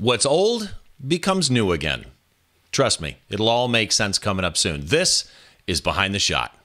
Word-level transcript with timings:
What's 0.00 0.24
old 0.24 0.76
becomes 1.06 1.50
new 1.50 1.72
again. 1.72 2.06
Trust 2.72 3.02
me, 3.02 3.18
it'll 3.28 3.50
all 3.50 3.68
make 3.68 3.92
sense 3.92 4.18
coming 4.18 4.46
up 4.46 4.56
soon. 4.56 4.86
This 4.86 5.30
is 5.66 5.82
Behind 5.82 6.14
the 6.14 6.18
Shot. 6.18 6.56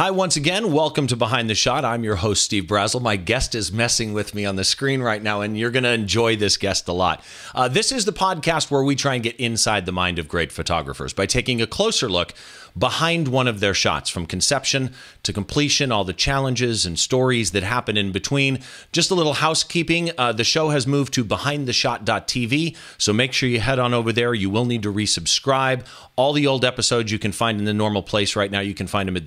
Hi, 0.00 0.10
once 0.10 0.34
again. 0.34 0.72
Welcome 0.72 1.08
to 1.08 1.16
Behind 1.16 1.50
the 1.50 1.54
Shot. 1.54 1.84
I'm 1.84 2.04
your 2.04 2.16
host, 2.16 2.42
Steve 2.42 2.64
Brazill. 2.64 3.02
My 3.02 3.16
guest 3.16 3.54
is 3.54 3.70
messing 3.70 4.14
with 4.14 4.34
me 4.34 4.46
on 4.46 4.56
the 4.56 4.64
screen 4.64 5.02
right 5.02 5.22
now, 5.22 5.42
and 5.42 5.58
you're 5.58 5.70
going 5.70 5.82
to 5.82 5.90
enjoy 5.90 6.36
this 6.36 6.56
guest 6.56 6.88
a 6.88 6.94
lot. 6.94 7.22
Uh, 7.54 7.68
this 7.68 7.92
is 7.92 8.06
the 8.06 8.12
podcast 8.14 8.70
where 8.70 8.82
we 8.82 8.96
try 8.96 9.12
and 9.12 9.22
get 9.22 9.36
inside 9.36 9.84
the 9.84 9.92
mind 9.92 10.18
of 10.18 10.26
great 10.26 10.52
photographers 10.52 11.12
by 11.12 11.26
taking 11.26 11.60
a 11.60 11.66
closer 11.66 12.08
look 12.08 12.32
behind 12.78 13.28
one 13.28 13.48
of 13.48 13.60
their 13.60 13.74
shots 13.74 14.08
from 14.08 14.26
conception 14.26 14.92
to 15.22 15.32
completion, 15.32 15.92
all 15.92 16.04
the 16.04 16.12
challenges 16.12 16.86
and 16.86 16.98
stories 16.98 17.50
that 17.50 17.62
happen 17.62 17.96
in 17.96 18.12
between. 18.12 18.60
Just 18.92 19.10
a 19.10 19.14
little 19.14 19.34
housekeeping 19.34 20.12
uh, 20.16 20.32
the 20.32 20.44
show 20.44 20.70
has 20.70 20.86
moved 20.86 21.12
to 21.14 21.24
behindtheshot.tv, 21.24 22.76
so 22.96 23.12
make 23.12 23.32
sure 23.32 23.48
you 23.48 23.60
head 23.60 23.78
on 23.78 23.92
over 23.92 24.12
there. 24.12 24.32
You 24.32 24.48
will 24.50 24.64
need 24.64 24.82
to 24.84 24.92
resubscribe. 24.92 25.84
All 26.16 26.32
the 26.32 26.46
old 26.46 26.64
episodes 26.64 27.12
you 27.12 27.18
can 27.18 27.32
find 27.32 27.58
in 27.58 27.64
the 27.64 27.74
normal 27.74 28.02
place 28.02 28.36
right 28.36 28.50
now. 28.50 28.60
You 28.60 28.74
can 28.74 28.86
find 28.86 29.08
them 29.08 29.16
at 29.16 29.26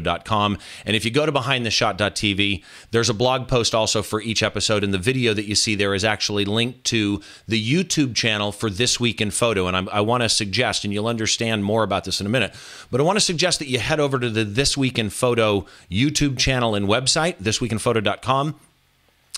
And 0.00 0.96
if 0.96 1.04
you 1.04 1.10
go 1.10 1.26
to 1.26 1.32
behindtheshot.tv, 1.32 2.64
there's 2.90 3.08
a 3.08 3.14
blog 3.14 3.48
post 3.48 3.74
also 3.74 4.02
for 4.02 4.20
each 4.20 4.42
episode, 4.42 4.84
and 4.84 4.94
the 4.94 4.98
video 4.98 5.34
that 5.34 5.44
you 5.44 5.54
see 5.54 5.74
there 5.74 5.94
is 5.94 6.04
actually 6.04 6.44
linked 6.44 6.84
to 6.84 7.20
the 7.46 7.62
YouTube 7.62 8.14
channel 8.14 8.52
for 8.52 8.70
This 8.70 8.98
Week 8.98 9.20
in 9.20 9.30
Photo. 9.30 9.66
And 9.66 9.76
I'm, 9.76 9.88
I 9.90 10.00
want 10.00 10.22
to 10.22 10.28
suggest, 10.28 10.84
and 10.84 10.92
you'll 10.92 11.06
understand 11.06 11.64
more 11.64 11.82
about 11.82 12.04
this 12.04 12.20
in 12.20 12.26
a 12.26 12.30
minute, 12.30 12.54
but 12.90 13.00
I 13.00 13.04
want 13.04 13.16
to 13.16 13.24
suggest 13.24 13.58
that 13.58 13.68
you 13.68 13.78
head 13.78 14.00
over 14.00 14.18
to 14.18 14.30
the 14.30 14.44
This 14.44 14.76
Week 14.76 14.98
in 14.98 15.10
Photo 15.10 15.66
YouTube 15.90 16.38
channel 16.38 16.74
and 16.74 16.86
website, 16.86 17.36
thisweekinphoto.com. 17.42 18.58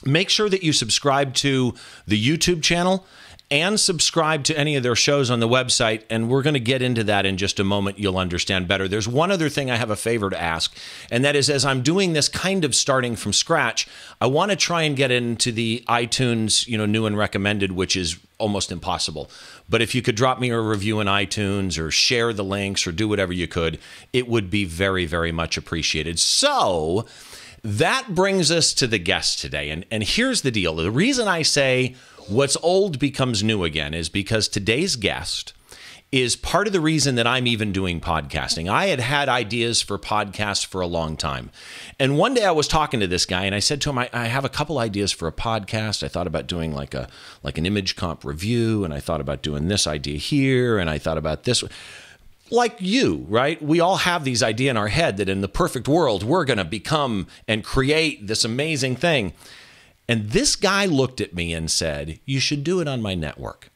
Make 0.04 0.28
sure 0.28 0.48
that 0.48 0.62
you 0.62 0.72
subscribe 0.72 1.34
to 1.34 1.74
the 2.06 2.22
YouTube 2.22 2.62
channel 2.62 3.06
and 3.50 3.78
subscribe 3.78 4.42
to 4.44 4.58
any 4.58 4.74
of 4.74 4.82
their 4.82 4.96
shows 4.96 5.30
on 5.30 5.40
the 5.40 5.48
website. 5.48 6.02
And 6.08 6.28
we're 6.28 6.42
going 6.42 6.54
to 6.54 6.60
get 6.60 6.82
into 6.82 7.04
that 7.04 7.26
in 7.26 7.36
just 7.36 7.60
a 7.60 7.64
moment. 7.64 7.98
You'll 7.98 8.18
understand 8.18 8.66
better. 8.66 8.88
There's 8.88 9.06
one 9.06 9.30
other 9.30 9.48
thing 9.48 9.70
I 9.70 9.76
have 9.76 9.90
a 9.90 9.96
favor 9.96 10.30
to 10.30 10.40
ask, 10.40 10.74
and 11.10 11.24
that 11.24 11.36
is 11.36 11.50
as 11.50 11.64
I'm 11.64 11.82
doing 11.82 12.14
this 12.14 12.28
kind 12.28 12.64
of 12.64 12.74
starting 12.74 13.16
from 13.16 13.32
scratch, 13.32 13.86
I 14.20 14.26
want 14.26 14.50
to 14.50 14.56
try 14.56 14.82
and 14.82 14.96
get 14.96 15.10
into 15.10 15.52
the 15.52 15.84
iTunes, 15.88 16.66
you 16.66 16.78
know, 16.78 16.86
new 16.86 17.06
and 17.06 17.16
recommended, 17.16 17.72
which 17.72 17.96
is 17.96 18.18
almost 18.38 18.72
impossible. 18.72 19.30
But 19.68 19.82
if 19.82 19.94
you 19.94 20.02
could 20.02 20.16
drop 20.16 20.40
me 20.40 20.50
a 20.50 20.60
review 20.60 21.00
in 21.00 21.06
iTunes 21.06 21.78
or 21.78 21.90
share 21.90 22.32
the 22.32 22.44
links 22.44 22.86
or 22.86 22.92
do 22.92 23.08
whatever 23.08 23.32
you 23.32 23.46
could, 23.46 23.78
it 24.12 24.28
would 24.28 24.50
be 24.50 24.64
very, 24.64 25.06
very 25.06 25.32
much 25.32 25.56
appreciated. 25.56 26.18
So, 26.18 27.06
that 27.64 28.14
brings 28.14 28.50
us 28.50 28.74
to 28.74 28.86
the 28.86 28.98
guest 28.98 29.40
today. 29.40 29.70
And, 29.70 29.86
and 29.90 30.02
here's 30.02 30.42
the 30.42 30.50
deal 30.50 30.74
the 30.76 30.90
reason 30.90 31.26
I 31.26 31.42
say 31.42 31.94
what's 32.28 32.56
old 32.62 32.98
becomes 32.98 33.42
new 33.42 33.64
again 33.64 33.94
is 33.94 34.08
because 34.08 34.48
today's 34.48 34.96
guest 34.96 35.52
is 36.12 36.36
part 36.36 36.68
of 36.68 36.72
the 36.72 36.80
reason 36.80 37.16
that 37.16 37.26
I'm 37.26 37.46
even 37.46 37.72
doing 37.72 38.00
podcasting. 38.00 38.70
I 38.70 38.86
had 38.86 39.00
had 39.00 39.28
ideas 39.28 39.82
for 39.82 39.98
podcasts 39.98 40.64
for 40.64 40.80
a 40.80 40.86
long 40.86 41.16
time. 41.16 41.50
And 41.98 42.16
one 42.16 42.34
day 42.34 42.44
I 42.44 42.52
was 42.52 42.68
talking 42.68 43.00
to 43.00 43.08
this 43.08 43.26
guy 43.26 43.46
and 43.46 43.54
I 43.54 43.58
said 43.58 43.80
to 43.80 43.90
him, 43.90 43.98
I, 43.98 44.08
I, 44.12 44.26
have 44.26 44.44
a 44.44 44.48
couple 44.48 44.78
ideas 44.78 45.10
for 45.10 45.26
a 45.26 45.32
podcast. 45.32 46.04
I 46.04 46.08
thought 46.08 46.28
about 46.28 46.46
doing 46.46 46.72
like 46.72 46.94
a 46.94 47.08
like 47.42 47.58
an 47.58 47.66
image 47.66 47.96
comp 47.96 48.24
review, 48.24 48.84
and 48.84 48.94
I 48.94 49.00
thought 49.00 49.20
about 49.20 49.42
doing 49.42 49.66
this 49.66 49.88
idea 49.88 50.18
here, 50.18 50.78
and 50.78 50.88
I 50.88 50.98
thought 50.98 51.18
about 51.18 51.42
this 51.42 51.64
like 52.48 52.76
you, 52.78 53.26
right? 53.28 53.60
We 53.60 53.80
all 53.80 53.96
have 53.96 54.22
these 54.22 54.42
idea 54.42 54.70
in 54.70 54.76
our 54.76 54.88
head 54.88 55.16
that 55.16 55.28
in 55.28 55.40
the 55.40 55.48
perfect 55.48 55.88
world 55.88 56.22
we're 56.22 56.44
going 56.44 56.58
to 56.58 56.64
become 56.64 57.26
and 57.48 57.64
create 57.64 58.28
this 58.28 58.44
amazing 58.44 58.94
thing. 58.94 59.32
And 60.08 60.30
this 60.30 60.56
guy 60.56 60.86
looked 60.86 61.20
at 61.20 61.34
me 61.34 61.54
and 61.54 61.70
said, 61.70 62.20
"You 62.24 62.40
should 62.40 62.64
do 62.64 62.80
it 62.80 62.88
on 62.88 63.00
my 63.02 63.14
network." 63.14 63.70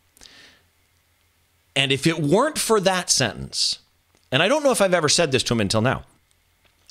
And 1.75 1.93
if 1.93 2.07
it 2.07 2.21
weren't 2.21 2.59
for 2.59 2.81
that 2.81 3.09
sentence, 3.09 3.79
and 4.31 4.43
I 4.43 4.49
don't 4.49 4.63
know 4.63 4.73
if 4.73 4.81
I've 4.81 4.95
ever 4.95 5.09
said 5.09 5.33
this 5.33 5.43
to 5.45 5.55
him 5.55 5.61
until 5.61 5.81
now, 5.81 6.05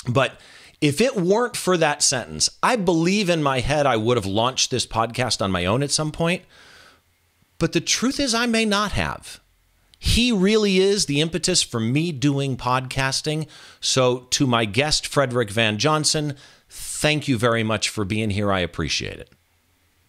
but 0.07 0.39
if 0.79 1.01
it 1.01 1.15
weren't 1.15 1.57
for 1.57 1.75
that 1.77 2.03
sentence, 2.03 2.49
I 2.61 2.75
believe 2.75 3.29
in 3.29 3.41
my 3.41 3.59
head 3.59 3.85
I 3.85 3.97
would 3.97 4.17
have 4.17 4.25
launched 4.25 4.71
this 4.71 4.85
podcast 4.85 5.41
on 5.41 5.51
my 5.51 5.65
own 5.65 5.81
at 5.83 5.91
some 5.91 6.11
point. 6.11 6.43
But 7.59 7.73
the 7.73 7.81
truth 7.81 8.19
is, 8.19 8.35
I 8.35 8.45
may 8.45 8.65
not 8.65 8.91
have. 8.91 9.39
He 9.99 10.31
really 10.31 10.77
is 10.77 11.07
the 11.07 11.21
impetus 11.21 11.63
for 11.63 11.79
me 11.79 12.11
doing 12.11 12.55
podcasting. 12.55 13.47
So, 13.81 14.27
to 14.31 14.45
my 14.45 14.65
guest, 14.65 15.07
Frederick 15.07 15.49
Van 15.49 15.79
Johnson, 15.79 16.35
thank 16.77 17.27
you 17.27 17.38
very 17.38 17.63
much 17.63 17.89
for 17.89 18.05
being 18.05 18.29
here. 18.29 18.51
I 18.51 18.59
appreciate 18.59 19.19
it. 19.19 19.29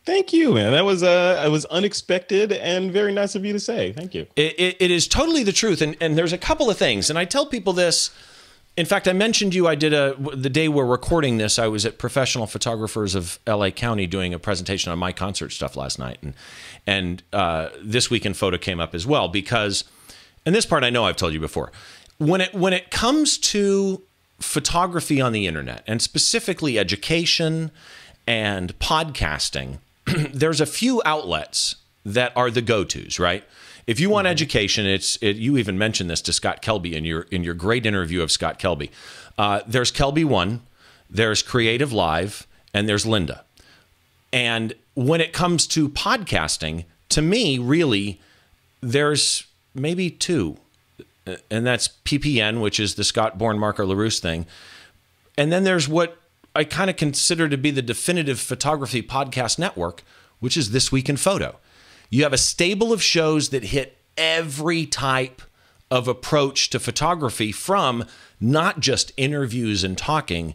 Thank 0.05 0.33
you, 0.33 0.55
man. 0.55 0.73
That 0.73 0.87
was 0.87 1.03
uh, 1.03 1.43
it 1.45 1.51
was 1.51 1.67
unexpected 1.67 2.51
and 2.53 2.91
very 2.91 3.13
nice 3.13 3.35
of 3.35 3.45
you 3.45 3.53
to 3.53 3.61
say. 3.61 3.93
Thank 3.93 4.15
you. 4.15 4.27
It, 4.37 4.59
it, 4.59 4.77
it 4.81 4.91
is 4.91 5.07
totally 5.07 5.43
the 5.43 5.53
truth, 5.53 5.83
and 5.83 5.97
and 6.01 6.17
there's 6.17 6.33
a 6.33 6.39
couple 6.39 6.71
of 6.71 6.79
things, 6.79 7.11
and 7.11 7.19
I 7.19 7.27
tell 7.27 7.45
people 7.45 7.75
this. 7.75 8.11
In 8.79 8.87
fact, 8.87 9.07
I 9.09 9.13
mentioned 9.13 9.55
you. 9.55 9.67
I 9.67 9.75
did 9.75 9.93
a 9.93 10.15
the 10.35 10.49
day 10.49 10.69
we're 10.69 10.87
recording 10.87 11.37
this. 11.37 11.59
I 11.59 11.67
was 11.67 11.85
at 11.85 11.99
Professional 11.99 12.47
Photographers 12.47 13.15
of 13.15 13.39
L.A. 13.47 13.71
County 13.71 14.07
doing 14.07 14.33
a 14.33 14.39
presentation 14.39 14.91
on 14.91 14.99
my 14.99 15.13
concert 15.13 15.51
stuff 15.51 15.77
last 15.77 15.99
night, 15.99 16.19
and 16.23 16.33
and 16.87 17.23
uh, 17.35 17.69
This 17.83 18.09
Week 18.09 18.25
in 18.25 18.33
Photo 18.33 18.57
came 18.57 18.81
up 18.81 18.95
as 18.95 19.07
well 19.07 19.29
because, 19.29 19.85
and 20.47 20.55
this 20.55 20.65
part 20.65 20.85
I 20.85 20.91
know 20.91 21.05
I've 21.05 21.17
told 21.17 21.35
you 21.35 21.41
before. 21.41 21.71
When 22.17 22.41
it 22.41 22.55
when 22.55 22.73
it 22.73 22.91
comes 22.91 23.37
to 23.53 24.05
photography 24.41 25.21
on 25.21 25.33
the 25.33 25.47
internet, 25.47 25.83
and 25.87 26.01
specifically 26.01 26.79
education 26.79 27.71
and 28.27 28.79
podcasting, 28.79 29.79
there's 30.33 30.61
a 30.61 30.67
few 30.67 31.03
outlets 31.05 31.77
that 32.05 32.33
are 32.37 32.51
the 32.51 32.63
go 32.63 32.85
tos, 32.85 33.19
right? 33.19 33.45
If 33.87 33.99
you 33.99 34.11
want 34.11 34.27
mm-hmm. 34.27 34.33
education, 34.33 34.87
it's 34.87 35.17
it, 35.23 35.37
you 35.37 35.57
even 35.57 35.79
mentioned 35.79 36.11
this 36.11 36.21
to 36.23 36.33
Scott 36.33 36.63
Kelby 36.63 36.93
in 36.93 37.05
your 37.05 37.23
in 37.31 37.43
your 37.43 37.55
great 37.55 37.87
interview 37.87 38.23
of 38.23 38.31
Scott 38.31 38.59
Kelby. 38.59 38.91
Uh, 39.37 39.61
there's 39.67 39.91
KelbyOne, 39.91 40.61
there's 41.09 41.43
CreativeLive, 41.43 42.47
and 42.75 42.89
there's 42.89 43.05
Lynda. 43.05 43.43
And 44.33 44.75
when 44.95 45.21
it 45.21 45.33
comes 45.33 45.67
to 45.69 45.89
podcasting, 45.89 46.85
to 47.11 47.23
me, 47.23 47.59
really, 47.59 48.21
there's 48.81 49.47
maybe 49.75 50.11
two, 50.11 50.59
and 51.51 51.67
that's 51.67 51.89
PPN, 52.05 52.61
which 52.61 52.81
is 52.81 52.95
the 52.95 53.05
Scott 53.05 53.39
Bourne 53.39 53.59
Marco 53.59 53.87
LaRousse 53.87 54.21
thing, 54.21 54.47
and 55.37 55.53
then 55.53 55.65
there's 55.65 55.89
what 55.89 56.19
I 56.55 56.65
kind 56.65 56.91
of 56.91 56.97
consider 56.97 57.49
to 57.49 57.57
be 57.57 57.71
the 57.71 57.83
definitive 57.83 58.41
photography 58.41 59.03
podcast 59.03 59.59
network, 59.59 60.03
which 60.41 60.57
is 60.57 60.71
This 60.73 60.91
Week 60.91 61.09
in 61.09 61.17
Photo. 61.17 61.57
You 62.11 62.25
have 62.25 62.33
a 62.33 62.39
stable 62.39 62.93
of 62.93 63.03
shows 63.03 63.51
that 63.51 63.65
hit 63.65 63.99
every 64.17 64.87
type 64.87 65.43
of 65.91 66.09
approach 66.09 66.71
to 66.71 66.81
photography 66.81 67.53
from 67.53 68.05
not 68.41 68.81
just 68.81 69.13
interviews 69.17 69.85
and 69.85 69.97
talking, 69.97 70.55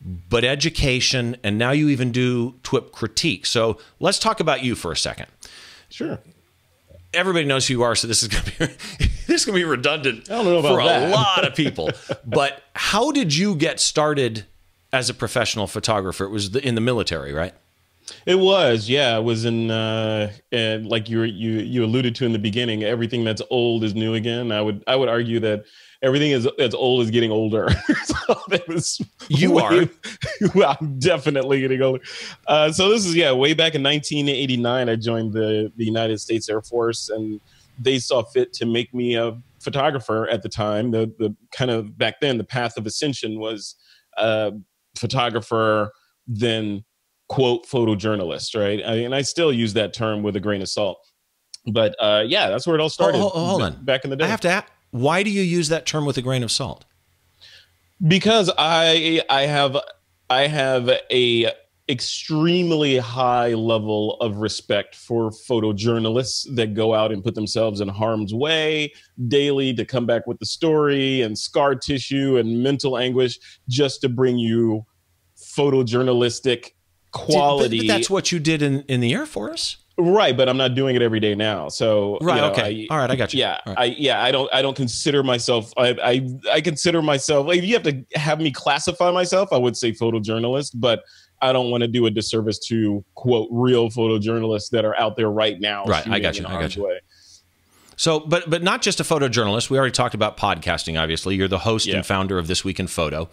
but 0.00 0.44
education. 0.44 1.36
And 1.44 1.58
now 1.58 1.72
you 1.72 1.88
even 1.88 2.12
do 2.12 2.54
TWIP 2.62 2.92
critique. 2.92 3.46
So 3.46 3.78
let's 4.00 4.18
talk 4.18 4.40
about 4.40 4.62
you 4.62 4.74
for 4.74 4.92
a 4.92 4.96
second. 4.96 5.26
Sure. 5.90 6.18
Everybody 7.12 7.44
knows 7.44 7.66
who 7.66 7.74
you 7.74 7.82
are, 7.82 7.94
so 7.94 8.08
this 8.08 8.22
is 8.22 8.28
going 8.28 8.44
to 8.44 8.68
be 8.98 9.06
this 9.32 9.44
can 9.44 9.54
be 9.54 9.64
redundant 9.64 10.30
I 10.30 10.34
don't 10.34 10.44
know 10.44 10.58
about 10.58 10.68
for 10.68 10.84
that. 10.84 11.08
a 11.08 11.10
lot 11.10 11.46
of 11.46 11.54
people. 11.54 11.90
but 12.26 12.62
how 12.74 13.10
did 13.10 13.34
you 13.34 13.54
get 13.56 13.80
started 13.80 14.44
as 14.92 15.08
a 15.08 15.14
professional 15.14 15.66
photographer? 15.66 16.24
It 16.24 16.30
was 16.30 16.54
in 16.54 16.74
the 16.74 16.80
military, 16.80 17.32
right? 17.32 17.54
It 18.26 18.38
was, 18.38 18.88
yeah. 18.88 19.16
It 19.16 19.22
was 19.22 19.44
in, 19.44 19.70
uh, 19.70 20.32
and 20.50 20.86
like 20.86 21.08
you 21.08 21.22
you 21.22 21.52
you 21.60 21.84
alluded 21.84 22.14
to 22.16 22.26
in 22.26 22.32
the 22.32 22.38
beginning, 22.38 22.82
everything 22.82 23.24
that's 23.24 23.40
old 23.48 23.84
is 23.84 23.94
new 23.94 24.14
again. 24.14 24.52
I 24.52 24.60
would 24.60 24.84
I 24.86 24.96
would 24.96 25.08
argue 25.08 25.40
that 25.40 25.64
everything 26.02 26.32
is 26.32 26.46
that's 26.58 26.74
old 26.74 27.02
is 27.02 27.10
getting 27.10 27.30
older. 27.30 27.70
so 28.04 28.40
that 28.48 28.68
was 28.68 29.00
you 29.28 29.52
way, 29.52 29.88
are. 30.54 30.76
I'm 30.80 30.98
definitely 30.98 31.60
getting 31.60 31.80
older. 31.80 32.04
Uh, 32.46 32.70
so 32.70 32.90
this 32.90 33.06
is 33.06 33.14
yeah, 33.14 33.32
way 33.32 33.54
back 33.54 33.74
in 33.74 33.82
1989, 33.82 34.88
I 34.88 34.96
joined 34.96 35.32
the 35.32 35.72
the 35.76 35.84
United 35.84 36.20
States 36.20 36.48
Air 36.50 36.60
Force, 36.60 37.08
and 37.08 37.40
they 37.78 37.98
saw 37.98 38.22
fit 38.22 38.52
to 38.54 38.66
make 38.66 38.92
me 38.94 39.14
a 39.14 39.40
photographer 39.60 40.28
at 40.28 40.42
the 40.42 40.48
time. 40.48 40.90
The 40.90 41.12
the 41.18 41.34
kind 41.52 41.70
of 41.70 41.96
back 41.96 42.20
then 42.20 42.38
the 42.38 42.44
path 42.44 42.76
of 42.76 42.86
ascension 42.86 43.38
was 43.38 43.76
uh, 44.16 44.52
photographer, 44.96 45.92
then 46.26 46.84
quote 47.28 47.66
photojournalist, 47.66 48.58
right? 48.58 48.80
I, 48.84 48.96
and 48.96 49.14
I 49.14 49.22
still 49.22 49.52
use 49.52 49.72
that 49.74 49.94
term 49.94 50.22
with 50.22 50.36
a 50.36 50.40
grain 50.40 50.62
of 50.62 50.68
salt. 50.68 50.98
But 51.72 51.94
uh, 52.00 52.24
yeah, 52.26 52.48
that's 52.48 52.66
where 52.66 52.76
it 52.76 52.80
all 52.80 52.88
started. 52.88 53.18
Oh, 53.18 53.30
oh, 53.34 53.46
hold 53.46 53.62
on. 53.62 53.84
Back 53.84 54.04
in 54.04 54.10
the 54.10 54.16
day. 54.16 54.24
I 54.24 54.28
have 54.28 54.40
to 54.40 54.48
ask, 54.48 54.66
why 54.90 55.22
do 55.22 55.30
you 55.30 55.42
use 55.42 55.68
that 55.68 55.86
term 55.86 56.04
with 56.04 56.16
a 56.18 56.22
grain 56.22 56.42
of 56.42 56.50
salt? 56.50 56.84
Because 58.06 58.50
I 58.58 59.22
I 59.30 59.42
have 59.42 59.76
I 60.28 60.48
have 60.48 60.90
a 61.10 61.52
extremely 61.88 62.96
high 62.96 63.54
level 63.54 64.14
of 64.20 64.36
respect 64.36 64.94
for 64.94 65.30
photojournalists 65.30 66.46
that 66.54 66.74
go 66.74 66.94
out 66.94 67.10
and 67.10 67.24
put 67.24 67.34
themselves 67.34 67.80
in 67.80 67.88
harm's 67.88 68.32
way 68.32 68.92
daily 69.26 69.74
to 69.74 69.84
come 69.84 70.06
back 70.06 70.26
with 70.26 70.38
the 70.38 70.46
story 70.46 71.22
and 71.22 71.36
scar 71.36 71.74
tissue 71.74 72.36
and 72.36 72.62
mental 72.62 72.96
anguish 72.96 73.38
just 73.68 74.00
to 74.00 74.08
bring 74.08 74.38
you 74.38 74.86
photojournalistic 75.36 76.70
quality. 77.10 77.80
Did, 77.80 77.88
but 77.88 77.94
that's 77.94 78.10
what 78.10 78.30
you 78.30 78.38
did 78.38 78.62
in, 78.62 78.82
in 78.82 79.00
the 79.00 79.12
Air 79.12 79.26
Force. 79.26 79.78
Right, 79.98 80.34
but 80.34 80.48
I'm 80.48 80.56
not 80.56 80.74
doing 80.74 80.96
it 80.96 81.02
every 81.02 81.20
day 81.20 81.34
now. 81.34 81.68
So 81.68 82.16
right, 82.22 82.36
you 82.36 82.40
know, 82.40 82.50
okay, 82.52 82.86
I, 82.90 82.94
all 82.94 82.98
right, 82.98 83.10
I 83.10 83.16
got 83.16 83.34
you. 83.34 83.40
Yeah, 83.40 83.58
right. 83.66 83.78
I 83.78 83.84
yeah, 83.84 84.22
I 84.22 84.32
don't 84.32 84.52
I 84.52 84.62
don't 84.62 84.76
consider 84.76 85.22
myself. 85.22 85.70
I 85.76 85.90
I, 86.02 86.28
I 86.54 86.60
consider 86.62 87.02
myself. 87.02 87.46
Like, 87.46 87.58
if 87.58 87.64
you 87.64 87.74
have 87.74 87.82
to 87.82 88.02
have 88.14 88.40
me 88.40 88.50
classify 88.50 89.10
myself, 89.10 89.52
I 89.52 89.58
would 89.58 89.76
say 89.76 89.92
photojournalist, 89.92 90.70
but 90.76 91.02
I 91.42 91.52
don't 91.52 91.70
want 91.70 91.82
to 91.82 91.88
do 91.88 92.06
a 92.06 92.10
disservice 92.10 92.58
to 92.68 93.04
quote 93.14 93.48
real 93.50 93.90
photojournalists 93.90 94.70
that 94.70 94.84
are 94.84 94.98
out 94.98 95.16
there 95.16 95.28
right 95.30 95.60
now. 95.60 95.84
Right, 95.84 96.06
I 96.08 96.20
got 96.20 96.38
you. 96.38 96.46
I 96.46 96.60
got 96.60 96.76
you. 96.76 96.84
Way. 96.84 97.00
So, 97.96 98.20
but 98.20 98.48
but 98.48 98.62
not 98.62 98.80
just 98.82 99.00
a 99.00 99.02
photojournalist. 99.04 99.68
We 99.70 99.78
already 99.78 99.92
talked 99.92 100.14
about 100.14 100.36
podcasting. 100.36 101.00
Obviously, 101.00 101.36
you're 101.36 101.48
the 101.48 101.58
host 101.58 101.86
Yeah. 101.86 101.96
and 101.96 102.06
founder 102.06 102.38
of 102.38 102.46
This 102.46 102.64
Week 102.64 102.80
in 102.80 102.86
Photo. 102.86 103.28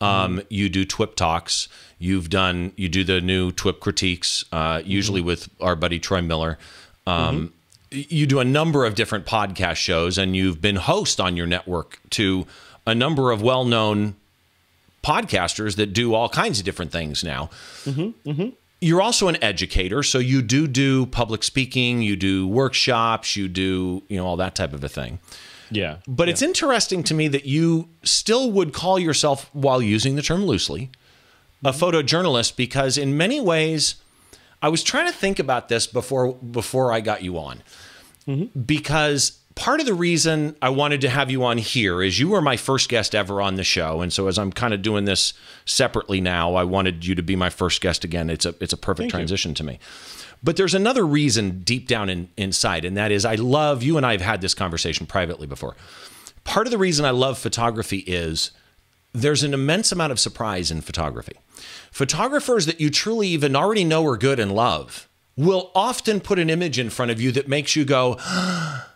Um, 0.00 0.42
You 0.50 0.68
do 0.68 0.84
TWIP 0.84 1.14
talks. 1.16 1.68
You've 1.98 2.28
done 2.28 2.72
you 2.76 2.88
do 2.88 3.04
the 3.04 3.20
new 3.20 3.50
TWIP 3.52 3.80
critiques, 3.80 4.44
uh, 4.52 4.82
usually 4.84 5.20
with 5.20 5.48
our 5.60 5.76
buddy 5.76 5.98
Troy 5.98 6.20
Miller. 6.20 6.58
Um, 7.06 7.52
y- 7.92 8.06
You 8.08 8.26
do 8.26 8.40
a 8.40 8.44
number 8.44 8.84
of 8.84 8.94
different 8.94 9.24
podcast 9.24 9.76
shows, 9.76 10.18
and 10.18 10.36
you've 10.36 10.60
been 10.60 10.76
host 10.76 11.20
on 11.20 11.36
your 11.36 11.46
network 11.46 11.98
to 12.10 12.46
a 12.86 12.94
number 12.94 13.30
of 13.30 13.40
well-known 13.40 14.16
podcasters 15.04 15.76
that 15.76 15.92
do 15.92 16.14
all 16.14 16.28
kinds 16.28 16.58
of 16.58 16.64
different 16.64 16.90
things 16.90 17.22
now. 17.22 17.50
Mm-hmm, 17.84 18.30
mm-hmm. 18.30 18.48
You're 18.80 19.02
also 19.02 19.28
an 19.28 19.42
educator, 19.42 20.02
so 20.02 20.18
you 20.18 20.42
do 20.42 20.66
do 20.66 21.06
public 21.06 21.42
speaking, 21.42 22.02
you 22.02 22.16
do 22.16 22.46
workshops, 22.46 23.36
you 23.36 23.48
do 23.48 24.02
you 24.08 24.16
know 24.16 24.26
all 24.26 24.36
that 24.36 24.54
type 24.54 24.72
of 24.72 24.82
a 24.82 24.88
thing. 24.88 25.18
Yeah, 25.70 25.96
But 26.06 26.28
it's 26.28 26.42
interesting 26.42 27.02
to 27.04 27.14
me 27.14 27.26
that 27.28 27.46
you 27.46 27.88
still 28.02 28.50
would 28.52 28.72
call 28.72 28.98
yourself, 28.98 29.50
while 29.52 29.82
using 29.82 30.14
the 30.14 30.22
term 30.22 30.44
loosely, 30.44 30.90
a 31.64 31.70
mm-hmm. 31.70 31.84
photojournalist 31.84 32.56
because 32.56 32.98
in 32.98 33.16
many 33.16 33.40
ways, 33.40 33.96
I 34.62 34.68
was 34.68 34.82
trying 34.82 35.06
to 35.06 35.12
think 35.12 35.38
about 35.38 35.68
this 35.68 35.86
before 35.86 36.34
before 36.34 36.92
I 36.92 37.00
got 37.00 37.22
you 37.22 37.38
on, 37.38 37.62
because 38.66 39.38
part 39.54 39.80
of 39.80 39.86
the 39.86 39.94
reason 39.94 40.56
I 40.60 40.68
wanted 40.70 41.00
to 41.02 41.08
have 41.08 41.30
you 41.30 41.44
on 41.44 41.58
here 41.58 42.02
is 42.02 42.18
you 42.18 42.28
were 42.28 42.40
my 42.40 42.56
first 42.56 42.88
guest 42.88 43.14
ever 43.14 43.40
on 43.40 43.54
the 43.54 43.64
show, 43.64 44.00
and 44.00 44.12
so 44.12 44.26
as 44.26 44.38
I'm 44.38 44.52
kind 44.52 44.74
of 44.74 44.82
doing 44.82 45.04
this 45.04 45.32
separately 45.64 46.20
now, 46.20 46.54
I 46.54 46.64
wanted 46.64 47.06
you 47.06 47.14
to 47.14 47.22
be 47.22 47.36
my 47.36 47.50
first 47.50 47.80
guest 47.80 48.04
again. 48.04 48.30
It's 48.30 48.46
a 48.46 48.54
it's 48.60 48.72
a 48.72 48.76
perfect 48.76 49.10
transition 49.10 49.54
to 49.54 49.64
me. 49.64 49.78
But 50.42 50.56
there's 50.56 50.74
another 50.74 51.06
reason 51.06 51.62
deep 51.62 51.88
down 51.88 52.10
in, 52.10 52.28
inside, 52.36 52.84
and 52.84 52.96
that 52.96 53.10
is 53.10 53.24
I 53.24 53.36
love 53.36 53.82
you 53.82 53.96
and 53.96 54.04
I 54.04 54.12
have 54.12 54.20
had 54.20 54.40
this 54.40 54.54
conversation 54.54 55.06
privately 55.06 55.46
before. 55.46 55.76
Part 56.44 56.66
of 56.66 56.70
the 56.70 56.78
reason 56.78 57.06
I 57.06 57.10
love 57.10 57.38
photography 57.38 57.98
is 58.00 58.50
there's 59.14 59.42
an 59.42 59.54
immense 59.54 59.92
amount 59.92 60.12
of 60.12 60.20
surprise 60.20 60.70
in 60.70 60.80
photography. 60.80 61.36
Photographers 61.90 62.66
that 62.66 62.80
you 62.80 62.90
truly 62.90 63.28
even 63.28 63.56
already 63.56 63.84
know 63.84 64.04
are 64.06 64.18
good 64.18 64.38
and 64.38 64.52
love 64.52 65.08
will 65.36 65.70
often 65.74 66.20
put 66.20 66.38
an 66.38 66.50
image 66.50 66.78
in 66.78 66.90
front 66.90 67.10
of 67.10 67.20
you 67.20 67.32
that 67.32 67.48
makes 67.48 67.74
you 67.74 67.84
go, 67.84 68.16
ah, 68.20 68.90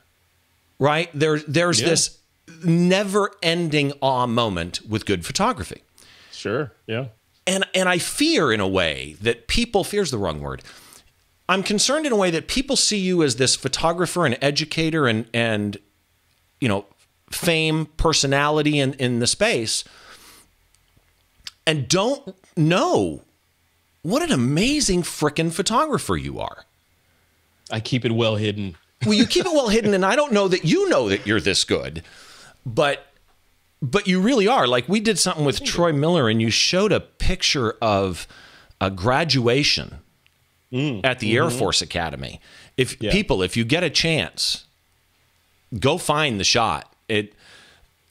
right? 0.78 1.10
There, 1.14 1.38
there's 1.40 1.80
Yeah. 1.80 1.88
this 1.88 2.18
never 2.64 3.30
ending 3.42 3.92
awe 4.00 4.26
moment 4.26 4.80
with 4.88 5.04
good 5.06 5.24
photography. 5.26 5.82
sure. 6.32 6.72
Yeah, 6.86 7.06
And, 7.46 7.64
and 7.74 7.88
I 7.88 7.98
fear 7.98 8.52
in 8.52 8.60
a 8.60 8.68
way 8.68 9.16
that 9.20 9.48
people, 9.48 9.82
fear's 9.84 10.10
the 10.10 10.18
wrong 10.18 10.40
word. 10.40 10.62
I'm 11.48 11.62
concerned 11.62 12.06
in 12.06 12.12
a 12.12 12.16
way 12.16 12.30
that 12.30 12.46
people 12.46 12.76
see 12.76 12.98
you 12.98 13.22
as 13.22 13.36
this 13.36 13.56
photographer 13.56 14.24
and 14.26 14.36
educator 14.40 15.06
and, 15.06 15.26
and 15.34 15.76
you 16.60 16.68
know, 16.68 16.84
fame, 17.30 17.86
personality 17.96 18.78
in, 18.78 18.94
in 18.94 19.18
the 19.18 19.26
space 19.26 19.84
and 21.66 21.88
don't 21.88 22.34
know 22.56 23.22
what 24.02 24.22
an 24.22 24.32
amazing 24.32 25.02
frickin' 25.02 25.52
photographer 25.52 26.16
you 26.16 26.38
are. 26.40 26.64
I 27.70 27.80
keep 27.80 28.04
it 28.04 28.12
well 28.12 28.36
hidden. 28.36 28.76
Well, 29.04 29.14
you 29.14 29.26
keep 29.26 29.46
it 29.46 29.52
well 29.52 29.68
hidden, 29.68 29.94
and 29.94 30.04
I 30.04 30.16
don't 30.16 30.32
know 30.32 30.48
that 30.48 30.64
you 30.64 30.88
know 30.88 31.08
that 31.08 31.26
you're 31.26 31.40
this 31.40 31.64
good, 31.64 32.02
but 32.66 33.06
but 33.80 34.08
you 34.08 34.20
really 34.20 34.48
are. 34.48 34.66
Like 34.66 34.88
we 34.88 35.00
did 35.00 35.18
something 35.18 35.44
with 35.44 35.62
Troy 35.64 35.92
Miller, 35.92 36.28
and 36.28 36.42
you 36.42 36.50
showed 36.50 36.92
a 36.92 37.00
picture 37.00 37.76
of 37.80 38.26
a 38.80 38.90
graduation 38.90 39.98
mm. 40.72 41.00
at 41.04 41.20
the 41.20 41.36
Air 41.36 41.44
mm-hmm. 41.44 41.58
Force 41.58 41.82
Academy. 41.82 42.40
If 42.76 43.00
Yeah. 43.00 43.12
people, 43.12 43.42
if 43.42 43.56
you 43.56 43.64
get 43.64 43.82
a 43.82 43.90
chance, 43.90 44.64
go 45.78 45.98
find 45.98 46.40
the 46.40 46.44
shot. 46.44 46.92
It 47.08 47.34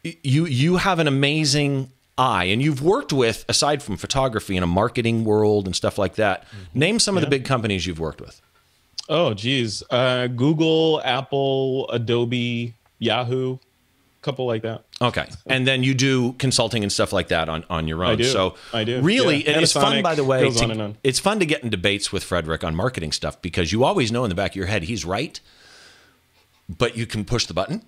you 0.03 0.45
you 0.45 0.77
have 0.77 0.99
an 0.99 1.07
amazing 1.07 1.91
eye, 2.17 2.45
and 2.45 2.61
you've 2.61 2.81
worked 2.81 3.13
with 3.13 3.45
aside 3.47 3.83
from 3.83 3.97
photography 3.97 4.55
in 4.55 4.63
a 4.63 4.67
marketing 4.67 5.23
world 5.23 5.65
and 5.65 5.75
stuff 5.75 5.97
like 5.97 6.15
that. 6.15 6.43
Mm-hmm. 6.43 6.79
Name 6.79 6.99
some 6.99 7.17
of 7.17 7.21
the 7.21 7.29
big 7.29 7.45
companies 7.45 7.85
you've 7.85 7.99
worked 7.99 8.21
with. 8.21 8.41
Oh, 9.09 9.33
geez. 9.33 9.83
Uh, 9.89 10.27
Google, 10.27 11.01
Apple, 11.03 11.89
Adobe, 11.89 12.73
Yahoo, 12.99 13.57
couple 14.21 14.45
like 14.45 14.63
that. 14.63 14.83
Okay, 15.01 15.27
and 15.45 15.65
then 15.67 15.83
you 15.83 15.93
do 15.93 16.33
consulting 16.33 16.83
and 16.83 16.91
stuff 16.91 17.13
like 17.13 17.27
that 17.29 17.47
on, 17.47 17.63
on 17.69 17.87
your 17.87 18.03
own. 18.03 18.17
do. 18.17 18.23
So 18.25 18.55
I 18.73 18.83
do. 18.83 18.99
Really, 19.01 19.45
Yeah. 19.45 19.59
it's 19.59 19.71
fun, 19.71 20.01
by 20.01 20.15
the 20.15 20.23
way. 20.23 20.49
to- 20.49 20.63
on 20.63 20.81
on. 20.81 20.97
It's 21.03 21.19
fun 21.19 21.39
to 21.39 21.45
get 21.45 21.63
in 21.63 21.69
debates 21.69 22.11
with 22.11 22.23
Frederick 22.23 22.63
on 22.63 22.75
marketing 22.75 23.11
stuff 23.11 23.41
because 23.41 23.71
you 23.71 23.83
always 23.83 24.11
know 24.11 24.25
in 24.25 24.29
the 24.29 24.35
back 24.35 24.51
of 24.51 24.55
your 24.55 24.65
head 24.65 24.83
he's 24.83 25.05
right, 25.05 25.39
but 26.67 26.97
you 26.97 27.05
can 27.05 27.23
push 27.25 27.45
the 27.45 27.53
button, 27.53 27.83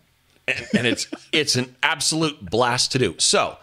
and, 0.48 0.68
and 0.78 0.88
it's 0.88 1.08
it's 1.32 1.56
an 1.56 1.76
absolute 1.84 2.50
blast 2.50 2.92
to 2.94 3.00
do. 3.00 3.16
So 3.18 3.58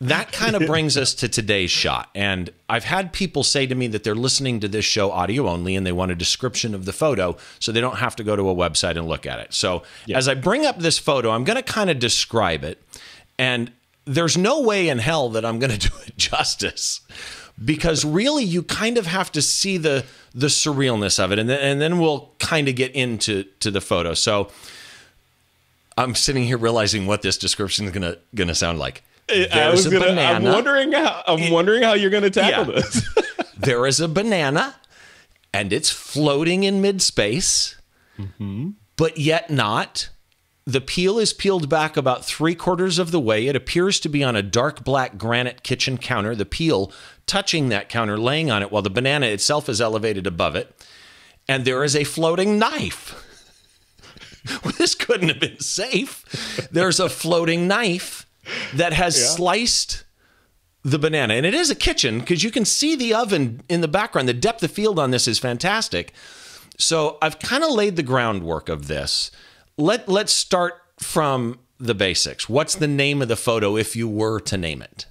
that 0.00 0.32
kind 0.32 0.56
of 0.56 0.66
brings 0.66 0.96
us 0.96 1.14
to 1.14 1.28
today's 1.28 1.70
shot. 1.70 2.10
And 2.14 2.50
I've 2.68 2.84
had 2.84 3.12
people 3.12 3.42
say 3.42 3.66
to 3.66 3.74
me 3.74 3.86
that 3.88 4.04
they're 4.04 4.14
listening 4.14 4.60
to 4.60 4.68
this 4.68 4.84
show 4.84 5.10
audio 5.10 5.48
only 5.48 5.76
and 5.76 5.86
they 5.86 5.92
want 5.92 6.12
a 6.12 6.14
description 6.14 6.74
of 6.74 6.84
the 6.84 6.92
photo 6.92 7.36
so 7.58 7.72
they 7.72 7.80
don't 7.80 7.98
have 7.98 8.16
to 8.16 8.24
go 8.24 8.36
to 8.36 8.48
a 8.48 8.54
website 8.54 8.96
and 8.96 9.06
look 9.08 9.26
at 9.26 9.38
it. 9.38 9.54
So 9.54 9.82
as 10.12 10.28
I 10.28 10.34
bring 10.34 10.66
up 10.66 10.78
this 10.78 10.98
photo, 10.98 11.30
I'm 11.30 11.44
going 11.44 11.56
to 11.56 11.62
kind 11.62 11.90
of 11.90 11.98
describe 11.98 12.64
it. 12.64 12.82
And 13.38 13.72
there's 14.04 14.36
no 14.36 14.60
way 14.62 14.88
in 14.88 14.98
hell 14.98 15.28
that 15.30 15.44
I'm 15.44 15.58
going 15.58 15.72
to 15.78 15.88
do 15.88 15.94
it 16.06 16.16
justice 16.16 17.00
because 17.64 18.04
really 18.04 18.44
you 18.44 18.62
kind 18.62 18.98
of 18.98 19.06
have 19.06 19.32
to 19.32 19.42
see 19.42 19.78
the 19.78 20.04
the 20.34 20.48
surrealness 20.48 21.18
of 21.18 21.32
it 21.32 21.38
and 21.38 21.48
then, 21.48 21.58
and 21.60 21.80
then 21.80 21.98
we'll 21.98 22.30
kind 22.38 22.68
of 22.68 22.74
get 22.74 22.94
into 22.94 23.44
to 23.60 23.70
the 23.70 23.80
photo. 23.80 24.12
So 24.12 24.50
I'm 25.96 26.14
sitting 26.14 26.44
here 26.44 26.58
realizing 26.58 27.06
what 27.06 27.22
this 27.22 27.38
description 27.38 27.86
is 27.86 27.92
going 27.92 28.02
to 28.02 28.18
going 28.34 28.48
to 28.48 28.54
sound 28.54 28.78
like. 28.78 29.02
I 29.28 29.46
There's 29.50 29.84
was 29.84 29.86
a 29.86 29.98
gonna, 29.98 30.20
I'm 30.20 30.44
wondering 30.44 30.92
how 30.92 31.22
I'm 31.26 31.50
wondering 31.50 31.82
how 31.82 31.94
you're 31.94 32.10
gonna 32.10 32.30
tackle 32.30 32.74
Yeah. 32.74 32.80
this. 32.80 33.08
there 33.58 33.86
is 33.86 34.00
a 34.00 34.08
banana 34.08 34.76
and 35.52 35.72
it's 35.72 35.90
floating 35.90 36.64
in 36.64 36.80
mid 36.80 37.02
space, 37.02 37.76
mm-hmm. 38.18 38.70
but 38.96 39.18
yet 39.18 39.50
not. 39.50 40.10
The 40.68 40.80
peel 40.80 41.18
is 41.20 41.32
peeled 41.32 41.68
back 41.68 41.96
about 41.96 42.24
three 42.24 42.56
quarters 42.56 42.98
of 42.98 43.12
the 43.12 43.20
way. 43.20 43.46
It 43.46 43.54
appears 43.54 44.00
to 44.00 44.08
be 44.08 44.24
on 44.24 44.34
a 44.34 44.42
dark 44.42 44.82
black 44.82 45.16
granite 45.16 45.62
kitchen 45.62 45.96
counter, 45.96 46.34
the 46.34 46.44
peel 46.44 46.92
touching 47.24 47.68
that 47.68 47.88
counter, 47.88 48.18
laying 48.18 48.50
on 48.50 48.62
it, 48.62 48.72
while 48.72 48.82
the 48.82 48.90
banana 48.90 49.26
itself 49.26 49.68
is 49.68 49.80
elevated 49.80 50.26
above 50.26 50.56
it. 50.56 50.84
And 51.48 51.64
there 51.64 51.84
is 51.84 51.94
a 51.94 52.02
floating 52.02 52.58
knife. 52.58 53.22
Well, 54.64 54.74
this 54.78 54.96
couldn't 54.96 55.28
have 55.28 55.38
been 55.38 55.60
safe. 55.60 56.68
There's 56.72 56.98
a 56.98 57.08
floating 57.08 57.68
knife 57.68 58.25
that 58.74 58.92
has 58.92 59.34
sliced 59.34 60.04
the 60.82 60.98
banana. 60.98 61.34
And 61.34 61.44
it 61.46 61.54
is 61.54 61.70
a 61.70 61.74
kitchen 61.74 62.20
because 62.20 62.44
you 62.44 62.50
can 62.50 62.64
see 62.64 62.94
the 62.96 63.12
oven 63.14 63.62
in 63.68 63.80
the 63.80 63.88
background. 63.88 64.28
The 64.28 64.34
depth 64.34 64.62
of 64.62 64.70
field 64.70 64.98
on 64.98 65.10
this 65.10 65.26
is 65.26 65.38
fantastic. 65.38 66.12
So 66.78 67.18
I've 67.22 67.38
kind 67.38 67.64
of 67.64 67.70
laid 67.70 67.96
the 67.96 68.02
groundwork 68.02 68.68
of 68.68 68.86
this. 68.86 69.30
Let 69.76 70.08
let's 70.08 70.32
start 70.32 70.74
from 70.98 71.58
the 71.78 71.94
basics. 71.94 72.48
What's 72.48 72.74
the 72.74 72.86
name 72.88 73.20
of 73.20 73.28
the 73.28 73.36
photo 73.36 73.76
if 73.76 73.96
you 73.96 74.08
were 74.08 74.40
to 74.40 74.56
name 74.56 74.82
it? 74.82 75.06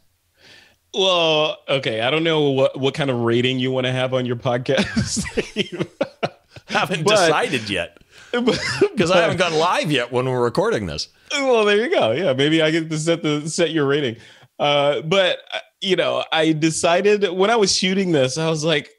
well, 0.97 1.57
okay. 1.67 1.99
I 2.01 2.09
don't 2.09 2.23
know 2.23 2.49
what 2.51 2.79
what 2.79 2.93
kind 2.93 3.09
of 3.09 3.19
rating 3.19 3.59
you 3.59 3.69
want 3.71 3.85
to 3.85 3.91
have 3.91 4.13
on 4.13 4.25
your 4.25 4.37
podcast. 4.37 5.25
Haven't 6.67 7.03
But- 7.03 7.09
decided 7.11 7.69
yet 7.69 7.97
because 8.31 9.11
I 9.11 9.21
haven't 9.21 9.37
gone 9.37 9.53
live 9.53 9.91
yet 9.91 10.11
when 10.11 10.25
we're 10.27 10.43
recording 10.43 10.87
this. 10.87 11.07
Well, 11.31 11.65
there 11.65 11.77
you 11.77 11.89
go. 11.89 12.11
Yeah, 12.11 12.33
maybe 12.33 12.61
I 12.61 12.71
get 12.71 12.89
to 12.89 12.97
set 12.97 13.23
the 13.23 13.47
set 13.49 13.71
your 13.71 13.85
rating. 13.85 14.17
Uh, 14.59 15.01
but 15.01 15.39
uh, 15.53 15.59
you 15.81 15.95
know, 15.95 16.23
I 16.31 16.51
decided 16.53 17.29
when 17.31 17.49
I 17.49 17.55
was 17.55 17.75
shooting 17.75 18.11
this, 18.11 18.37
I 18.37 18.49
was 18.49 18.63
like, 18.63 18.89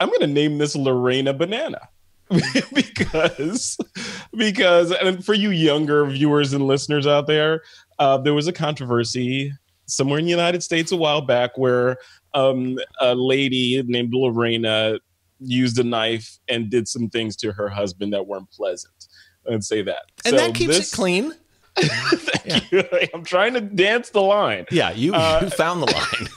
I'm 0.00 0.10
gonna 0.10 0.26
name 0.26 0.58
this 0.58 0.76
Lorena 0.76 1.32
Banana. 1.32 1.88
because 2.74 3.76
because 4.36 4.90
and 4.90 5.24
for 5.24 5.34
you 5.34 5.50
younger 5.50 6.06
viewers 6.06 6.52
and 6.52 6.66
listeners 6.66 7.06
out 7.06 7.26
there, 7.26 7.62
uh, 7.98 8.18
there 8.18 8.34
was 8.34 8.48
a 8.48 8.52
controversy 8.52 9.52
somewhere 9.86 10.18
in 10.18 10.24
the 10.24 10.30
United 10.30 10.62
States 10.62 10.90
a 10.92 10.96
while 10.96 11.20
back 11.20 11.56
where 11.58 11.98
um, 12.32 12.78
a 13.00 13.14
lady 13.14 13.82
named 13.86 14.12
Lorena 14.14 14.98
used 15.38 15.78
a 15.78 15.84
knife 15.84 16.38
and 16.48 16.70
did 16.70 16.88
some 16.88 17.08
things 17.10 17.36
to 17.36 17.52
her 17.52 17.68
husband 17.68 18.12
that 18.12 18.26
weren't 18.26 18.50
pleasant. 18.50 19.08
I'd 19.50 19.64
say 19.64 19.82
that. 19.82 20.02
And 20.24 20.36
So 20.38 20.44
that 20.46 20.54
keeps 20.54 20.76
this- 20.78 20.92
it 20.92 20.96
clean. 20.96 21.32
Thank 21.76 22.70
you. 22.70 22.84
I'm 23.12 23.24
trying 23.24 23.54
to 23.54 23.60
dance 23.60 24.10
the 24.10 24.20
line. 24.22 24.64
Yeah, 24.70 24.92
you, 24.92 25.12
Uh, 25.12 25.40
you 25.42 25.50
found 25.50 25.82
the 25.82 25.92
line. 25.92 26.28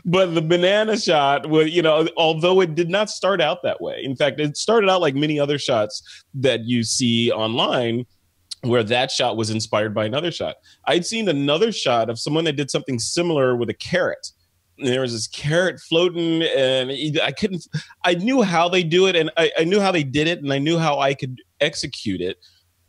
but 0.04 0.34
the 0.34 0.42
banana 0.42 0.98
shot 0.98 1.48
was, 1.48 1.70
you 1.70 1.80
know, 1.82 2.06
although 2.16 2.60
it 2.60 2.74
did 2.74 2.90
not 2.90 3.08
start 3.08 3.40
out 3.40 3.62
that 3.62 3.80
way. 3.80 4.02
In 4.04 4.14
fact, 4.14 4.40
it 4.40 4.56
started 4.56 4.90
out 4.90 5.00
like 5.00 5.14
many 5.14 5.40
other 5.40 5.58
shots 5.58 6.02
that 6.34 6.64
you 6.64 6.84
see 6.84 7.32
online 7.32 8.04
where 8.62 8.82
that 8.82 9.10
shot 9.10 9.36
was 9.36 9.50
inspired 9.50 9.94
by 9.94 10.04
another 10.04 10.30
shot. 10.30 10.56
I'd 10.86 11.06
seen 11.06 11.28
another 11.28 11.72
shot 11.72 12.08
of 12.10 12.18
someone 12.18 12.44
that 12.44 12.56
did 12.56 12.70
something 12.70 12.98
similar 12.98 13.56
with 13.56 13.68
a 13.70 13.74
carrot. 13.74 14.26
And 14.78 14.88
there 14.88 15.02
was 15.02 15.12
this 15.12 15.28
carrot 15.28 15.78
floating, 15.80 16.42
and 16.42 16.90
I 17.22 17.30
couldn't. 17.30 17.64
I 18.04 18.14
knew 18.14 18.42
how 18.42 18.68
they 18.68 18.82
do 18.82 19.06
it, 19.06 19.14
and 19.14 19.30
I, 19.36 19.52
I 19.56 19.62
knew 19.64 19.80
how 19.80 19.92
they 19.92 20.02
did 20.02 20.26
it, 20.26 20.40
and 20.42 20.52
I 20.52 20.58
knew 20.58 20.78
how 20.78 20.98
I 20.98 21.14
could 21.14 21.40
execute 21.64 22.20
it. 22.20 22.38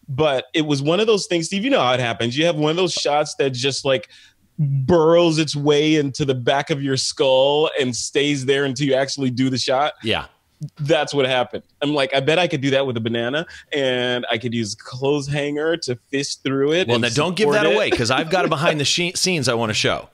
But 0.08 0.46
it 0.54 0.62
was 0.62 0.82
one 0.82 1.00
of 1.00 1.08
those 1.08 1.26
things, 1.26 1.48
Steve. 1.48 1.64
You 1.64 1.72
know 1.72 1.82
how 1.82 1.94
it 1.94 2.00
happens. 2.00 2.38
You 2.38 2.46
have 2.46 2.58
one 2.58 2.70
of 2.70 2.78
those 2.78 2.94
shots 2.94 3.36
that 3.40 3.52
just 3.52 3.86
like 3.86 4.10
burrows 4.60 5.40
its 5.40 5.56
way 5.56 5.96
into 5.96 6.26
the 6.26 6.36
back 6.36 6.70
of 6.70 6.82
your 6.82 6.96
skull 6.96 7.70
and 7.80 7.96
stays 7.96 8.46
there 8.46 8.66
until 8.66 8.88
you 8.88 8.94
actually 8.94 9.32
do 9.32 9.50
the 9.50 9.58
shot. 9.58 9.94
Yeah 10.04 10.28
that's 10.80 11.14
what 11.14 11.26
happened. 11.26 11.64
I'm 11.82 11.94
like, 11.94 12.14
I 12.14 12.20
bet 12.20 12.40
I 12.40 12.48
could 12.48 12.62
do 12.62 12.70
that 12.72 12.86
with 12.86 12.98
a 12.98 13.02
banana, 13.02 13.46
and 13.74 14.26
I 14.32 14.38
could 14.38 14.54
use 14.54 14.74
a 14.74 14.78
clothes 14.78 15.28
hanger 15.28 15.78
to 15.78 15.96
fish 16.12 16.36
through 16.36 16.74
it. 16.74 16.88
Well, 16.88 17.00
now 17.00 17.10
don't 17.10 17.36
give 17.36 17.52
that 17.52 17.66
it. 17.66 17.76
away 17.76 17.90
because 17.90 18.12
I've 18.12 18.30
got 18.30 18.46
a 18.46 18.48
behind 18.56 18.80
the 18.80 18.86
scenes 18.86 19.50
I 19.50 19.54
want 19.54 19.70
to 19.70 19.74
show. 19.74 20.10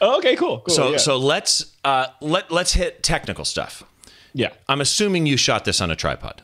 Oh, 0.00 0.18
okay, 0.18 0.36
cool. 0.36 0.60
cool 0.60 0.74
so, 0.74 0.90
yeah. 0.92 0.96
so 0.98 1.16
let's 1.16 1.74
uh, 1.84 2.08
let 2.20 2.50
let's 2.50 2.74
hit 2.74 3.02
technical 3.02 3.44
stuff. 3.44 3.82
Yeah, 4.32 4.50
I'm 4.68 4.80
assuming 4.80 5.26
you 5.26 5.36
shot 5.36 5.64
this 5.64 5.80
on 5.80 5.90
a 5.90 5.96
tripod. 5.96 6.42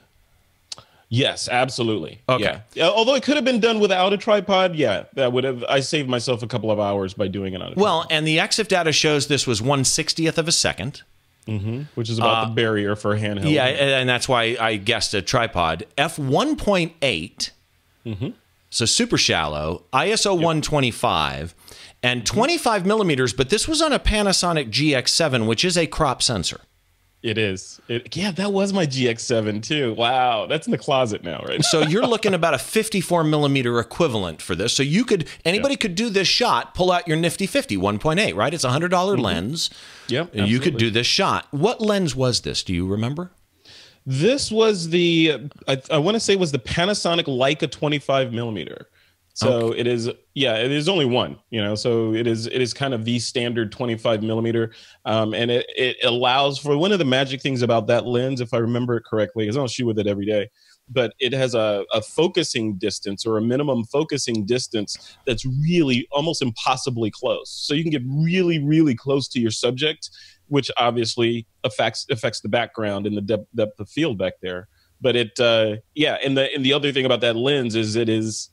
Yes, 1.15 1.47
absolutely. 1.47 2.23
Okay. 2.27 2.59
Yeah. 2.73 2.89
Although 2.89 3.15
it 3.17 3.23
could 3.23 3.37
have 3.37 3.45
been 3.45 3.61
done 3.61 3.81
without 3.81 4.15
a 4.15 4.17
tripod, 4.17 4.75
yeah, 4.75 5.05
that 5.13 5.31
would 5.33 5.45
have. 5.45 5.63
I 5.69 5.81
saved 5.81 6.09
myself 6.09 6.43
a 6.43 6.47
couple 6.47 6.71
of 6.71 6.81
hours 6.81 7.13
by 7.13 7.29
doing 7.29 7.53
it 7.53 7.61
on. 7.61 7.73
a 7.73 7.75
Well, 7.77 8.01
tripod. 8.01 8.13
and 8.13 8.27
the 8.27 8.39
EXIF 8.39 8.69
data 8.69 8.93
shows 8.93 9.27
this 9.27 9.47
was 9.47 9.61
one 9.61 9.85
sixtieth 9.85 10.39
of 10.39 10.49
a 10.49 10.53
2nd 10.53 11.03
mm-hmm. 11.47 11.83
which 11.95 12.09
is 12.09 12.19
about 12.19 12.45
uh, 12.45 12.49
the 12.49 12.55
barrier 12.55 12.97
for 12.97 13.17
handheld. 13.17 13.51
Yeah, 13.51 13.67
and 13.67 14.09
that's 14.09 14.29
why 14.29 14.57
I 14.59 14.77
guessed 14.77 15.15
a 15.15 15.23
tripod. 15.23 15.85
F 15.99 16.19
one 16.19 16.57
point 16.57 16.95
eight. 17.03 17.51
Mm-hmm. 18.07 18.31
So 18.71 18.87
super 18.87 19.19
shallow, 19.19 19.85
ISO 19.93 20.35
yep. 20.35 20.45
125, 20.45 21.55
and 22.03 22.25
25 22.25 22.87
millimeters. 22.87 23.35
But 23.35 23.51
this 23.51 23.69
was 23.69 23.83
on 23.83 23.93
a 23.93 23.99
Panasonic 23.99 24.71
GX7, 24.71 25.47
which 25.47 25.63
is 25.63 25.77
a 25.77 25.87
crop 25.87 26.23
sensor. 26.23 26.61
It 27.23 27.39
is. 27.39 27.81
It, 27.87 28.17
yeah, 28.17 28.33
that 28.33 28.53
was 28.53 28.73
my 28.73 28.85
GX7 28.85 29.63
too. 29.63 29.95
Wow, 29.95 30.47
that's 30.47 30.67
in 30.67 30.73
the 30.73 30.79
closet 30.79 31.23
now, 31.23 31.41
right? 31.47 31.63
so 31.65 31.83
you're 31.83 32.07
looking 32.07 32.35
about 32.35 32.53
a 32.53 32.59
54 32.59 33.23
millimeter 33.23 33.79
equivalent 33.79 34.43
for 34.43 34.57
this. 34.57 34.73
So 34.73 34.83
you 34.83 35.05
could 35.05 35.29
anybody 35.45 35.75
yeah. 35.75 35.79
could 35.79 35.95
do 35.95 36.11
this 36.11 36.27
shot. 36.27 36.75
Pull 36.75 36.91
out 36.91 37.07
your 37.07 37.17
Nifty 37.17 37.47
50 37.47 37.77
1.8, 37.77 38.35
right? 38.35 38.53
It's 38.53 38.65
a 38.65 38.71
hundred 38.71 38.89
dollar 38.89 39.15
mm-hmm. 39.15 39.25
lens. 39.25 39.71
Yep, 40.09 40.35
and 40.35 40.49
you 40.49 40.59
could 40.59 40.77
do 40.77 40.91
this 40.91 41.07
shot. 41.07 41.47
What 41.53 41.81
lens 41.81 42.17
was 42.17 42.41
this? 42.41 42.65
Do 42.65 42.75
you 42.75 42.87
remember? 42.87 43.31
This 44.05 44.51
was 44.51 44.89
the 44.89 45.49
I, 45.69 45.81
I 45.91 45.99
want 45.99 46.17
to 46.17 46.21
say 46.21 46.35
was 46.35 46.51
the 46.51 46.59
Panasonic 46.59 47.27
Leica 47.27 47.71
25 47.71 48.33
millimeter. 48.33 48.89
So 49.35 49.69
okay. 49.69 49.81
it 49.81 49.87
is, 49.87 50.11
yeah, 50.35 50.57
it 50.57 50.71
is 50.71 50.89
only 50.89 51.07
one, 51.07 51.39
you 51.51 51.63
know. 51.63 51.75
So 51.75 52.13
it 52.13 52.27
is, 52.27 52.47
it 52.47 52.61
is 52.61 52.75
kind 52.75 52.93
of 52.93 53.05
the 53.05 53.19
standard 53.19 53.73
25 53.73 54.23
millimeter, 54.23 54.73
um, 55.07 55.33
and 55.33 55.51
it 55.51 55.67
it 55.75 55.97
allows 56.05 56.59
for 56.59 56.77
one 56.77 56.93
of 56.93 56.99
the 56.99 57.07
magic 57.07 57.41
things 57.41 57.63
about 57.63 57.87
that 57.87 58.07
lens, 58.07 58.43
if 58.43 58.53
I 58.53 58.59
remember 58.59 58.97
it 58.97 59.05
correctly, 59.05 59.45
because 59.45 59.57
I 59.57 59.61
don't 59.61 59.71
shoot 59.71 59.87
with 59.87 59.99
it 59.99 60.07
every 60.07 60.27
day, 60.27 60.51
but 60.91 61.15
it 61.19 61.33
has 61.33 61.55
a, 61.55 61.85
a 61.93 62.03
focusing 62.03 62.77
distance 62.77 63.25
or 63.25 63.39
a 63.39 63.43
minimum 63.43 63.85
focusing 63.85 64.45
distance 64.45 65.17
that's 65.27 65.47
really 65.47 66.07
almost 66.13 66.43
impossibly 66.43 67.11
close. 67.11 67.51
So 67.51 67.73
you 67.73 67.83
can 67.83 67.91
get 67.91 68.03
really, 68.07 68.59
really 68.63 68.95
close 68.95 69.29
to 69.29 69.41
your 69.41 69.51
subject, 69.51 70.11
which 70.49 70.71
obviously 70.77 71.47
affects 71.65 72.07
affects 72.11 72.41
the 72.41 72.51
background 72.51 73.07
and 73.07 73.17
the 73.17 73.23
depth, 73.23 73.47
depth 73.55 73.81
of 73.81 73.89
field 73.89 74.19
back 74.19 74.35
there. 74.43 74.69
But 75.01 75.17
it, 75.17 75.41
uh, 75.41 75.77
yeah, 75.95 76.19
and 76.23 76.37
the 76.37 76.53
and 76.55 76.65
the 76.65 76.75
other 76.75 76.93
thing 76.93 77.07
about 77.07 77.23
that 77.23 77.35
lens 77.35 77.75
is 77.75 77.97
it 77.97 78.09
is 78.09 78.51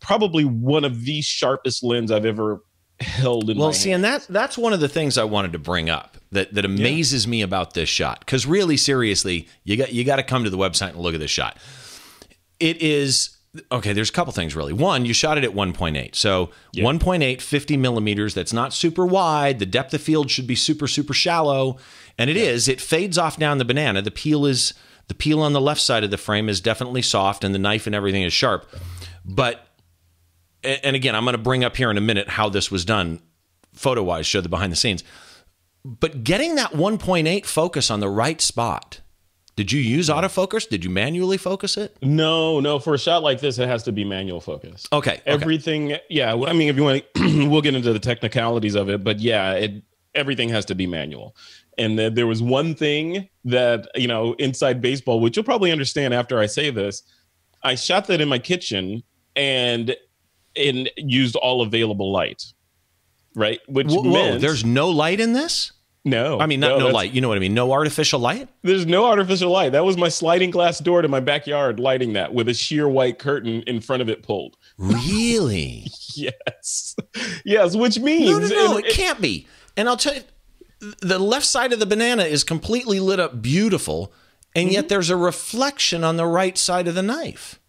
probably 0.00 0.44
one 0.44 0.84
of 0.84 1.04
the 1.04 1.22
sharpest 1.22 1.82
lens 1.82 2.10
I've 2.10 2.26
ever 2.26 2.62
held 3.00 3.50
in 3.50 3.56
my 3.56 3.64
well 3.64 3.72
see 3.72 3.90
and 3.90 4.04
that 4.04 4.24
that's 4.28 4.56
one 4.56 4.72
of 4.72 4.78
the 4.78 4.88
things 4.88 5.18
i 5.18 5.24
wanted 5.24 5.52
to 5.52 5.58
bring 5.58 5.90
up 5.90 6.16
that 6.30 6.54
that 6.54 6.64
amazes 6.64 7.26
yeah. 7.26 7.30
me 7.30 7.42
about 7.42 7.74
this 7.74 7.88
shot 7.88 8.20
because 8.20 8.46
really 8.46 8.76
seriously 8.76 9.48
you 9.64 9.76
got 9.76 9.92
you 9.92 10.04
got 10.04 10.16
to 10.16 10.22
come 10.22 10.44
to 10.44 10.50
the 10.50 10.56
website 10.56 10.90
and 10.90 10.98
look 10.98 11.12
at 11.12 11.20
this 11.20 11.30
shot 11.30 11.58
it 12.60 12.80
is 12.80 13.36
okay 13.72 13.92
there's 13.92 14.10
a 14.10 14.12
couple 14.12 14.32
things 14.32 14.54
really 14.54 14.72
one 14.72 15.04
you 15.04 15.12
shot 15.12 15.36
it 15.36 15.42
at 15.42 15.50
1.8 15.50 16.14
so 16.14 16.50
yeah. 16.72 16.84
1.8 16.84 17.40
50 17.40 17.76
millimeters 17.76 18.32
that's 18.32 18.52
not 18.52 18.72
super 18.72 19.04
wide 19.04 19.58
the 19.58 19.66
depth 19.66 19.92
of 19.92 20.00
field 20.00 20.30
should 20.30 20.46
be 20.46 20.54
super 20.54 20.86
super 20.86 21.14
shallow 21.14 21.76
and 22.16 22.30
it 22.30 22.36
yeah. 22.36 22.44
is. 22.44 22.68
it 22.68 22.80
fades 22.80 23.18
off 23.18 23.36
down 23.38 23.58
the 23.58 23.64
banana 23.64 24.02
the 24.02 24.10
peel 24.10 24.46
is 24.46 24.72
the 25.08 25.14
peel 25.14 25.42
on 25.42 25.52
the 25.52 25.60
left 25.60 25.80
side 25.80 26.04
of 26.04 26.10
the 26.12 26.16
frame 26.16 26.48
is 26.48 26.60
definitely 26.60 27.02
soft 27.02 27.42
and 27.42 27.54
the 27.54 27.58
knife 27.58 27.86
and 27.86 27.94
everything 27.94 28.22
is 28.22 28.32
sharp 28.32 28.66
but 29.24 29.66
and 30.64 30.96
again, 30.96 31.14
I'm 31.14 31.24
going 31.24 31.32
to 31.32 31.38
bring 31.38 31.64
up 31.64 31.76
here 31.76 31.90
in 31.90 31.98
a 31.98 32.02
minute 32.02 32.28
how 32.28 32.48
this 32.48 32.70
was 32.70 32.84
done 32.84 33.20
photo 33.72 34.02
wise, 34.02 34.26
show 34.26 34.40
the 34.40 34.48
behind 34.48 34.72
the 34.72 34.76
scenes. 34.76 35.04
But 35.84 36.24
getting 36.24 36.54
that 36.54 36.72
1.8 36.72 37.44
focus 37.44 37.90
on 37.90 38.00
the 38.00 38.08
right 38.08 38.40
spot. 38.40 39.00
Did 39.56 39.70
you 39.70 39.80
use 39.80 40.08
autofocus? 40.08 40.68
Did 40.68 40.82
you 40.82 40.90
manually 40.90 41.36
focus 41.36 41.76
it? 41.76 41.96
No, 42.02 42.58
no. 42.58 42.80
For 42.80 42.94
a 42.94 42.98
shot 42.98 43.22
like 43.22 43.40
this, 43.40 43.58
it 43.58 43.68
has 43.68 43.84
to 43.84 43.92
be 43.92 44.04
manual 44.04 44.40
focus. 44.40 44.86
Okay. 44.92 45.20
Everything, 45.26 45.92
okay. 45.92 46.02
yeah. 46.10 46.32
I 46.32 46.52
mean, 46.52 46.68
if 46.68 46.76
you 46.76 46.82
want, 46.82 47.04
to, 47.14 47.48
we'll 47.48 47.62
get 47.62 47.74
into 47.74 47.92
the 47.92 48.00
technicalities 48.00 48.74
of 48.74 48.88
it, 48.88 49.04
but 49.04 49.20
yeah, 49.20 49.52
it 49.52 49.82
everything 50.14 50.48
has 50.48 50.64
to 50.66 50.74
be 50.74 50.86
manual. 50.86 51.36
And 51.76 51.98
there 51.98 52.26
was 52.26 52.40
one 52.40 52.74
thing 52.74 53.28
that 53.44 53.88
you 53.96 54.08
know 54.08 54.34
inside 54.34 54.80
baseball, 54.80 55.20
which 55.20 55.36
you'll 55.36 55.44
probably 55.44 55.72
understand 55.72 56.14
after 56.14 56.38
I 56.38 56.46
say 56.46 56.70
this. 56.70 57.02
I 57.62 57.74
shot 57.74 58.06
that 58.08 58.20
in 58.20 58.28
my 58.28 58.38
kitchen, 58.38 59.02
and 59.34 59.96
and 60.56 60.90
used 60.96 61.36
all 61.36 61.62
available 61.62 62.12
light, 62.12 62.44
right? 63.34 63.60
Which 63.68 63.90
whoa, 63.90 64.02
meant, 64.02 64.40
there's 64.40 64.64
no 64.64 64.90
light 64.90 65.20
in 65.20 65.32
this. 65.32 65.72
No, 66.06 66.38
I 66.38 66.46
mean 66.46 66.60
not 66.60 66.78
no, 66.78 66.88
no 66.88 66.88
light. 66.88 67.12
You 67.12 67.22
know 67.22 67.28
what 67.28 67.38
I 67.38 67.40
mean? 67.40 67.54
No 67.54 67.72
artificial 67.72 68.20
light. 68.20 68.48
There's 68.62 68.84
no 68.84 69.06
artificial 69.06 69.50
light. 69.50 69.72
That 69.72 69.86
was 69.86 69.96
my 69.96 70.10
sliding 70.10 70.50
glass 70.50 70.78
door 70.78 71.00
to 71.00 71.08
my 71.08 71.20
backyard, 71.20 71.80
lighting 71.80 72.12
that 72.12 72.34
with 72.34 72.48
a 72.48 72.54
sheer 72.54 72.86
white 72.86 73.18
curtain 73.18 73.62
in 73.62 73.80
front 73.80 74.02
of 74.02 74.10
it 74.10 74.22
pulled. 74.22 74.58
Really? 74.76 75.86
yes, 76.14 76.94
yes. 77.44 77.74
Which 77.74 77.98
means 77.98 78.30
no, 78.30 78.38
no, 78.38 78.48
no. 78.48 78.76
it, 78.78 78.86
it 78.86 78.94
can't 78.94 79.20
be. 79.20 79.46
And 79.78 79.88
I'll 79.88 79.96
tell 79.96 80.14
you, 80.14 80.22
the 81.00 81.18
left 81.18 81.46
side 81.46 81.72
of 81.72 81.78
the 81.78 81.86
banana 81.86 82.24
is 82.24 82.44
completely 82.44 83.00
lit 83.00 83.18
up, 83.18 83.40
beautiful, 83.40 84.12
and 84.54 84.66
mm-hmm. 84.66 84.74
yet 84.74 84.88
there's 84.88 85.10
a 85.10 85.16
reflection 85.16 86.04
on 86.04 86.16
the 86.16 86.26
right 86.26 86.58
side 86.58 86.88
of 86.88 86.94
the 86.94 87.02
knife. 87.02 87.60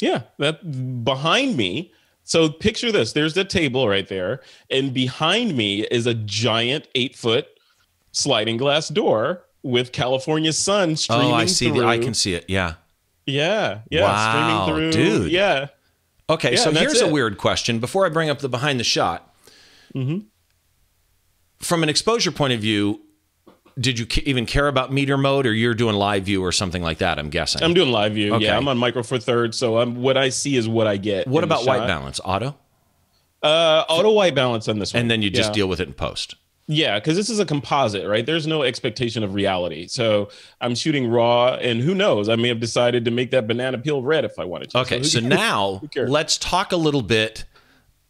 Yeah, 0.00 0.22
that 0.38 1.04
behind 1.04 1.56
me 1.56 1.92
so 2.30 2.48
picture 2.48 2.92
this: 2.92 3.12
there's 3.12 3.34
the 3.34 3.44
table 3.44 3.88
right 3.88 4.06
there, 4.06 4.40
and 4.70 4.94
behind 4.94 5.56
me 5.56 5.84
is 5.90 6.06
a 6.06 6.14
giant 6.14 6.86
eight 6.94 7.16
foot 7.16 7.48
sliding 8.12 8.56
glass 8.56 8.88
door 8.88 9.42
with 9.64 9.90
California 9.90 10.52
sun 10.52 10.94
streaming. 10.94 11.24
Through. 11.24 11.32
Oh, 11.32 11.34
I 11.34 11.46
see. 11.46 11.70
Through. 11.70 11.80
The, 11.80 11.86
I 11.86 11.98
can 11.98 12.14
see 12.14 12.34
it. 12.34 12.44
Yeah. 12.46 12.74
Yeah. 13.26 13.80
Yeah. 13.90 14.02
Wow, 14.02 14.66
streaming 14.66 14.92
through. 14.92 15.04
dude. 15.04 15.32
Yeah. 15.32 15.66
Okay, 16.28 16.52
yeah, 16.52 16.60
so 16.60 16.70
here's 16.70 17.00
it. 17.00 17.08
a 17.08 17.12
weird 17.12 17.36
question. 17.36 17.80
Before 17.80 18.06
I 18.06 18.10
bring 18.10 18.30
up 18.30 18.38
the 18.38 18.48
behind 18.48 18.78
the 18.78 18.84
shot, 18.84 19.34
mm-hmm. 19.92 20.18
from 21.58 21.82
an 21.82 21.88
exposure 21.88 22.30
point 22.30 22.52
of 22.52 22.60
view, 22.60 23.00
did 23.78 23.98
you 23.98 24.06
even 24.24 24.46
care 24.46 24.68
about 24.68 24.92
meter 24.92 25.16
mode 25.16 25.46
or 25.46 25.52
you're 25.52 25.74
doing 25.74 25.96
live 25.96 26.24
view 26.24 26.42
or 26.42 26.52
something 26.52 26.82
like 26.82 26.98
that 26.98 27.18
i'm 27.18 27.30
guessing? 27.30 27.62
I'm 27.62 27.74
doing 27.74 27.90
live 27.90 28.14
view 28.14 28.34
okay. 28.34 28.46
yeah 28.46 28.56
i'm 28.56 28.68
on 28.68 28.78
micro 28.78 29.02
four 29.02 29.18
thirds 29.18 29.56
so 29.56 29.78
I'm, 29.78 29.96
what 29.96 30.16
i 30.16 30.28
see 30.28 30.56
is 30.56 30.68
what 30.68 30.86
i 30.86 30.96
get 30.96 31.26
what 31.26 31.44
about 31.44 31.66
white 31.66 31.86
balance? 31.86 32.20
Auto? 32.24 32.56
Uh 33.42 33.84
auto 33.88 34.10
white 34.12 34.34
balance 34.34 34.68
on 34.68 34.78
this 34.78 34.92
one 34.92 35.02
and 35.02 35.10
then 35.10 35.22
you 35.22 35.30
just 35.30 35.50
yeah. 35.50 35.54
deal 35.54 35.68
with 35.68 35.80
it 35.80 35.88
in 35.88 35.94
post. 35.94 36.34
Yeah 36.66 36.98
because 36.98 37.16
this 37.16 37.30
is 37.30 37.38
a 37.38 37.46
composite 37.46 38.06
right? 38.06 38.24
There's 38.24 38.46
no 38.46 38.62
expectation 38.62 39.22
of 39.22 39.34
reality. 39.34 39.86
So 39.86 40.30
i'm 40.60 40.74
shooting 40.74 41.08
raw 41.08 41.54
and 41.54 41.80
who 41.80 41.94
knows? 41.94 42.28
I 42.28 42.36
may 42.36 42.48
have 42.48 42.60
decided 42.60 43.04
to 43.06 43.10
make 43.10 43.30
that 43.30 43.46
banana 43.46 43.78
peel 43.78 44.02
red 44.02 44.24
if 44.24 44.38
i 44.38 44.44
wanted 44.44 44.70
to. 44.70 44.78
Okay 44.80 45.02
so, 45.02 45.20
so 45.20 45.26
now 45.26 45.82
let's 45.96 46.38
talk 46.38 46.72
a 46.72 46.76
little 46.76 47.02
bit 47.02 47.44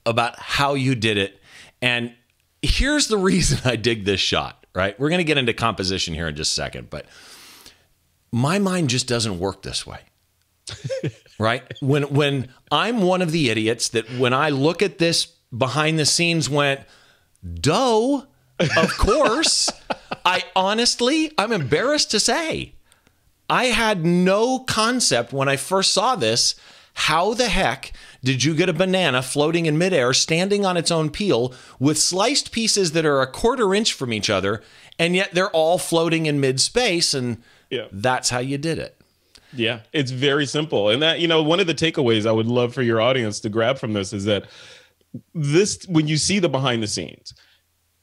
about 0.07 0.39
how 0.39 0.75
you 0.75 0.95
did 0.95 1.19
it. 1.19 1.41
And 1.83 2.15
here's 2.63 3.09
the 3.09 3.19
reason 3.19 3.59
i 3.65 3.77
dig 3.77 4.05
this 4.05 4.21
shot 4.21 4.60
right? 4.75 4.99
We're 4.99 5.09
going 5.09 5.19
to 5.19 5.25
get 5.25 5.39
into 5.39 5.53
composition 5.53 6.15
here 6.15 6.29
in 6.29 6.37
just 6.37 6.53
a 6.53 6.55
second, 6.55 6.91
but 6.91 7.07
my 8.33 8.59
mind 8.59 8.91
just 8.91 9.07
doesn't 9.07 9.39
work 9.39 9.63
this 9.63 9.87
way. 9.87 10.01
right? 11.39 11.63
When 11.81 12.05
when 12.05 12.49
I'm 12.71 13.03
one 13.03 13.23
of 13.23 13.33
the 13.33 13.51
idiots 13.51 13.89
that 13.91 14.09
when 14.19 14.33
I 14.33 14.51
look 14.51 14.83
at 14.83 14.99
this 14.99 15.27
behind 15.57 15.99
the 15.99 16.07
scenes 16.07 16.49
went, 16.49 16.81
"Doe, 17.61 18.27
of 18.59 18.97
course." 18.99 19.71
I 20.25 20.45
honestly, 20.55 21.33
I'm 21.39 21.53
embarrassed 21.53 22.11
to 22.13 22.21
say, 22.21 22.75
I 23.49 23.67
had 23.67 24.05
no 24.05 24.61
concept 24.61 25.33
when 25.33 25.49
I 25.49 25.57
first 25.57 25.93
saw 25.93 26.15
this 26.15 26.55
how 26.95 27.35
the 27.35 27.49
heck 27.49 27.93
did 28.23 28.45
you 28.45 28.55
get 28.55 28.69
a 28.69 28.73
banana 28.73 29.23
floating 29.23 29.67
in 29.67 29.79
midair, 29.79 30.13
standing 30.13 30.67
on 30.67 30.77
its 30.77 30.91
own 30.91 31.11
peel, 31.11 31.55
with 31.79 31.99
sliced 31.99 32.53
pieces 32.53 32.93
that 32.93 33.05
are 33.07 33.21
a 33.23 33.27
quarter 33.31 33.75
inch 33.75 33.93
from 33.93 34.13
each 34.13 34.29
other, 34.29 34.63
and 34.99 35.15
yet 35.17 35.33
they're 35.33 35.51
all 35.51 35.79
floating 35.79 36.27
in 36.27 36.41
mid 36.41 36.61
space? 36.61 37.15
And 37.15 37.43
Yeah. 37.71 37.87
that's 37.93 38.31
how 38.31 38.41
you 38.41 38.59
did 38.59 38.79
it. 38.79 38.97
Yeah, 39.53 39.81
it's 39.93 40.11
very 40.11 40.47
simple. 40.47 40.91
And 40.91 41.03
that, 41.03 41.19
you 41.21 41.27
know, 41.27 41.43
one 41.43 41.59
of 41.59 41.67
the 41.67 41.75
takeaways 41.75 42.27
I 42.27 42.33
would 42.33 42.47
love 42.47 42.73
for 42.75 42.83
your 42.83 43.01
audience 43.01 43.41
to 43.41 43.49
grab 43.49 43.79
from 43.79 43.95
this 43.95 44.13
is 44.13 44.25
that 44.27 44.45
this, 45.35 45.85
when 45.89 46.07
you 46.07 46.17
see 46.19 46.39
the 46.39 46.49
behind 46.49 46.83
the 46.83 46.87
scenes, 46.87 47.35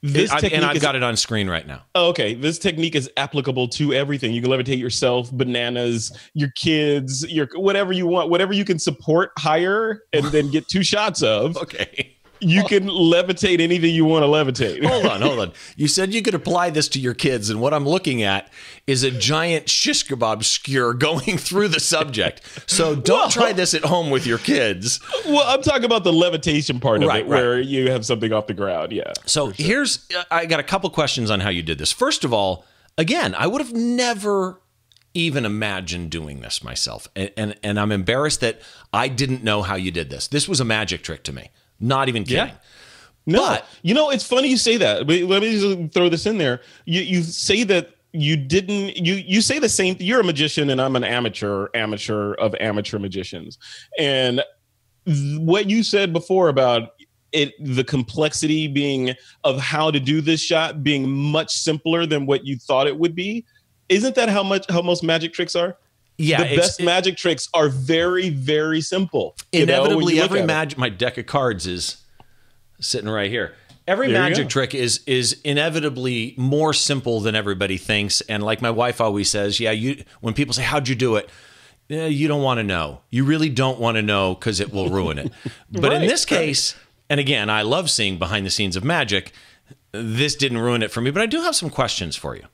this 0.02 0.30
I- 0.30 0.40
technique 0.40 0.56
and 0.58 0.64
I've 0.64 0.76
is, 0.76 0.82
got 0.82 0.94
it 0.94 1.02
on 1.02 1.16
screen 1.16 1.48
right 1.48 1.66
now. 1.66 1.82
Oh, 1.94 2.08
okay, 2.08 2.34
this 2.34 2.58
technique 2.58 2.94
is 2.94 3.10
applicable 3.16 3.68
to 3.68 3.92
everything. 3.92 4.32
You 4.32 4.40
can 4.40 4.50
levitate 4.50 4.78
yourself, 4.78 5.32
bananas, 5.32 6.16
your 6.34 6.50
kids, 6.56 7.26
your 7.30 7.48
whatever 7.54 7.92
you 7.92 8.06
want, 8.06 8.30
whatever 8.30 8.52
you 8.52 8.64
can 8.64 8.78
support 8.78 9.32
higher 9.38 10.02
and 10.12 10.24
then 10.26 10.50
get 10.50 10.68
two 10.68 10.82
shots 10.82 11.22
of. 11.22 11.56
Okay. 11.68 12.16
You 12.40 12.64
can 12.64 12.84
levitate 12.88 13.60
anything 13.60 13.94
you 13.94 14.04
want 14.04 14.22
to 14.22 14.26
levitate. 14.28 14.84
hold 14.84 15.06
on, 15.06 15.20
hold 15.20 15.38
on. 15.40 15.52
You 15.76 15.88
said 15.88 16.12
you 16.14 16.22
could 16.22 16.34
apply 16.34 16.70
this 16.70 16.88
to 16.90 16.98
your 17.00 17.14
kids, 17.14 17.50
and 17.50 17.60
what 17.60 17.72
I'm 17.74 17.86
looking 17.88 18.22
at 18.22 18.50
is 18.86 19.02
a 19.02 19.10
giant 19.10 19.68
shish 19.68 20.06
kebab 20.06 20.44
skewer 20.44 20.94
going 20.94 21.36
through 21.38 21.68
the 21.68 21.80
subject. 21.80 22.42
So 22.66 22.94
don't 22.94 23.18
Well- 23.18 23.30
try 23.30 23.52
this 23.52 23.74
at 23.74 23.84
home 23.84 24.10
with 24.10 24.26
your 24.26 24.38
kids. 24.38 25.00
Well, 25.26 25.44
I'm 25.46 25.62
talking 25.62 25.84
about 25.84 26.04
the 26.04 26.12
levitation 26.12 26.80
part 26.80 27.02
of 27.02 27.08
Right, 27.08 27.24
it, 27.24 27.28
right. 27.28 27.40
where 27.42 27.60
you 27.60 27.90
have 27.90 28.04
something 28.06 28.32
off 28.32 28.46
the 28.46 28.54
ground. 28.54 28.92
Yeah. 28.92 29.12
So 29.26 29.48
here's 29.48 30.06
I 30.30 30.46
got 30.46 30.60
a 30.60 30.64
couple 30.64 30.88
questions 30.90 31.30
on 31.30 31.40
how 31.40 31.50
you 31.50 31.62
did 31.62 31.78
this. 31.78 31.92
First 31.92 32.24
of 32.24 32.32
all, 32.32 32.64
again, 32.96 33.34
I 33.36 33.46
would 33.46 33.60
have 33.60 33.72
never 33.72 34.60
even 35.14 35.44
imagined 35.44 36.10
doing 36.10 36.40
this 36.40 36.62
myself. 36.62 37.08
And 37.16 37.30
and, 37.36 37.54
and 37.62 37.80
I'm 37.80 37.92
embarrassed 37.92 38.40
that 38.40 38.60
I 38.92 39.08
didn't 39.08 39.42
know 39.42 39.62
how 39.62 39.74
you 39.74 39.90
did 39.90 40.10
this. 40.10 40.28
This 40.28 40.48
was 40.48 40.60
a 40.60 40.64
magic 40.64 41.02
trick 41.02 41.22
to 41.24 41.32
me. 41.32 41.50
Not 41.80 42.08
even 42.08 42.24
kidding. 42.24 42.52
No, 43.26 43.40
But- 43.40 43.66
you 43.82 43.94
know 43.94 44.10
it's 44.10 44.24
funny 44.24 44.48
you 44.48 44.56
say 44.56 44.76
that. 44.78 45.06
Let 45.06 45.42
me 45.42 45.52
just 45.60 45.92
throw 45.92 46.08
this 46.08 46.26
in 46.26 46.38
there. 46.38 46.60
You 46.86 47.02
you 47.02 47.22
say 47.22 47.62
that 47.64 47.90
you 48.12 48.36
didn't. 48.36 48.96
You 48.96 49.14
you 49.14 49.42
say 49.42 49.58
the 49.58 49.68
same. 49.68 49.96
You're 50.00 50.20
a 50.20 50.24
magician, 50.24 50.70
and 50.70 50.80
I'm 50.80 50.96
an 50.96 51.04
amateur, 51.04 51.68
amateur 51.74 52.32
of 52.34 52.54
amateur 52.58 52.98
magicians. 52.98 53.58
And 53.98 54.42
what 55.38 55.68
you 55.68 55.82
said 55.82 56.12
before 56.12 56.48
about 56.48 56.90
it, 57.32 57.52
the 57.62 57.84
complexity 57.84 58.66
being 58.66 59.14
of 59.44 59.60
how 59.60 59.90
to 59.90 60.00
do 60.00 60.22
this 60.22 60.40
shot 60.40 60.82
being 60.82 61.10
much 61.10 61.52
simpler 61.52 62.06
than 62.06 62.24
what 62.24 62.46
you 62.46 62.56
thought 62.56 62.86
it 62.86 62.98
would 62.98 63.14
be. 63.14 63.44
Isn't 63.90 64.14
that 64.14 64.30
how 64.30 64.42
much 64.42 64.64
how 64.70 64.80
most 64.80 65.02
magic 65.02 65.34
tricks 65.34 65.54
are? 65.54 65.76
Yeah, 66.18 66.42
the 66.42 66.56
best 66.56 66.82
magic 66.82 67.16
tricks 67.16 67.48
are 67.54 67.68
very 67.68 68.28
very 68.28 68.80
simple. 68.80 69.36
know, 69.52 69.62
inevitably 69.62 70.14
you 70.14 70.20
look 70.20 70.30
every 70.30 70.42
magic 70.42 70.78
my 70.78 70.88
deck 70.88 71.16
of 71.16 71.26
cards 71.26 71.66
is 71.66 72.02
sitting 72.80 73.08
right 73.08 73.30
here. 73.30 73.54
Every 73.86 74.12
There 74.12 74.20
magic 74.20 74.48
trick 74.48 74.74
is 74.74 75.00
is 75.06 75.40
inevitably 75.44 76.34
more 76.36 76.74
simple 76.74 77.20
than 77.20 77.34
everybody 77.34 77.78
thinks. 77.78 78.20
And 78.22 78.42
like 78.42 78.60
my 78.60 78.70
wife 78.70 79.00
always 79.00 79.30
says 79.30 79.60
yeah 79.60 79.70
you 79.70 80.04
when 80.20 80.34
people 80.34 80.52
say 80.52 80.62
how'd 80.62 80.88
you 80.88 80.94
do 80.94 81.16
it? 81.16 81.30
Eh, 81.88 82.06
you 82.06 82.28
don't 82.28 82.42
want 82.42 82.58
to 82.58 82.64
know. 82.64 83.00
You 83.10 83.24
really 83.24 83.48
don't 83.48 83.78
want 83.78 83.94
to 83.96 84.02
know 84.02 84.34
because 84.34 84.60
it 84.60 84.72
will 84.72 84.90
ruin 84.90 85.18
it. 85.18 85.32
But 85.70 85.92
in 85.92 86.02
this 86.02 86.24
case 86.24 86.74
and 87.10 87.20
again 87.20 87.48
i 87.48 87.62
love 87.62 87.88
seeing 87.90 88.18
behind 88.18 88.44
the 88.44 88.50
scenes 88.50 88.76
of 88.76 88.84
magic 88.84 89.32
this 89.92 90.34
didn't 90.34 90.58
ruin 90.58 90.82
it 90.82 90.90
for 90.90 91.00
me 91.00 91.10
but 91.10 91.22
i 91.22 91.26
do 91.26 91.40
have 91.42 91.56
some 91.56 91.70
questions 91.70 92.16
for 92.16 92.36
you. 92.36 92.44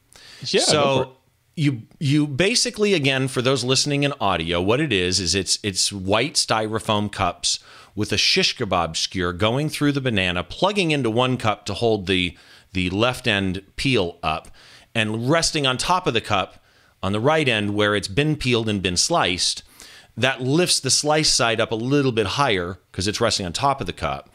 Yeah, 0.43 0.61
go 0.61 0.65
for 0.65 1.03
it. 1.03 1.07
so 1.07 1.17
you 1.57 1.83
you 1.99 2.27
basically 2.27 2.95
again 2.95 3.29
for 3.29 3.43
those 3.43 3.65
listening 3.65 4.03
in 4.03 4.13
audio, 4.21 4.61
what 4.61 4.81
it 4.81 4.93
is 4.93 5.21
is 5.21 5.35
it's 5.35 5.59
it's 5.63 5.93
white 5.93 6.35
styrofoam 6.35 7.11
cups 7.11 7.61
with 7.95 8.13
a 8.13 8.17
shish 8.17 8.57
kebab 8.57 8.97
skewer 8.97 9.33
going 9.33 9.69
through 9.69 9.93
the 9.93 10.01
banana, 10.01 10.43
plugging 10.43 10.91
into 10.91 11.11
one 11.11 11.37
cup 11.37 11.65
to 11.67 11.75
hold 11.75 12.07
the 12.07 12.37
the 12.73 12.91
left 12.91 13.27
end 13.29 13.63
peel 13.77 14.19
up, 14.23 14.49
and 14.95 15.31
resting 15.31 15.67
on 15.67 15.77
top 15.77 16.07
of 16.07 16.15
the 16.15 16.21
cup 16.21 16.63
on 17.03 17.13
the 17.13 17.21
right 17.21 17.49
end 17.49 17.75
where 17.75 17.95
it's 17.95 18.09
been 18.09 18.37
peeled 18.37 18.69
and 18.69 18.83
been 18.83 18.97
sliced. 18.97 19.63
That 20.17 20.41
lifts 20.41 20.81
the 20.81 20.91
slice 20.91 21.31
side 21.31 21.61
up 21.61 21.71
a 21.71 21.77
little 21.77 22.13
bit 22.13 22.27
higher 22.27 22.79
because 22.91 23.07
it's 23.09 23.21
resting 23.21 23.47
on 23.47 23.53
top 23.53 23.81
of 23.81 23.87
the 23.87 23.93
cup. 23.93 24.31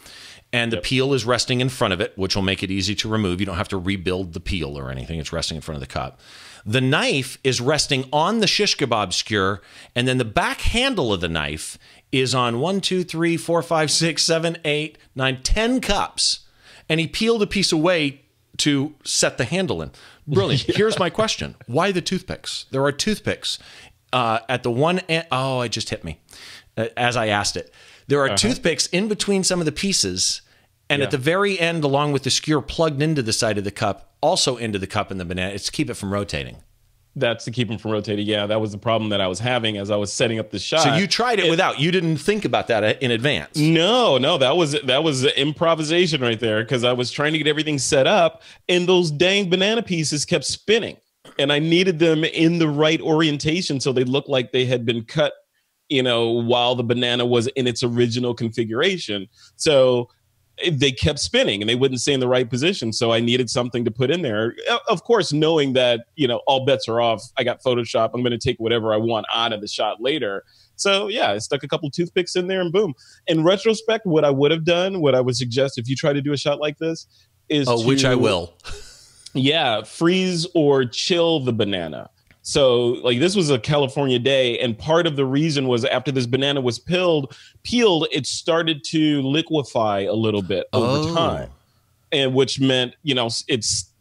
And 0.52 0.72
the 0.72 0.78
peel 0.78 1.14
is 1.14 1.26
resting 1.26 1.62
in 1.62 1.70
front 1.70 1.94
of 1.94 2.02
it, 2.02 2.18
which 2.18 2.36
will 2.36 2.44
make 2.44 2.64
it 2.64 2.72
easy 2.72 2.96
to 2.96 3.08
remove. 3.08 3.40
You 3.40 3.46
don't 3.46 3.56
have 3.56 3.68
to 3.70 3.78
rebuild 3.78 4.34
the 4.34 4.40
peel 4.40 4.78
or 4.78 4.90
anything. 4.90 5.20
It's 5.20 5.32
resting 5.32 5.56
in 5.56 5.62
front 5.62 5.78
of 5.78 5.82
the 5.82 5.94
cup. 5.94 6.20
The 6.66 6.82
knife 6.82 7.38
is 7.44 7.62
resting 7.62 8.08
on 8.12 8.40
the 8.40 8.48
shish 8.48 8.78
kebab 8.78 9.14
skewer, 9.14 9.62
and 9.96 10.08
then 10.08 10.18
the 10.18 10.26
back 10.26 10.62
handle 10.62 11.14
of 11.14 11.22
the 11.22 11.30
knife 11.30 11.78
is 12.12 12.34
on 12.34 12.60
one, 12.60 12.82
two, 12.82 13.04
three, 13.04 13.38
four, 13.38 13.62
five, 13.62 13.92
six, 13.92 14.24
seven, 14.24 14.58
eight, 14.66 14.98
nine, 15.16 15.42
ten 15.44 15.80
cups. 15.82 16.42
And 16.88 17.00
he 17.00 17.08
peeled 17.08 17.44
a 17.44 17.48
piece 17.48 17.72
away 17.72 18.22
to 18.58 18.96
set 19.04 19.38
the 19.38 19.46
handle 19.46 19.82
in. 19.82 19.92
Brilliant. 20.28 20.62
Here's 20.76 21.00
my 21.00 21.10
question 21.10 21.56
Why 21.68 21.92
the 21.92 22.02
toothpicks? 22.02 22.66
There 22.72 22.84
are 22.84 22.92
toothpicks 22.92 23.60
uh, 24.14 24.40
at 24.50 24.64
the 24.64 24.72
one 24.72 25.00
end. 25.00 25.28
Oh, 25.32 25.62
it 25.62 25.70
just 25.70 25.90
hit 25.90 26.04
me 26.04 26.20
uh, 26.78 26.88
as 26.98 27.16
I 27.16 27.28
asked 27.28 27.58
it. 27.58 27.74
There 28.08 28.22
are 28.22 28.36
toothpicks 28.36 28.88
in 28.88 29.08
between 29.08 29.44
some 29.44 29.60
of 29.60 29.68
the 29.68 29.72
pieces, 29.72 30.42
and 30.90 31.02
at 31.02 31.12
the 31.12 31.18
very 31.18 31.60
end, 31.60 31.84
along 31.84 32.12
with 32.12 32.24
the 32.24 32.30
skewer 32.30 32.62
plugged 32.62 33.02
into 33.02 33.22
the 33.22 33.34
side 33.34 33.58
of 33.58 33.64
the 33.64 33.72
cup, 33.72 34.16
also 34.22 34.58
into 34.58 34.80
the 34.80 34.88
cup 34.88 35.12
and 35.12 35.20
the 35.20 35.26
banana. 35.26 35.54
It's 35.54 35.66
to 35.66 35.72
keep 35.72 35.90
it 35.90 35.94
from 35.94 36.12
rotating. 36.12 36.58
That's 37.16 37.46
to 37.46 37.52
keep 37.52 37.68
them 37.68 37.78
from 37.78 37.92
rotating. 37.92 38.26
Yeah, 38.26 38.46
that 38.46 38.62
was 38.62 38.72
the 38.72 38.78
problem 38.78 39.10
that 39.10 39.20
I 39.20 39.28
was 39.28 39.40
having 39.40 39.78
as 39.78 39.92
I 39.92 39.96
was 39.96 40.14
setting 40.14 40.40
up 40.40 40.52
the 40.52 40.60
shot. 40.60 40.82
So 40.82 40.96
you 40.96 41.08
tried 41.08 41.40
it 41.40 41.50
without. 41.50 41.80
You 41.80 41.92
didn't 41.92 42.18
think 42.18 42.46
about 42.46 42.68
that 42.68 42.84
uh, 42.84 42.94
in 43.02 43.12
advance. 43.12 43.58
No, 43.58 44.18
no, 44.18 44.38
that 44.38 44.56
was 44.56 44.80
that 44.84 45.04
was 45.04 45.26
improvisation 45.26 46.22
right 46.22 46.40
there 46.40 46.64
because 46.64 46.84
I 46.84 46.94
was 46.94 47.12
trying 47.12 47.34
to 47.34 47.38
get 47.38 47.48
everything 47.48 47.78
set 47.80 48.08
up, 48.08 48.44
and 48.68 48.88
those 48.88 49.12
dang 49.12 49.50
banana 49.50 49.82
pieces 49.82 50.24
kept 50.24 50.46
spinning, 50.46 50.98
and 51.38 51.52
I 51.52 51.60
needed 51.60 52.00
them 52.00 52.24
in 52.24 52.60
the 52.60 52.70
right 52.70 53.02
orientation 53.02 53.80
so 53.80 53.92
they 53.92 54.04
looked 54.04 54.30
like 54.30 54.52
they 54.52 54.66
had 54.66 54.86
been 54.86 55.04
cut, 55.04 55.34
you 55.90 56.04
know, 56.04 56.30
while 56.30 56.76
the 56.76 56.84
banana 56.84 57.26
was 57.26 57.48
in 57.48 57.68
its 57.68 57.84
original 57.84 58.34
configuration. 58.34 59.28
So 59.56 60.10
they 60.72 60.92
kept 60.92 61.20
spinning 61.20 61.62
and 61.62 61.70
they 61.70 61.76
wouldn't 61.76 62.02
stay 62.02 62.14
in 62.14 62.20
the 62.20 62.28
right 62.28 62.50
position. 62.50 62.92
So 62.94 63.12
I 63.12 63.20
needed 63.20 63.50
something 63.50 63.86
to 63.86 63.92
put 63.92 64.12
in 64.12 64.22
there. 64.22 64.56
Of 64.88 65.04
course, 65.04 65.32
knowing 65.32 65.74
that, 65.74 66.06
you 66.16 66.28
know, 66.28 66.42
all 66.48 66.66
bets 66.66 66.88
are 66.88 67.02
off. 67.02 67.24
I 67.38 67.44
got 67.44 67.62
Photoshop. 67.62 68.12
I'm 68.14 68.22
going 68.22 68.32
to 68.32 68.38
take 68.38 68.58
whatever 68.58 68.94
I 68.94 68.98
want 68.98 69.26
out 69.34 69.54
of 69.54 69.62
the 69.62 69.68
shot 69.68 70.02
later. 70.02 70.44
So 70.76 71.08
yeah, 71.08 71.32
I 71.32 71.38
stuck 71.40 71.64
a 71.64 71.68
couple 71.68 71.90
toothpicks 71.92 72.36
in 72.36 72.48
there 72.48 72.62
and 72.62 72.72
boom. 72.72 72.94
In 73.28 73.44
retrospect, 73.44 74.06
what 74.06 74.24
I 74.24 74.30
would 74.30 74.52
have 74.52 74.64
done, 74.64 75.02
what 75.02 75.14
I 75.14 75.22
would 75.22 75.36
suggest 75.36 75.78
if 75.78 75.90
you 75.90 75.96
try 75.96 76.14
to 76.14 76.22
do 76.22 76.34
a 76.34 76.38
shot 76.38 76.60
like 76.60 76.78
this 76.78 77.06
is 77.50 77.68
Oh, 77.68 77.86
which 77.86 78.06
I 78.06 78.16
will. 78.16 78.54
yeah, 79.34 79.84
freeze 79.84 80.48
or 80.56 80.86
chill 80.86 81.42
the 81.42 81.54
banana. 81.54 82.10
So, 82.50 82.98
like, 83.04 83.20
this 83.20 83.36
was 83.36 83.52
a 83.52 83.60
California 83.60 84.18
day, 84.18 84.58
and 84.58 84.76
part 84.76 85.06
of 85.06 85.16
the 85.16 85.24
reason 85.24 85.68
was 85.68 85.86
after 85.86 86.12
this 86.12 86.26
banana 86.26 86.60
was 86.62 86.80
peeled, 86.80 87.36
peeled, 87.62 88.08
it 88.12 88.26
started 88.26 88.84
to 88.86 89.22
liquefy 89.22 90.00
a 90.06 90.14
little 90.16 90.42
bit 90.42 90.66
over 90.74 91.12
Oh. 91.12 91.14
time, 91.16 91.50
and 92.12 92.34
which 92.34 92.60
meant, 92.60 92.96
you 93.04 93.14
know, 93.14 93.30
it's 93.48 93.94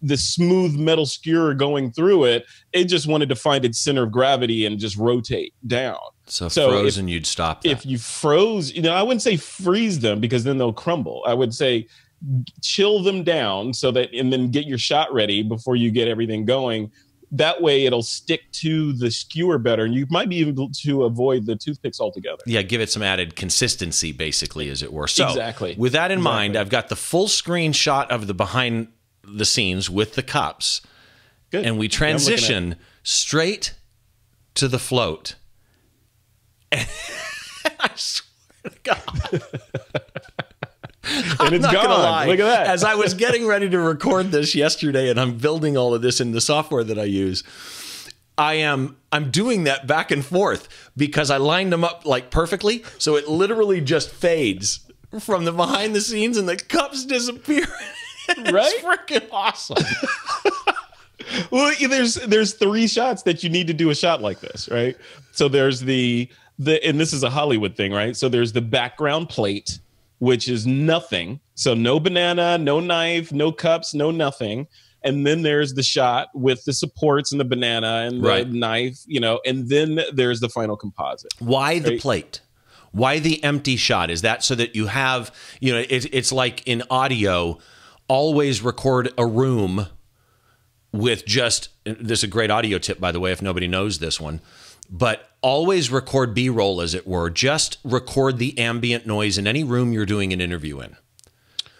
the 0.00 0.16
smooth 0.16 0.76
metal 0.76 1.04
skewer 1.04 1.52
going 1.52 1.90
through 1.90 2.26
it. 2.26 2.44
It 2.72 2.84
just 2.84 3.08
wanted 3.08 3.28
to 3.30 3.34
find 3.34 3.64
its 3.64 3.80
center 3.80 4.04
of 4.04 4.12
gravity 4.12 4.66
and 4.66 4.78
just 4.78 4.96
rotate 4.96 5.52
down. 5.66 5.96
So, 6.28 6.48
So 6.48 6.70
if- 6.74 6.80
frozen, 6.82 7.08
you'd 7.08 7.26
stop 7.26 7.62
that. 7.64 7.70
If 7.70 7.84
you 7.84 7.98
froze, 7.98 8.72
you 8.72 8.82
know, 8.82 8.92
I 8.94 9.02
wouldn't 9.02 9.22
say 9.22 9.34
freeze 9.36 9.98
them 9.98 10.20
because 10.20 10.44
then 10.44 10.58
they'll 10.58 10.72
crumble. 10.72 11.24
I 11.26 11.34
would 11.34 11.52
say 11.52 11.88
chill 12.62 13.02
them 13.02 13.24
down 13.24 13.74
so 13.74 13.90
that 13.90 14.14
and 14.14 14.32
then 14.32 14.52
get 14.52 14.64
your 14.64 14.78
shot 14.78 15.12
ready 15.12 15.42
before 15.42 15.74
you 15.74 15.90
get 15.90 16.06
everything 16.08 16.44
going 16.44 16.90
that 17.32 17.60
way 17.60 17.86
it'll 17.86 18.02
stick 18.02 18.42
to 18.52 18.92
the 18.92 19.10
skewer 19.10 19.58
better 19.58 19.84
and 19.84 19.94
you 19.94 20.06
might 20.10 20.28
be 20.28 20.40
able 20.40 20.70
to 20.70 21.04
avoid 21.04 21.44
the 21.44 21.56
toothpicks 21.56 22.00
altogether 22.00 22.42
yeah, 22.46 22.62
give 22.62 22.80
it 22.80 22.90
some 22.90 23.02
added 23.02 23.34
consistency, 23.36 24.12
basically, 24.12 24.68
as 24.70 24.82
it 24.82 24.92
were. 24.92 25.08
So, 25.08 25.28
Exactly. 25.28 25.74
with 25.76 25.92
that 25.92 26.10
in 26.10 26.22
mind, 26.22 26.56
I've 26.56 26.68
got 26.70 26.88
the 26.88 26.96
full 26.96 27.28
screen 27.28 27.72
shot 27.72 28.10
of 28.10 28.26
the 28.26 28.34
behind 28.34 28.88
the 29.24 29.44
scenes 29.44 29.90
with 29.90 30.14
the 30.14 30.22
cups, 30.22 30.82
good 31.50 31.66
and 31.66 31.78
we 31.78 31.86
Yeah, 31.86 31.90
transition 31.90 32.76
straight 33.02 33.74
to 34.54 34.68
the 34.68 34.78
float. 34.78 35.34
I 36.72 36.86
swear 37.96 38.26
to 38.64 38.78
God. 38.82 39.42
and 41.40 41.54
it's 41.54 41.70
gone 41.70 41.88
lie. 41.88 42.26
look 42.26 42.40
at 42.40 42.44
that 42.44 42.66
As 42.66 42.84
I 42.84 42.94
was 42.94 43.14
getting 43.14 43.46
ready 43.46 43.68
to 43.68 43.78
record 43.78 44.30
this 44.30 44.54
yesterday, 44.54 45.08
and 45.10 45.20
I'm 45.20 45.38
building 45.38 45.76
all 45.76 45.94
of 45.94 46.02
this 46.02 46.20
in 46.20 46.32
the 46.32 46.40
software 46.40 46.84
that 46.84 46.98
I 46.98 47.04
use, 47.04 47.42
I 48.38 48.54
am 48.54 48.96
I'm 49.12 49.30
doing 49.30 49.64
that 49.64 49.86
back 49.86 50.10
and 50.10 50.24
forth 50.24 50.68
because 50.96 51.30
I 51.30 51.36
lined 51.36 51.72
them 51.72 51.84
up 51.84 52.04
like 52.04 52.30
perfectly, 52.30 52.84
so 52.98 53.16
it 53.16 53.28
literally 53.28 53.80
just 53.80 54.10
fades 54.10 54.80
from 55.20 55.44
the 55.44 55.52
behind 55.52 55.94
the 55.94 56.00
scenes, 56.00 56.36
and 56.36 56.48
the 56.48 56.56
cups 56.56 57.04
disappear. 57.06 57.66
it's 58.28 58.52
Right? 58.52 58.74
freaking 58.82 59.26
awesome. 59.30 59.76
well 61.50 61.72
there's 61.88 62.14
there's 62.14 62.54
three 62.54 62.86
shots 62.86 63.22
that 63.22 63.42
you 63.42 63.50
need 63.50 63.66
to 63.66 63.74
do 63.74 63.90
a 63.90 63.94
shot 63.94 64.22
like 64.22 64.38
this 64.40 64.68
right 64.70 64.96
so 65.32 65.48
there's 65.48 65.80
the 65.80 66.28
the 66.58 66.82
and 66.86 66.98
this 66.98 67.12
is 67.12 67.22
a 67.22 67.30
Hollywood 67.30 67.76
thing, 67.76 67.92
right? 67.92 68.16
So 68.16 68.28
there's 68.28 68.52
the 68.52 68.62
background 68.62 69.28
plate, 69.28 69.78
which 70.18 70.48
is 70.48 70.66
nothing. 70.66 71.40
So 71.54 71.74
no 71.74 72.00
banana, 72.00 72.58
no 72.58 72.80
knife, 72.80 73.32
no 73.32 73.52
cups, 73.52 73.94
no 73.94 74.10
nothing. 74.10 74.66
And 75.02 75.26
then 75.26 75.42
there's 75.42 75.74
the 75.74 75.82
shot 75.82 76.28
with 76.34 76.64
the 76.64 76.72
supports 76.72 77.30
and 77.32 77.40
the 77.40 77.44
banana 77.44 78.06
and 78.08 78.22
the 78.22 78.28
Right. 78.28 78.50
knife, 78.50 78.98
you 79.06 79.20
know, 79.20 79.40
and 79.46 79.68
then 79.68 80.00
there's 80.12 80.40
the 80.40 80.48
final 80.48 80.76
composite. 80.76 81.32
Why 81.38 81.78
the 81.78 81.90
Right. 81.90 82.00
plate? 82.00 82.40
Why 82.92 83.18
the 83.18 83.42
empty 83.44 83.76
shot? 83.76 84.10
Is 84.10 84.22
that 84.22 84.42
so 84.42 84.54
that 84.54 84.74
you 84.74 84.86
have, 84.86 85.30
you 85.60 85.72
know, 85.74 85.84
it, 85.88 86.06
it's 86.12 86.32
like 86.32 86.62
in 86.66 86.82
audio, 86.90 87.58
always 88.08 88.62
record 88.62 89.12
a 89.18 89.26
room 89.26 89.86
with 90.92 91.26
just, 91.26 91.68
this 91.84 92.20
is 92.20 92.24
a 92.24 92.28
great 92.28 92.50
audio 92.50 92.78
tip, 92.78 92.98
by 92.98 93.12
the 93.12 93.20
way, 93.20 93.32
if 93.32 93.42
nobody 93.42 93.68
knows 93.68 93.98
this 93.98 94.18
one, 94.18 94.40
but 94.90 95.30
always 95.40 95.90
record 95.90 96.34
B 96.34 96.48
roll, 96.48 96.80
as 96.80 96.94
it 96.94 97.06
were. 97.06 97.30
Just 97.30 97.78
record 97.84 98.38
the 98.38 98.58
ambient 98.58 99.06
noise 99.06 99.38
in 99.38 99.46
any 99.46 99.64
room 99.64 99.92
you're 99.92 100.06
doing 100.06 100.32
an 100.32 100.40
interview 100.40 100.80
in. 100.80 100.96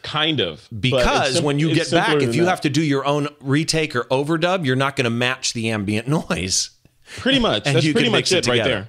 Kind 0.02 0.40
of. 0.40 0.68
Because 0.78 1.36
sim- 1.36 1.44
when 1.44 1.58
you 1.58 1.74
get 1.74 1.90
back, 1.90 2.22
if 2.22 2.34
you 2.34 2.44
that. 2.44 2.50
have 2.50 2.60
to 2.60 2.70
do 2.70 2.82
your 2.82 3.04
own 3.04 3.28
retake 3.40 3.96
or 3.96 4.04
overdub, 4.04 4.64
you're 4.64 4.76
not 4.76 4.94
going 4.94 5.04
to 5.04 5.10
match 5.10 5.52
the 5.52 5.70
ambient 5.70 6.06
noise. 6.30 6.70
Pretty 7.16 7.40
much. 7.40 7.66
And 7.66 7.76
That's 7.76 7.86
you 7.86 7.92
pretty 7.92 8.08
much 8.08 8.30
it 8.32 8.46
it, 8.46 8.50
right 8.50 8.64
there. 8.64 8.88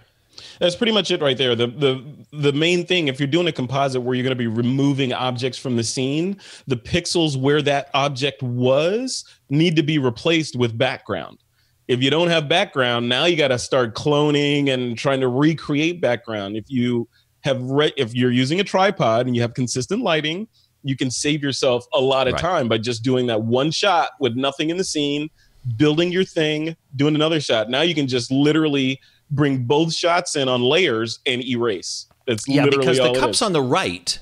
That's 0.60 0.76
pretty 0.76 0.92
much 0.92 1.12
it 1.12 1.22
right 1.22 1.38
there. 1.38 1.56
The 1.56 1.68
the 1.68 2.04
the 2.32 2.54
main 2.54 2.86
thing, 2.86 3.08
if 3.08 3.20
you're 3.20 3.28
doing 3.28 3.48
a 3.48 3.52
composite 3.52 4.02
where 4.02 4.16
you're 4.16 4.24
going 4.24 4.32
to 4.32 4.36
be 4.36 4.48
removing 4.48 5.14
objects 5.14 5.58
from 5.58 5.76
the 5.76 5.84
scene, 5.84 6.40
the 6.66 6.78
pixels 6.78 7.36
where 7.38 7.62
that 7.64 7.90
object 7.94 8.42
was 8.42 9.24
need 9.50 9.76
to 9.76 9.84
be 9.84 9.98
replaced 9.98 10.56
with 10.56 10.78
background. 10.78 11.38
If 11.88 12.04
you 12.04 12.10
don't 12.10 12.28
have 12.28 12.50
background, 12.50 13.08
now 13.08 13.26
you 13.26 13.38
got 13.38 13.48
to 13.50 13.60
start 13.60 13.96
cloning 13.96 14.70
and 14.70 14.98
trying 14.98 15.22
to 15.22 15.28
recreate 15.28 16.02
background. 16.02 16.58
If 16.58 16.66
you 16.68 17.08
have 17.42 17.62
re- 17.62 17.94
if 17.96 18.14
you're 18.14 18.32
using 18.32 18.60
a 18.60 18.64
tripod 18.64 19.26
and 19.26 19.36
you 19.36 19.42
have 19.42 19.54
consistent 19.54 20.02
lighting, 20.02 20.48
you 20.84 20.98
can 20.98 21.10
save 21.10 21.42
yourself 21.42 21.86
a 21.94 22.00
lot 22.02 22.28
of 22.28 22.34
Right. 22.34 22.42
time 22.42 22.68
by 22.68 22.78
just 22.78 23.04
doing 23.04 23.28
that 23.28 23.42
one 23.44 23.72
shot 23.72 24.10
with 24.20 24.36
nothing 24.36 24.70
in 24.70 24.78
the 24.78 24.84
scene, 24.84 25.30
building 25.78 26.12
your 26.12 26.24
thing, 26.26 26.76
doing 26.96 27.16
another 27.16 27.40
shot. 27.40 27.70
Now 27.70 27.82
you 27.82 27.96
can 27.96 28.08
just 28.08 28.32
literally 28.32 29.00
bring 29.32 29.64
both 29.64 29.94
shots 29.94 30.36
in 30.36 30.48
on 30.50 30.62
layers 30.62 31.20
and 31.26 31.44
erase. 31.46 32.08
That's 32.26 32.48
Yeah, 32.48 32.66
because 32.66 32.98
the 32.98 33.14
cup's 33.18 33.42
on 33.42 33.54
the 33.54 33.62
right, 33.62 34.20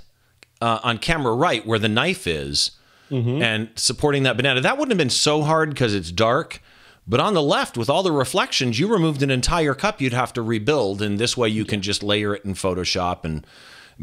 uh, 0.61 0.79
on 0.83 0.99
camera 0.99 1.33
right, 1.33 1.65
where 1.65 1.79
the 1.79 1.89
knife 1.89 2.27
is, 2.27 2.71
Mm-hmm. 3.11 3.41
and 3.43 3.69
supporting 3.75 4.23
that 4.23 4.35
banana. 4.35 4.61
That 4.61 4.79
wouldn't 4.79 4.91
have 4.91 4.97
been 4.97 5.11
so 5.11 5.43
hard 5.43 5.69
because 5.69 5.93
it's 5.93 6.11
dark. 6.11 6.59
But 7.07 7.19
on 7.19 7.33
the 7.35 7.41
left, 7.41 7.77
with 7.77 7.89
all 7.89 8.01
the 8.01 8.11
reflections, 8.11 8.79
you 8.79 8.87
removed 8.87 9.21
an 9.21 9.29
entire 9.29 9.75
cup 9.75 10.01
you'd 10.01 10.13
have 10.13 10.33
to 10.33 10.41
rebuild, 10.41 11.01
and 11.01 11.19
this 11.19 11.37
way 11.37 11.49
you 11.49 11.63
can 11.63 11.81
just 11.81 12.01
layer 12.01 12.33
it 12.35 12.43
in 12.45 12.55
Photoshop 12.55 13.23
and 13.23 13.45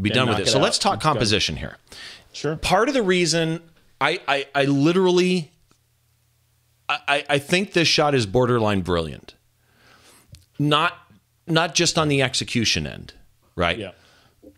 be 0.00 0.08
done 0.08 0.28
with 0.28 0.38
it. 0.38 0.42
it 0.42 0.50
So 0.50 0.58
out. 0.58 0.62
let's 0.62 0.78
talk 0.78 1.00
done. 1.00 1.12
composition 1.12 1.56
here. 1.56 1.78
Sure. 2.32 2.56
Part 2.56 2.88
of 2.88 2.94
the 2.94 3.02
reason 3.02 3.60
I, 4.00 4.20
I, 4.28 4.46
I 4.54 4.64
literally, 4.66 5.50
I, 6.88 7.24
I 7.28 7.38
think 7.38 7.72
this 7.72 7.88
shot 7.88 8.14
is 8.14 8.24
borderline 8.24 8.82
brilliant. 8.82 9.34
Not, 10.58 10.92
not 11.46 11.74
just 11.74 11.98
on 11.98 12.06
the 12.08 12.22
execution 12.22 12.86
end, 12.86 13.14
right? 13.56 13.78
Yeah. 13.78 13.90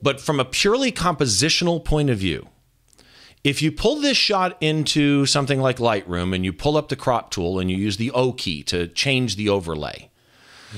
But 0.02 0.20
from 0.20 0.38
a 0.38 0.44
purely 0.44 0.92
compositional 0.92 1.82
point 1.82 2.10
of 2.10 2.18
view, 2.18 2.48
if 3.44 3.60
you 3.60 3.70
pull 3.70 3.96
this 3.96 4.16
shot 4.16 4.56
into 4.60 5.26
something 5.26 5.60
like 5.60 5.76
Lightroom 5.76 6.34
and 6.34 6.44
you 6.44 6.52
pull 6.52 6.76
up 6.76 6.88
the 6.88 6.96
crop 6.96 7.30
tool 7.30 7.60
and 7.60 7.70
you 7.70 7.76
use 7.76 7.98
the 7.98 8.10
O 8.12 8.32
key 8.32 8.62
to 8.64 8.88
change 8.88 9.36
the 9.36 9.50
overlay, 9.50 10.10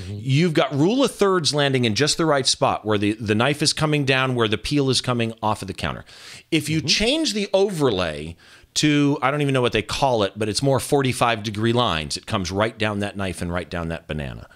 you've 0.07 0.53
got 0.53 0.73
rule 0.73 1.03
of 1.03 1.11
thirds 1.11 1.53
landing 1.53 1.85
in 1.85 1.95
just 1.95 2.17
the 2.17 2.25
right 2.25 2.45
spot 2.45 2.85
where 2.85 2.97
the, 2.97 3.13
the 3.13 3.33
knife 3.33 3.61
is 3.61 3.73
coming 3.73 4.05
down, 4.05 4.35
where 4.35 4.47
the 4.47 4.57
peel 4.57 4.89
is 4.89 5.01
coming 5.01 5.33
off 5.41 5.61
of 5.61 5.67
the 5.67 5.73
counter. 5.73 6.05
If 6.51 6.69
you 6.69 6.79
mm-hmm. 6.79 6.87
change 6.87 7.33
the 7.33 7.49
overlay 7.53 8.35
to, 8.75 9.17
I 9.21 9.31
don't 9.31 9.41
even 9.41 9.53
know 9.53 9.61
what 9.61 9.71
they 9.71 9.81
call 9.81 10.23
it, 10.23 10.33
but 10.35 10.49
it's 10.49 10.61
more 10.61 10.79
45 10.79 11.43
degree 11.43 11.73
lines, 11.73 12.17
it 12.17 12.25
comes 12.25 12.51
right 12.51 12.77
down 12.77 12.99
that 12.99 13.17
knife 13.17 13.41
and 13.41 13.51
right 13.51 13.69
down 13.69 13.87
that 13.87 14.07
banana. 14.07 14.47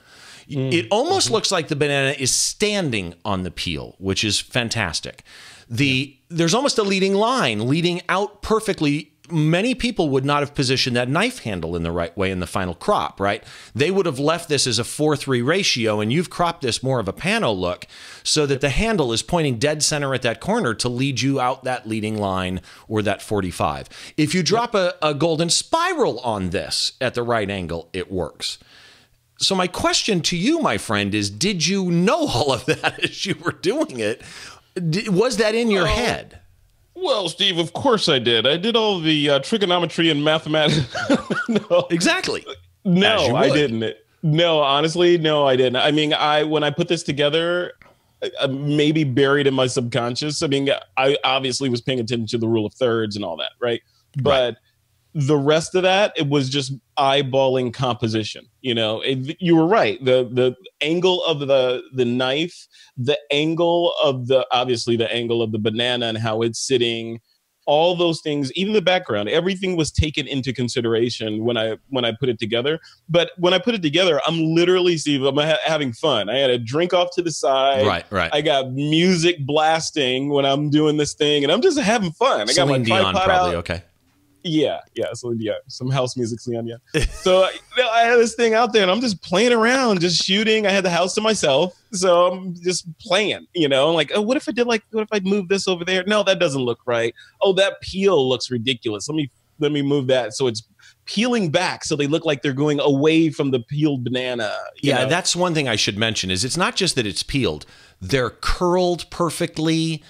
Mm. 0.50 0.74
It 0.74 0.88
almost 0.92 1.28
mm-hmm. 1.28 1.36
looks 1.36 1.52
like 1.52 1.70
the 1.70 1.76
banana 1.76 2.16
is 2.18 2.32
standing 2.32 3.16
on 3.24 3.44
the 3.44 3.52
peel, 3.52 3.96
which 4.00 4.24
is 4.24 4.40
fantastic. 4.40 5.24
The 5.72 6.18
there's 6.28 6.54
almost 6.54 6.78
a 6.78 6.84
leading 6.84 7.14
line 7.14 7.68
leading 7.68 8.02
out 8.10 8.42
perfectly. 8.42 9.14
Many 9.30 9.74
people 9.74 10.10
would 10.10 10.26
not 10.26 10.42
have 10.42 10.54
positioned 10.54 10.98
that 10.98 11.08
knife 11.08 11.40
handle 11.40 11.78
in 11.78 11.84
the 11.84 11.92
right 11.92 12.16
way 12.18 12.32
in 12.32 12.42
the 12.42 12.48
final 12.48 12.76
crop, 12.76 13.18
right? 13.22 13.42
They 13.74 13.90
would 13.90 14.06
have 14.06 14.20
left 14.20 14.50
this 14.50 14.68
as 14.68 14.78
a 14.78 14.84
4-3 14.84 15.46
ratio 15.46 16.02
and 16.02 16.12
you've 16.12 16.30
cropped 16.30 16.62
this 16.62 16.84
more 16.84 17.00
of 17.00 17.08
a 17.08 17.14
pano 17.14 17.58
look 17.58 17.88
so 18.24 18.46
that 18.46 18.60
the 18.60 18.70
handle 18.70 19.14
is 19.14 19.24
pointing 19.24 19.58
dead 19.58 19.84
center 19.84 20.14
at 20.14 20.22
that 20.24 20.42
corner 20.42 20.74
to 20.74 20.90
lead 20.90 21.22
you 21.22 21.40
out 21.40 21.64
that 21.64 21.88
leading 21.88 22.18
line 22.18 22.60
or 22.90 23.02
that 23.02 23.22
45. 23.22 23.88
If 24.18 24.36
you 24.36 24.44
drop 24.44 24.76
a, 24.76 24.96
a 25.02 25.14
golden 25.14 25.50
spiral 25.50 26.20
on 26.20 26.50
this 26.50 26.92
at 27.00 27.14
the 27.14 27.24
right 27.24 27.50
angle, 27.50 27.90
it 27.94 28.12
works. 28.12 28.58
So 29.42 29.56
my 29.56 29.68
question 29.68 30.22
to 30.24 30.38
you, 30.38 30.60
my 30.60 30.78
friend, 30.78 31.16
is: 31.16 31.32
Did 31.32 31.66
you 31.66 31.90
know 31.90 32.28
all 32.28 32.54
of 32.54 32.66
that 32.66 33.00
as 33.04 33.26
you 33.26 33.36
were 33.36 33.52
doing 33.52 34.00
it? 34.00 34.22
Was 34.78 35.38
that 35.38 35.56
in 35.56 35.70
your 35.70 35.84
Well, 35.84 35.96
head? 35.96 36.40
Well, 36.96 37.30
Steve, 37.30 37.58
of 37.58 37.74
course 37.74 38.08
I 38.10 38.20
did. 38.20 38.46
I 38.46 38.58
did 38.58 38.76
all 38.76 39.00
the 39.00 39.30
uh, 39.30 39.40
trigonometry 39.40 40.10
and 40.10 40.24
mathematics. 40.24 40.94
no, 41.48 41.88
Exactly. 41.90 42.46
No, 42.84 43.36
I 43.36 43.50
didn't. 43.50 43.96
No, 44.24 44.60
honestly, 44.60 45.18
no, 45.18 45.48
I 45.48 45.56
didn't. 45.56 45.78
I 45.78 45.92
mean, 45.92 46.14
I 46.14 46.44
when 46.44 46.64
I 46.64 46.70
put 46.70 46.88
this 46.88 47.04
together, 47.04 47.74
maybe 48.50 49.04
buried 49.04 49.48
in 49.48 49.54
my 49.54 49.68
subconscious. 49.68 50.44
I 50.44 50.48
mean, 50.48 50.70
I 50.98 51.18
obviously 51.24 51.70
was 51.70 51.82
paying 51.82 52.00
attention 52.00 52.28
to 52.28 52.38
the 52.38 52.48
rule 52.48 52.66
of 52.66 52.74
thirds 52.74 53.16
and 53.16 53.26
all 53.26 53.38
that, 53.38 53.52
right? 53.60 53.82
But 54.22 54.58
the 55.14 55.38
rest 55.38 55.76
of 55.76 55.84
that, 55.84 56.14
it 56.16 56.30
was 56.30 56.50
just 56.50 56.74
eyeballing 56.98 57.74
composition. 57.74 58.46
You 58.62 58.74
know, 58.74 59.02
it, 59.02 59.38
you 59.42 59.56
were 59.56 59.68
right. 59.68 60.04
The 60.04 60.30
the 60.32 60.56
angle 60.82 61.24
of 61.26 61.40
the 61.40 61.82
the 61.94 62.06
knife, 62.06 62.68
the 62.98 63.20
angle 63.32 63.94
of 64.04 64.28
the 64.28 64.46
obviously 64.52 64.96
the 64.96 65.12
angle 65.12 65.42
of 65.42 65.52
the 65.52 65.60
banana 65.60 66.08
and 66.08 66.18
how 66.18 66.42
it's 66.42 66.60
sitting 66.60 67.20
all 67.68 67.96
those 67.96 68.22
things 68.22 68.52
even 68.54 68.74
the 68.74 68.82
background 68.82 69.30
everything 69.30 69.78
was 69.78 69.92
taken 69.92 70.28
into 70.28 70.52
consideration 70.52 71.46
when 71.46 71.58
i 71.58 71.78
when 71.90 72.04
i 72.04 72.12
put 72.20 72.28
it 72.28 72.40
together 72.40 72.80
but 73.08 73.32
when 73.38 73.54
i 73.54 73.60
put 73.60 73.76
it 73.76 73.84
together 73.84 74.20
i'm 74.26 74.40
literally 74.56 74.98
steve 74.98 75.22
i'm 75.24 75.38
ha- 75.38 75.60
having 75.64 75.94
fun 75.94 76.28
i 76.28 76.38
had 76.38 76.50
a 76.50 76.58
drink 76.58 76.92
off 76.92 77.10
to 77.14 77.22
the 77.22 77.32
side 77.32 77.86
right, 77.86 78.06
right. 78.10 78.32
i 78.34 78.42
got 78.42 78.72
music 78.72 79.38
blasting 79.46 80.30
when 80.30 80.44
i'm 80.44 80.72
doing 80.72 80.98
this 80.98 81.14
thing 81.14 81.44
and 81.44 81.52
i'm 81.52 81.62
just 81.62 81.80
having 81.80 82.12
fun 82.12 82.50
i 82.50 82.54
got 82.54 82.68
my 82.68 82.74
Celine 82.74 82.84
Dion, 82.84 83.02
tripod 83.04 83.24
probably. 83.26 83.56
out 83.56 83.60
Okay. 83.60 83.84
Yeah, 84.44 84.80
yeah, 84.96 85.14
so 85.14 85.32
yeah, 85.32 85.54
some 85.68 85.90
house 85.90 86.18
music, 86.18 86.40
Leon. 86.48 86.68
Yeah. 86.68 87.06
so 87.12 87.44
I, 87.44 87.52
you 87.52 87.84
know, 87.84 87.90
I 87.90 88.02
had 88.02 88.18
this 88.18 88.36
thing 88.36 88.54
out 88.54 88.74
there, 88.74 88.82
and 88.82 88.92
I'm 88.92 89.02
just 89.02 89.22
playing 89.22 89.54
around, 89.54 90.02
just 90.02 90.24
shooting. 90.24 90.66
I 90.66 90.72
had 90.72 90.84
the 90.84 90.90
house 90.90 91.14
to 91.16 91.22
myself, 91.22 91.76
so 91.92 92.32
I'm 92.32 92.56
just 92.56 92.88
playing. 93.00 93.48
You 93.54 93.70
know, 93.70 93.90
I'm 93.90 93.96
like, 93.96 94.12
oh, 94.14 94.22
what 94.22 94.38
if 94.38 94.48
I 94.50 94.52
did 94.52 94.68
like, 94.68 94.84
what 94.92 95.02
if 95.02 95.10
I 95.12 95.20
move 95.20 95.48
this 95.48 95.68
over 95.68 95.86
there? 95.86 96.04
No, 96.06 96.24
that 96.24 96.40
doesn't 96.40 96.62
look 96.62 96.80
right. 96.86 97.14
Oh, 97.42 97.54
that 97.54 97.82
peel 97.82 98.28
looks 98.28 98.50
ridiculous. 98.52 99.08
Let 99.08 99.16
me 99.16 99.30
let 99.60 99.72
me 99.72 99.84
move 99.84 100.08
that 100.08 100.34
so 100.34 100.48
it's 100.48 100.64
peeling 101.06 101.50
back, 101.50 101.84
so 101.84 101.96
they 101.96 102.08
look 102.08 102.26
like 102.26 102.42
they're 102.42 102.54
going 102.54 102.80
away 102.80 103.30
from 103.30 103.52
the 103.52 103.60
peeled 103.60 104.04
banana. 104.04 104.56
Yeah, 104.82 105.04
know? 105.04 105.10
that's 105.10 105.36
one 105.36 105.54
thing 105.54 105.68
I 105.68 105.76
should 105.76 105.98
mention 105.98 106.32
is 106.32 106.44
it's 106.44 106.58
not 106.58 106.76
just 106.76 106.96
that 106.96 107.06
it's 107.06 107.24
peeled; 107.24 107.66
they're 108.02 108.30
curled 108.30 109.10
perfectly. 109.10 110.04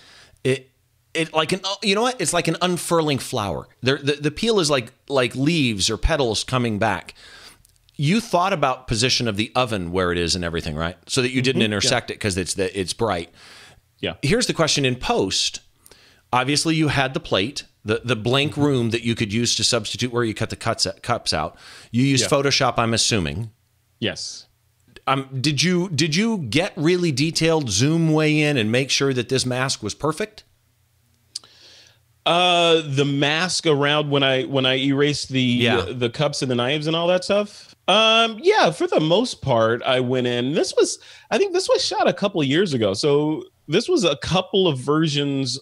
It 0.44 0.71
it 1.14 1.34
like 1.34 1.52
an 1.52 1.62
you 1.82 1.96
know 1.96 2.02
what? 2.04 2.20
It's 2.22 2.34
like 2.34 2.48
an 2.48 2.58
unfurling 2.62 3.20
flower. 3.20 3.68
They're, 3.82 3.98
the 3.98 4.14
the 4.14 4.32
peel 4.32 4.60
is 4.60 4.70
like 4.70 4.92
like 5.08 5.36
leaves 5.36 5.90
or 5.90 5.98
petals 5.98 6.44
coming 6.44 6.80
back. 6.80 7.14
You 7.98 8.20
thought 8.20 8.54
about 8.54 8.88
position 8.88 9.28
of 9.28 9.38
the 9.38 9.52
oven 9.56 9.92
where 9.92 10.12
it 10.12 10.18
is 10.18 10.36
and 10.36 10.44
everything, 10.44 10.76
right? 10.76 10.98
So 11.08 11.22
that 11.22 11.32
you 11.32 11.42
didn't 11.42 11.62
intersect 11.62 12.10
it 12.10 12.16
because 12.16 12.38
it's 12.38 12.54
the 12.56 12.78
it's 12.80 12.94
bright. 12.94 13.30
Yeah. 14.00 14.16
Here's 14.24 14.48
the 14.48 14.54
question 14.54 14.86
in 14.86 14.96
post. 14.96 15.60
Obviously, 16.34 16.76
you 16.76 16.88
had 16.88 17.14
the 17.14 17.20
plate, 17.20 17.66
the 17.86 18.02
the 18.04 18.16
blank 18.16 18.56
room 18.58 18.90
that 18.92 19.04
you 19.04 19.14
could 19.16 19.32
use 19.34 19.54
to 19.56 19.64
substitute 19.64 20.12
where 20.12 20.24
you 20.24 20.34
cut 20.34 20.50
the 20.50 20.56
cuts 20.56 20.88
cups 21.04 21.34
out. 21.34 21.58
You 21.92 22.04
used 22.04 22.24
Yeah. 22.24 22.30
Photoshop, 22.38 22.76
I'm 22.78 22.94
assuming. 22.94 23.52
yes. 24.00 24.48
Um, 25.08 25.28
did 25.42 25.64
you 25.64 25.90
did 25.90 26.16
you 26.16 26.38
get 26.38 26.74
really 26.76 27.12
detailed 27.12 27.70
zoom 27.72 28.14
way 28.14 28.40
in 28.40 28.56
and 28.56 28.72
make 28.72 28.90
sure 28.92 29.14
that 29.14 29.30
this 29.30 29.46
mask 29.48 29.82
was 29.82 29.94
perfect? 29.96 30.44
Uh, 32.26 32.84
the 32.86 33.06
mask 33.06 33.66
around 33.66 34.10
when 34.12 34.22
I 34.22 34.44
when 34.44 34.66
I 34.66 34.76
erased 34.78 35.30
the 35.30 35.42
Yeah. 35.42 35.86
the 35.92 36.10
cups 36.10 36.42
and 36.44 36.52
the 36.52 36.56
knives 36.56 36.86
and 36.88 36.96
all 36.96 37.08
that 37.08 37.24
stuff. 37.24 37.74
Um, 37.88 38.40
yeah, 38.42 38.70
for 38.72 38.86
the 38.88 39.00
most 39.00 39.42
part, 39.42 39.82
I 39.84 40.00
went 40.00 40.28
in. 40.28 40.54
This 40.54 40.74
was, 40.78 41.00
I 41.32 41.38
think, 41.38 41.52
this 41.52 41.68
was 41.68 41.84
shot 41.84 42.08
a 42.08 42.14
couple 42.14 42.40
of 42.40 42.48
years 42.48 42.74
ago. 42.74 42.94
So 42.94 43.44
this 43.68 43.90
was 43.90 44.04
a 44.04 44.16
couple 44.18 44.68
of 44.68 44.78
versions 44.78 45.60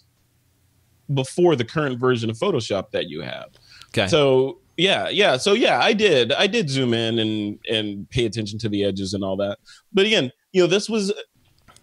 before 1.13 1.55
the 1.55 1.65
current 1.65 1.99
version 1.99 2.29
of 2.29 2.37
Photoshop 2.37 2.91
that 2.91 3.07
you 3.09 3.21
have. 3.21 3.47
Okay. 3.87 4.07
So 4.07 4.59
yeah, 4.77 5.09
yeah. 5.09 5.37
So 5.37 5.53
yeah, 5.53 5.79
I 5.79 5.93
did. 5.93 6.31
I 6.33 6.45
did 6.47 6.69
zoom 6.69 6.93
in 6.93 7.19
and 7.19 7.59
and 7.69 8.09
pay 8.09 8.25
attention 8.25 8.59
to 8.59 8.69
the 8.69 8.83
edges 8.83 9.13
and 9.13 9.23
all 9.23 9.37
that. 9.37 9.59
But 9.93 10.05
again, 10.05 10.31
you 10.51 10.61
know, 10.61 10.67
this 10.67 10.89
was 10.89 11.11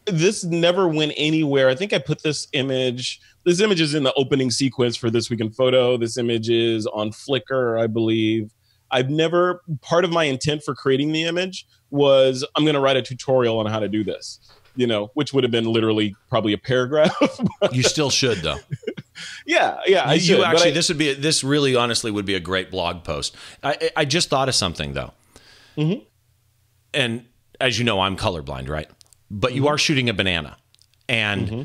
this 0.05 0.45
never 0.45 0.87
went 0.87 1.13
anywhere. 1.17 1.69
I 1.69 1.75
think 1.75 1.93
I 1.93 1.99
put 1.99 2.23
this 2.23 2.47
image. 2.53 3.21
This 3.47 3.61
image 3.61 3.81
is 3.81 3.95
in 3.95 4.03
the 4.03 4.13
opening 4.15 4.51
sequence 4.51 4.97
for 4.97 5.09
this 5.09 5.31
week 5.31 5.41
in 5.41 5.51
photo. 5.51 5.97
This 5.97 6.19
image 6.19 6.51
is 6.51 6.85
on 6.89 7.11
Flickr, 7.11 7.81
I 7.81 7.87
believe. 7.87 8.53
I've 8.91 9.09
never 9.09 9.63
part 9.83 10.05
of 10.05 10.11
my 10.11 10.25
intent 10.25 10.65
for 10.65 10.75
creating 10.75 11.13
the 11.13 11.23
image 11.23 11.65
was 11.91 12.45
I'm 12.57 12.65
going 12.65 12.75
to 12.75 12.81
write 12.81 12.97
a 12.97 13.03
tutorial 13.03 13.61
on 13.61 13.67
how 13.67 13.79
to 13.79 13.89
do 13.89 14.03
this. 14.03 14.41
You 14.75 14.89
know, 14.89 15.11
which 15.15 15.33
would 15.33 15.45
have 15.45 15.53
been 15.53 15.65
literally 15.65 16.17
probably 16.29 16.53
a 16.55 16.59
paragraph. 16.59 17.17
you 17.73 17.85
still 17.85 18.11
should 18.11 18.39
though. 18.39 18.59
yeah, 19.47 19.79
yeah. 19.87 20.13
You, 20.13 20.21
should, 20.21 20.39
you 20.39 20.45
actually 20.45 20.73
I, 20.73 20.75
this 20.75 20.89
would 20.89 20.99
be 20.99 21.15
this 21.15 21.43
really 21.43 21.77
honestly 21.77 22.11
would 22.11 22.27
be 22.27 22.35
a 22.35 22.41
great 22.41 22.71
blog 22.71 23.05
post. 23.05 23.37
I 23.63 23.91
I 23.97 24.05
just 24.05 24.29
thought 24.29 24.49
of 24.49 24.55
something 24.57 24.93
though. 24.93 25.13
Mm-hmm. 25.79 26.03
And 26.93 27.25
as 27.61 27.79
you 27.79 27.85
know, 27.85 28.01
I'm 28.01 28.17
colorblind, 28.17 28.69
right? 28.69 28.91
But 29.31 29.55
you 29.55 29.69
are 29.69 29.79
shooting 29.79 30.11
a 30.11 30.15
banana, 30.15 30.59
and 31.09 31.49
mm-hmm. 31.49 31.63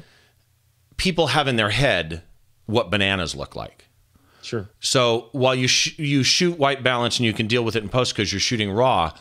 People 1.02 1.26
have 1.26 1.48
in 1.48 1.56
their 1.56 1.72
head 1.72 2.22
what 2.68 2.92
bananas 2.92 3.34
look 3.34 3.56
like. 3.56 3.88
Sure. 4.44 4.70
So 4.80 5.30
while 5.32 5.56
you 5.56 5.68
sh- 5.68 5.98
you 5.98 6.22
shoot 6.22 6.60
white 6.60 6.84
balance 6.84 7.18
and 7.18 7.26
you 7.26 7.34
can 7.34 7.48
deal 7.48 7.64
with 7.64 7.76
it 7.76 7.82
in 7.82 7.90
post 7.90 8.14
because 8.14 8.32
you're 8.32 8.40
shooting 8.40 8.70
raw, 8.70 9.12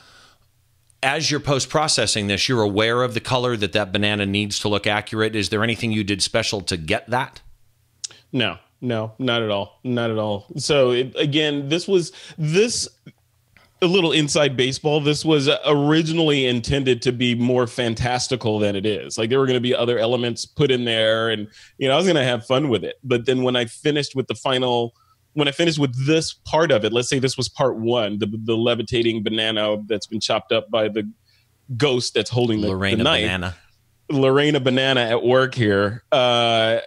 as 1.02 1.30
you're 1.30 1.40
post 1.40 1.70
processing 1.70 2.26
this, 2.26 2.50
you're 2.50 2.60
aware 2.60 3.02
of 3.02 3.14
the 3.14 3.20
color 3.20 3.56
that 3.56 3.72
that 3.72 3.92
banana 3.92 4.26
needs 4.26 4.58
to 4.58 4.68
look 4.68 4.86
accurate. 4.86 5.34
Is 5.34 5.48
there 5.48 5.64
anything 5.64 5.90
you 5.90 6.04
did 6.04 6.22
special 6.22 6.60
to 6.60 6.76
get 6.76 7.08
that? 7.08 7.40
No, 8.30 8.58
no, 8.82 9.12
not 9.18 9.42
at 9.42 9.50
all, 9.50 9.80
not 9.82 10.10
at 10.10 10.18
all. 10.18 10.48
So 10.58 10.90
it, 10.90 11.14
again, 11.16 11.70
this 11.70 11.88
was 11.88 12.12
this 12.36 12.88
a 13.82 13.86
little 13.86 14.12
inside 14.12 14.56
baseball. 14.56 15.00
This 15.00 15.24
was 15.24 15.48
originally 15.66 16.46
intended 16.46 17.00
to 17.02 17.12
be 17.12 17.34
more 17.34 17.66
fantastical 17.66 18.58
than 18.58 18.76
it 18.76 18.84
is. 18.84 19.16
Like 19.16 19.30
there 19.30 19.38
were 19.38 19.46
going 19.46 19.56
to 19.56 19.60
be 19.60 19.74
other 19.74 19.98
elements 19.98 20.44
put 20.44 20.70
in 20.70 20.84
there, 20.84 21.30
and 21.30 21.48
you 21.78 21.88
know 21.88 21.94
I 21.94 21.96
was 21.96 22.06
going 22.06 22.16
to 22.16 22.24
have 22.24 22.46
fun 22.46 22.68
with 22.68 22.84
it. 22.84 22.96
But 23.02 23.26
then 23.26 23.42
when 23.42 23.56
I 23.56 23.64
finished 23.64 24.14
with 24.14 24.26
the 24.26 24.34
final, 24.34 24.94
when 25.32 25.48
I 25.48 25.52
finished 25.52 25.78
with 25.78 25.94
this 26.06 26.34
part 26.34 26.70
of 26.70 26.84
it, 26.84 26.92
let's 26.92 27.08
say 27.08 27.18
this 27.18 27.36
was 27.36 27.48
part 27.48 27.76
one, 27.78 28.18
the 28.18 28.26
the 28.44 28.56
levitating 28.56 29.22
banana 29.22 29.78
that's 29.86 30.06
been 30.06 30.20
chopped 30.20 30.52
up 30.52 30.70
by 30.70 30.88
the 30.88 31.10
ghost 31.76 32.14
that's 32.14 32.30
holding 32.30 32.60
the, 32.60 32.68
Lorena 32.68 32.96
the 32.98 33.04
knife. 33.04 33.22
banana. 33.22 33.56
Lorena 34.10 34.60
banana 34.60 35.00
at 35.02 35.22
work 35.22 35.54
here. 35.54 36.02
Uh, 36.10 36.80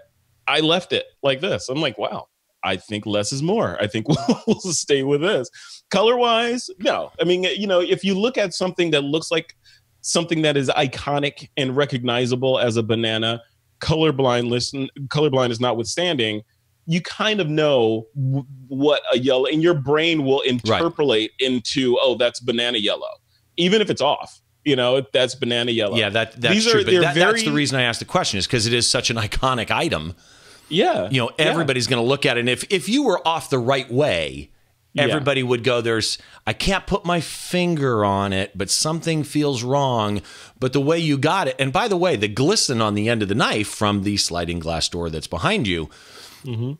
I 0.46 0.60
left 0.60 0.92
it 0.92 1.06
like 1.24 1.40
this. 1.40 1.70
I'm 1.70 1.80
like, 1.80 1.98
wow, 1.98 2.28
I 2.64 2.78
think 2.78 3.06
less 3.06 3.32
is 3.32 3.44
more. 3.44 3.78
I 3.82 3.88
think 3.88 4.08
we'll, 4.28 4.42
we'll 4.48 4.60
stay 4.60 5.04
with 5.04 5.22
this. 5.22 5.50
Color 5.92 6.18
wise, 6.18 6.70
no. 6.80 7.12
I 7.20 7.24
mean, 7.24 7.44
you 7.44 7.68
know, 7.68 7.82
if 7.82 8.04
you 8.04 8.18
look 8.18 8.38
at 8.38 8.54
something 8.54 8.92
that 8.92 9.02
looks 9.02 9.32
like 9.32 9.56
something 10.02 10.42
that 10.42 10.58
is 10.58 10.70
iconic 10.70 11.50
and 11.58 11.76
recognizable 11.76 12.60
as 12.60 12.78
a 12.78 12.84
banana, 12.84 13.42
colorblind 13.80 14.50
listen, 14.50 14.90
colorblind 15.08 15.52
is 15.52 15.60
notwithstanding, 15.60 16.42
you 16.86 17.02
kind 17.02 17.40
of 17.40 17.50
know 17.50 18.08
w- 18.16 18.46
what 18.68 19.02
a 19.12 19.18
yellow, 19.18 19.46
and 19.46 19.62
your 19.62 19.74
brain 19.74 20.26
will 20.26 20.42
interpolate 20.42 21.32
right. 21.40 21.48
into, 21.48 21.98
oh, 22.02 22.16
that's 22.16 22.40
banana 22.40 22.78
yellow, 22.78 23.12
even 23.58 23.82
if 23.82 23.90
it's 23.90 24.02
off 24.02 24.42
you 24.66 24.76
know 24.76 25.06
that's 25.12 25.36
banana 25.36 25.72
yellow 25.72 25.98
yeah 25.98 26.10
that 26.10 26.40
that's 26.40 26.54
These 26.54 26.72
true 26.72 26.82
are, 26.82 26.86
but 26.86 26.92
that, 26.92 27.16
very, 27.16 27.32
that's 27.34 27.44
the 27.44 27.52
reason 27.52 27.78
i 27.78 27.84
asked 27.84 28.00
the 28.00 28.06
question 28.06 28.38
is 28.38 28.48
because 28.48 28.66
it 28.66 28.74
is 28.74 28.90
such 28.90 29.10
an 29.10 29.18
iconic 29.18 29.72
item 29.72 30.16
yeah. 30.70 31.10
You 31.10 31.22
know, 31.22 31.32
everybody's 31.38 31.88
yeah. 31.88 31.96
going 31.96 32.04
to 32.04 32.10
look 32.10 32.26
at 32.26 32.38
it. 32.38 32.42
And 32.42 32.50
if, 32.50 32.66
if 32.70 32.90
you 32.90 33.04
were 33.04 33.26
off 33.28 33.50
the 33.50 33.60
right 33.60 33.90
way, 33.92 34.52
everybody 34.98 35.42
yeah. 35.42 35.48
would 35.48 35.64
go, 35.64 35.82
There's, 35.82 36.18
I 36.46 36.54
can't 36.54 36.86
put 36.86 37.06
my 37.06 37.22
finger 37.22 38.06
on 38.06 38.34
it, 38.34 38.58
but 38.58 38.70
something 38.70 39.24
feels 39.24 39.64
wrong. 39.64 40.22
But 40.60 40.74
the 40.74 40.82
way 40.82 41.00
you 41.00 41.18
got 41.18 41.48
it, 41.48 41.56
and 41.60 41.74
by 41.74 41.88
the 41.88 41.98
way, 41.98 42.16
the 42.16 42.28
glisten 42.28 42.82
on 42.82 42.96
the 42.96 43.10
end 43.10 43.22
of 43.22 43.30
the 43.30 43.36
knife 43.36 43.68
from 43.68 44.04
the 44.04 44.18
sliding 44.18 44.60
glass 44.60 44.88
door 44.90 45.10
that's 45.10 45.28
behind 45.28 45.68
you 45.68 45.90
mm-hmm. 46.44 46.74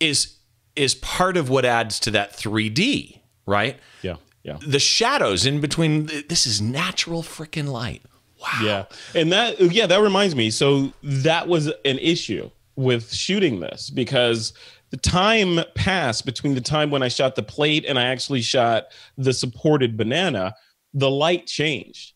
is 0.00 0.36
is 0.76 0.94
part 0.96 1.36
of 1.36 1.48
what 1.48 1.64
adds 1.64 2.00
to 2.00 2.10
that 2.10 2.32
3D, 2.32 3.20
right? 3.46 3.78
Yeah. 4.02 4.16
Yeah. 4.42 4.58
The 4.66 4.78
shadows 4.80 5.46
in 5.46 5.60
between, 5.60 6.06
this 6.28 6.46
is 6.46 6.60
natural 6.60 7.22
freaking 7.22 7.68
light. 7.68 8.02
Wow. 8.40 8.60
Yeah. 8.62 8.84
And 9.14 9.32
that, 9.32 9.60
yeah, 9.60 9.86
that 9.86 10.00
reminds 10.00 10.34
me. 10.34 10.50
So 10.50 10.92
that 11.02 11.48
was 11.48 11.68
an 11.68 11.98
issue 11.98 12.50
with 12.76 13.12
shooting 13.12 13.60
this 13.60 13.90
because 13.90 14.52
the 14.90 14.96
time 14.96 15.60
passed 15.74 16.24
between 16.24 16.54
the 16.54 16.60
time 16.60 16.90
when 16.90 17.02
I 17.02 17.08
shot 17.08 17.34
the 17.34 17.42
plate 17.42 17.84
and 17.86 17.98
I 17.98 18.04
actually 18.04 18.42
shot 18.42 18.84
the 19.16 19.32
supported 19.32 19.96
banana, 19.96 20.54
the 20.92 21.10
light 21.10 21.46
changed. 21.46 22.14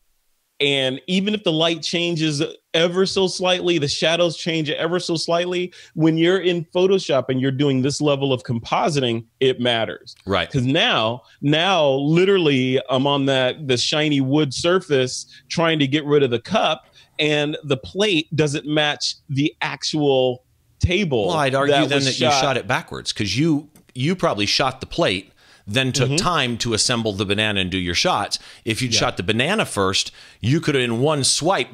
And 0.61 1.01
even 1.07 1.33
if 1.33 1.43
the 1.43 1.53
light 1.53 1.81
changes 1.81 2.43
ever 2.73 3.05
so 3.05 3.27
slightly, 3.27 3.77
the 3.77 3.87
shadows 3.87 4.35
change 4.35 4.69
ever 4.69 4.99
so 4.99 5.15
slightly. 5.15 5.73
When 5.93 6.17
you're 6.17 6.39
in 6.39 6.65
Photoshop 6.65 7.25
and 7.29 7.39
you're 7.39 7.51
doing 7.51 7.81
this 7.81 8.01
level 8.01 8.33
of 8.33 8.43
compositing, 8.43 9.25
it 9.39 9.61
matters. 9.61 10.15
Right. 10.25 10.49
Because 10.49 10.65
now, 10.65 11.21
now 11.41 11.89
literally 11.91 12.81
I'm 12.89 13.07
on 13.07 13.25
that 13.27 13.67
the 13.67 13.77
shiny 13.77 14.19
wood 14.19 14.53
surface 14.53 15.25
trying 15.47 15.79
to 15.79 15.87
get 15.87 16.03
rid 16.03 16.23
of 16.23 16.29
the 16.29 16.41
cup, 16.41 16.87
and 17.19 17.57
the 17.63 17.77
plate 17.77 18.33
doesn't 18.35 18.65
match 18.65 19.15
the 19.29 19.55
actual 19.61 20.43
table. 20.79 21.27
Well, 21.27 21.37
I'd 21.37 21.55
argue 21.55 21.85
then 21.85 22.03
that 22.03 22.13
shot. 22.13 22.33
you 22.33 22.41
shot 22.41 22.57
it 22.57 22.67
backwards 22.67 23.13
because 23.13 23.37
you 23.37 23.69
you 23.93 24.15
probably 24.15 24.45
shot 24.45 24.79
the 24.79 24.85
plate, 24.85 25.31
then 25.67 25.91
took 25.91 26.09
mm-hmm. 26.09 26.15
time 26.17 26.57
to 26.59 26.73
assemble 26.73 27.13
the 27.13 27.25
banana 27.25 27.59
and 27.61 27.69
do 27.69 27.77
your 27.77 27.95
shots. 27.95 28.39
If 28.65 28.81
you'd 28.81 28.93
yeah. 28.93 28.99
shot 28.99 29.17
the 29.17 29.23
banana 29.23 29.65
first, 29.65 30.11
you 30.39 30.61
could 30.61 30.75
have 30.75 30.83
in 30.83 31.01
one 31.01 31.23
swipe. 31.23 31.69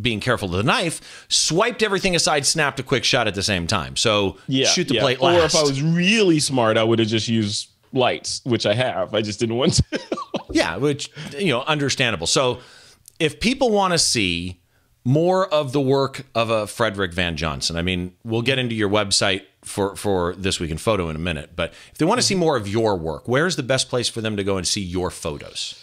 Being 0.00 0.20
careful 0.20 0.46
of 0.46 0.54
the 0.54 0.62
knife, 0.62 1.26
swiped 1.28 1.82
everything 1.82 2.14
aside, 2.14 2.46
snapped 2.46 2.78
a 2.78 2.84
quick 2.84 3.02
shot 3.02 3.26
at 3.26 3.34
the 3.34 3.42
same 3.42 3.66
time. 3.66 3.96
So 3.96 4.36
yeah, 4.46 4.68
shoot 4.68 4.86
the 4.86 4.94
yeah. 4.94 5.00
plate 5.00 5.20
last. 5.20 5.40
Or 5.40 5.44
if 5.46 5.56
I 5.56 5.68
was 5.68 5.82
really 5.82 6.38
smart, 6.38 6.76
I 6.76 6.84
would 6.84 7.00
have 7.00 7.08
just 7.08 7.26
used 7.26 7.70
lights, 7.92 8.40
which 8.44 8.66
I 8.66 8.74
have. 8.74 9.14
I 9.14 9.20
just 9.20 9.40
didn't 9.40 9.56
want 9.56 9.74
to. 9.74 10.00
yeah, 10.50 10.76
which 10.76 11.10
you 11.36 11.48
know, 11.48 11.62
understandable. 11.62 12.28
So 12.28 12.60
if 13.18 13.40
people 13.40 13.70
want 13.70 13.92
to 13.92 13.98
see 13.98 14.60
more 15.04 15.46
of 15.48 15.72
the 15.72 15.80
work 15.80 16.26
of 16.34 16.50
a 16.50 16.66
Frederick 16.66 17.12
Van 17.12 17.36
Johnson. 17.36 17.76
I 17.76 17.82
mean, 17.82 18.14
we'll 18.24 18.42
get 18.42 18.58
into 18.58 18.74
your 18.74 18.88
website 18.88 19.42
for 19.62 19.96
for 19.96 20.34
this 20.34 20.60
week 20.60 20.70
in 20.70 20.78
photo 20.78 21.08
in 21.08 21.16
a 21.16 21.20
minute, 21.20 21.50
but 21.54 21.72
if 21.92 21.98
they 21.98 22.04
want 22.04 22.20
to 22.20 22.26
see 22.26 22.34
more 22.34 22.56
of 22.56 22.68
your 22.68 22.96
work, 22.96 23.28
where's 23.28 23.56
the 23.56 23.62
best 23.62 23.88
place 23.88 24.08
for 24.08 24.20
them 24.20 24.36
to 24.36 24.44
go 24.44 24.56
and 24.56 24.66
see 24.66 24.80
your 24.80 25.10
photos? 25.10 25.76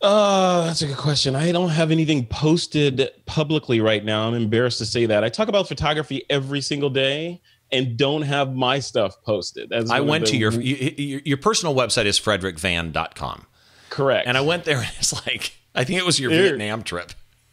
Uh, 0.00 0.66
that's 0.66 0.82
a 0.82 0.86
good 0.86 0.96
question. 0.96 1.34
I 1.34 1.50
don't 1.50 1.70
have 1.70 1.90
anything 1.90 2.24
posted 2.26 3.10
publicly 3.26 3.80
right 3.80 4.04
now. 4.04 4.28
I'm 4.28 4.34
embarrassed 4.34 4.78
to 4.78 4.86
say 4.86 5.06
that. 5.06 5.24
I 5.24 5.28
talk 5.28 5.48
about 5.48 5.66
photography 5.66 6.24
every 6.30 6.60
single 6.60 6.90
day 6.90 7.40
and 7.72 7.96
don't 7.96 8.22
have 8.22 8.54
my 8.54 8.78
stuff 8.78 9.20
posted. 9.24 9.70
That's 9.70 9.90
I 9.90 10.00
went 10.00 10.26
to 10.28 10.36
your, 10.36 10.52
your 10.52 11.20
your 11.24 11.36
personal 11.36 11.74
website 11.74 12.04
is 12.06 12.18
frederickvan.com. 12.18 13.46
Correct. 13.90 14.28
And 14.28 14.36
I 14.36 14.40
went 14.40 14.64
there 14.64 14.78
and 14.78 14.90
it's 14.98 15.26
like 15.26 15.56
I 15.74 15.84
think 15.84 15.98
it 15.98 16.06
was 16.06 16.20
your 16.20 16.30
Vietnam 16.30 16.82
trip. 16.82 17.12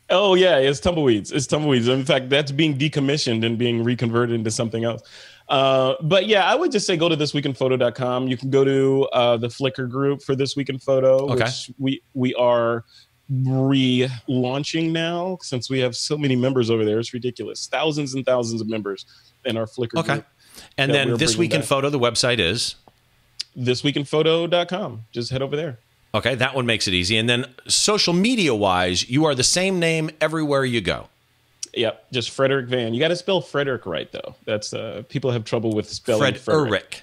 Oh 0.10 0.36
yeah, 0.36 0.58
it's 0.58 0.80
tumbleweeds. 0.80 1.32
It's 1.32 1.48
tumbleweeds. 1.48 1.88
In 1.88 2.06
fact, 2.06 2.30
that's 2.30 2.52
being 2.52 2.78
decommissioned 2.78 3.46
and 3.46 3.58
being 3.58 3.84
reconverted 3.84 4.36
into 4.36 4.52
something 4.52 4.84
else. 4.84 5.02
Uh, 5.50 5.96
but 6.02 6.28
yeah, 6.28 6.50
I 6.50 6.56
would 6.56 6.72
just 6.72 6.88
say 6.88 6.98
go 6.98 7.10
to 7.10 7.18
thisweekinphoto.com. 7.18 8.28
You 8.28 8.38
can 8.38 8.50
go 8.50 8.64
to 8.64 9.08
uh, 9.14 9.38
the 9.38 9.48
Flickr 9.48 9.90
group 9.90 10.22
for 10.22 10.36
This 10.36 10.56
Week 10.56 10.70
in 10.70 10.80
Photo, 10.80 11.32
okay. 11.32 11.44
which 11.44 11.72
we 11.80 12.02
we 12.14 12.34
are 12.36 12.86
relaunching 13.32 14.92
now 14.92 15.38
since 15.42 15.70
we 15.70 15.80
have 15.80 15.96
so 15.96 16.18
many 16.18 16.36
members 16.36 16.70
over 16.70 16.86
there. 16.86 17.00
It's 17.00 17.14
ridiculous. 17.14 17.68
Thousands 17.68 18.14
and 18.14 18.26
thousands 18.26 18.62
of 18.62 18.70
members 18.70 19.06
in 19.46 19.58
our 19.58 19.66
Flickr 19.66 20.00
okay. 20.00 20.14
group. 20.14 20.26
And 20.78 20.94
then 20.94 21.18
This 21.18 21.38
Week 21.38 21.54
in 21.54 21.62
Photo, 21.62 21.90
the 21.90 22.00
website 22.00 22.40
is 22.40 22.76
thisweekinphoto.com. 23.58 25.06
Just 25.12 25.32
head 25.32 25.42
over 25.42 25.56
there. 25.56 25.80
Okay, 26.16 26.36
that 26.36 26.56
one 26.56 26.66
makes 26.66 26.88
it 26.88 26.94
easy. 26.94 27.18
And 27.18 27.30
then 27.30 27.46
social 27.68 28.14
media 28.14 28.56
wise, 28.56 29.10
you 29.10 29.26
are 29.26 29.36
the 29.36 29.44
same 29.44 29.80
name 29.80 30.10
everywhere 30.22 30.64
you 30.64 30.80
go. 30.80 31.10
Yep, 31.74 32.12
just 32.14 32.30
Frederick 32.30 32.68
Van. 32.68 32.94
You 32.94 33.02
got 33.02 33.10
to 33.10 33.18
spell 33.18 33.42
Frederick 33.42 33.86
right 33.86 34.10
though. 34.10 34.34
That's 34.46 34.74
uh, 34.74 35.04
people 35.10 35.32
have 35.32 35.44
trouble 35.44 35.74
with 35.74 35.90
spelling 35.90 36.22
Fred 36.22 36.38
Frederick. 36.40 37.02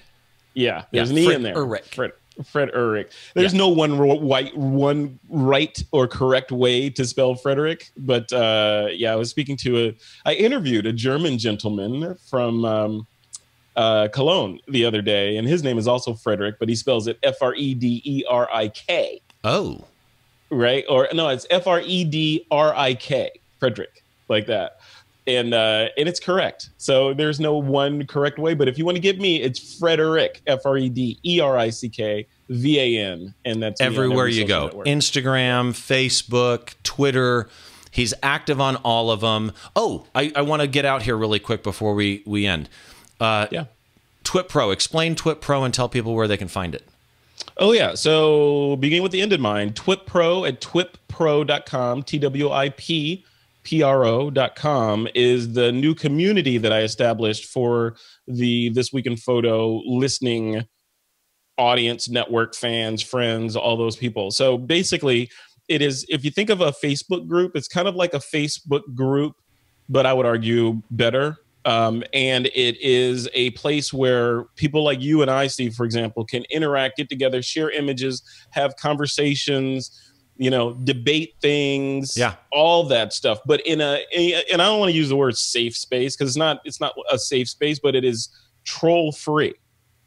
Yeah, 0.55 0.85
there's 0.91 1.11
yeah, 1.11 1.25
an 1.25 1.31
e 1.31 1.35
in 1.35 1.43
there. 1.43 1.55
Urich. 1.55 1.93
Fred 1.93 2.11
Fred 2.43 2.71
Urich. 2.71 3.11
There's 3.35 3.53
yeah. 3.53 3.59
no 3.59 3.69
one 3.69 3.99
white 3.99 4.57
one 4.57 5.19
right 5.29 5.83
or 5.91 6.07
correct 6.07 6.51
way 6.51 6.89
to 6.89 7.05
spell 7.05 7.35
Frederick, 7.35 7.91
but 7.95 8.33
uh, 8.33 8.87
yeah, 8.91 9.13
I 9.13 9.15
was 9.15 9.29
speaking 9.29 9.57
to 9.57 9.89
a. 9.89 9.95
I 10.25 10.33
interviewed 10.33 10.87
a 10.87 10.93
German 10.93 11.37
gentleman 11.37 12.15
from. 12.29 12.65
Um, 12.65 13.07
uh, 13.75 14.07
Cologne 14.09 14.59
the 14.67 14.85
other 14.85 15.01
day, 15.01 15.37
and 15.37 15.47
his 15.47 15.63
name 15.63 15.77
is 15.77 15.87
also 15.87 16.13
Frederick, 16.13 16.59
but 16.59 16.69
he 16.69 16.75
spells 16.75 17.07
it 17.07 17.17
F 17.23 17.41
R 17.41 17.55
E 17.55 17.73
D 17.73 18.01
E 18.03 18.23
R 18.29 18.49
I 18.51 18.69
K. 18.69 19.21
Oh, 19.43 19.83
right. 20.49 20.85
Or 20.89 21.07
no, 21.13 21.29
it's 21.29 21.45
F 21.49 21.67
R 21.67 21.81
E 21.81 22.03
D 22.03 22.45
R 22.51 22.73
I 22.75 22.93
K, 22.93 23.31
Frederick, 23.59 24.03
like 24.29 24.47
that. 24.47 24.79
And 25.25 25.53
uh, 25.53 25.87
and 25.97 26.09
it's 26.09 26.19
correct. 26.19 26.69
So 26.77 27.13
there's 27.13 27.39
no 27.39 27.57
one 27.57 28.05
correct 28.05 28.37
way. 28.37 28.53
But 28.53 28.67
if 28.67 28.77
you 28.77 28.85
want 28.85 28.95
to 28.95 29.01
get 29.01 29.19
me, 29.19 29.41
it's 29.41 29.77
Frederick, 29.79 30.41
F 30.47 30.65
R 30.65 30.77
E 30.77 30.89
D 30.89 31.17
E 31.23 31.39
R 31.39 31.57
I 31.57 31.69
C 31.69 31.89
K 31.89 32.27
V 32.49 32.79
A 32.79 33.05
N, 33.05 33.33
and 33.45 33.63
that's 33.63 33.79
everywhere 33.79 34.27
every 34.27 34.33
you 34.33 34.45
go. 34.45 34.65
Network. 34.65 34.87
Instagram, 34.87 35.71
Facebook, 35.71 36.73
Twitter 36.83 37.49
He's 37.93 38.11
active 38.23 38.59
on 38.59 38.77
all 38.77 39.11
of 39.11 39.21
them. 39.21 39.51
Oh, 39.75 40.07
I, 40.15 40.31
I 40.35 40.41
want 40.41 40.63
to 40.63 40.67
get 40.67 40.83
out 40.83 41.03
here 41.03 41.15
really 41.15 41.37
quick 41.37 41.61
before 41.61 41.93
we 41.93 42.23
we 42.25 42.47
end. 42.47 42.67
Uh, 43.23 43.47
yeah. 43.51 43.65
Twip 44.23 44.49
Pro. 44.49 44.71
Explain 44.71 45.15
Twip 45.15 45.39
Pro 45.39 45.63
and 45.63 45.73
tell 45.73 45.87
people 45.87 46.13
where 46.13 46.27
they 46.27 46.37
can 46.37 46.47
find 46.47 46.75
it. 46.75 46.87
Oh 47.57 47.71
yeah. 47.71 47.95
So 47.95 48.75
beginning 48.77 49.03
with 49.03 49.11
the 49.11 49.21
end 49.21 49.33
in 49.33 49.41
mind, 49.41 49.75
Twip 49.75 50.05
Pro 50.05 50.45
at 50.45 50.61
twippro.com, 50.61 52.03
T 52.03 52.19
W 52.19 52.51
I 52.51 52.69
P 52.69 53.25
P 53.63 53.81
R 53.81 54.05
O.com 54.05 55.07
is 55.15 55.53
the 55.53 55.71
new 55.71 55.95
community 55.95 56.57
that 56.57 56.73
I 56.73 56.81
established 56.81 57.45
for 57.45 57.95
the 58.27 58.69
This 58.69 58.91
Week 58.91 59.05
in 59.05 59.15
Photo 59.15 59.81
listening 59.85 60.63
audience, 61.57 62.09
network, 62.09 62.55
fans, 62.55 63.01
friends, 63.01 63.55
all 63.55 63.77
those 63.77 63.95
people. 63.95 64.31
So 64.31 64.57
basically, 64.57 65.29
it 65.69 65.81
is 65.81 66.05
if 66.09 66.25
you 66.25 66.31
think 66.31 66.49
of 66.49 66.61
a 66.61 66.71
Facebook 66.71 67.27
group, 67.27 67.55
it's 67.55 67.67
kind 67.67 67.87
of 67.87 67.95
like 67.95 68.13
a 68.13 68.19
Facebook 68.19 68.81
group, 68.95 69.35
but 69.87 70.05
I 70.05 70.13
would 70.13 70.25
argue 70.25 70.81
better 70.91 71.37
um, 71.65 72.03
and 72.13 72.47
it 72.47 72.81
is 72.81 73.29
a 73.33 73.51
place 73.51 73.93
where 73.93 74.43
people 74.55 74.83
like 74.83 75.01
you 75.01 75.21
and 75.21 75.31
I, 75.31 75.47
Steve, 75.47 75.75
for 75.75 75.85
example, 75.85 76.25
can 76.25 76.43
interact, 76.49 76.97
get 76.97 77.09
together, 77.09 77.41
share 77.41 77.69
images, 77.69 78.21
have 78.51 78.75
conversations, 78.75 80.11
you 80.35 80.49
know, 80.49 80.73
debate 80.73 81.35
things, 81.41 82.17
yeah, 82.17 82.35
all 82.51 82.83
that 82.85 83.13
stuff. 83.13 83.39
But 83.45 83.61
in 83.65 83.79
a, 83.79 84.03
and 84.51 84.61
I 84.61 84.65
don't 84.65 84.79
want 84.79 84.91
to 84.91 84.97
use 84.97 85.09
the 85.09 85.15
word 85.15 85.37
safe 85.37 85.75
space 85.75 86.15
because 86.15 86.31
it's 86.31 86.37
not 86.37 86.59
it's 86.65 86.81
not 86.81 86.95
a 87.09 87.17
safe 87.17 87.47
space, 87.47 87.79
but 87.79 87.95
it 87.95 88.03
is 88.03 88.29
troll 88.65 89.11
free. 89.11 89.53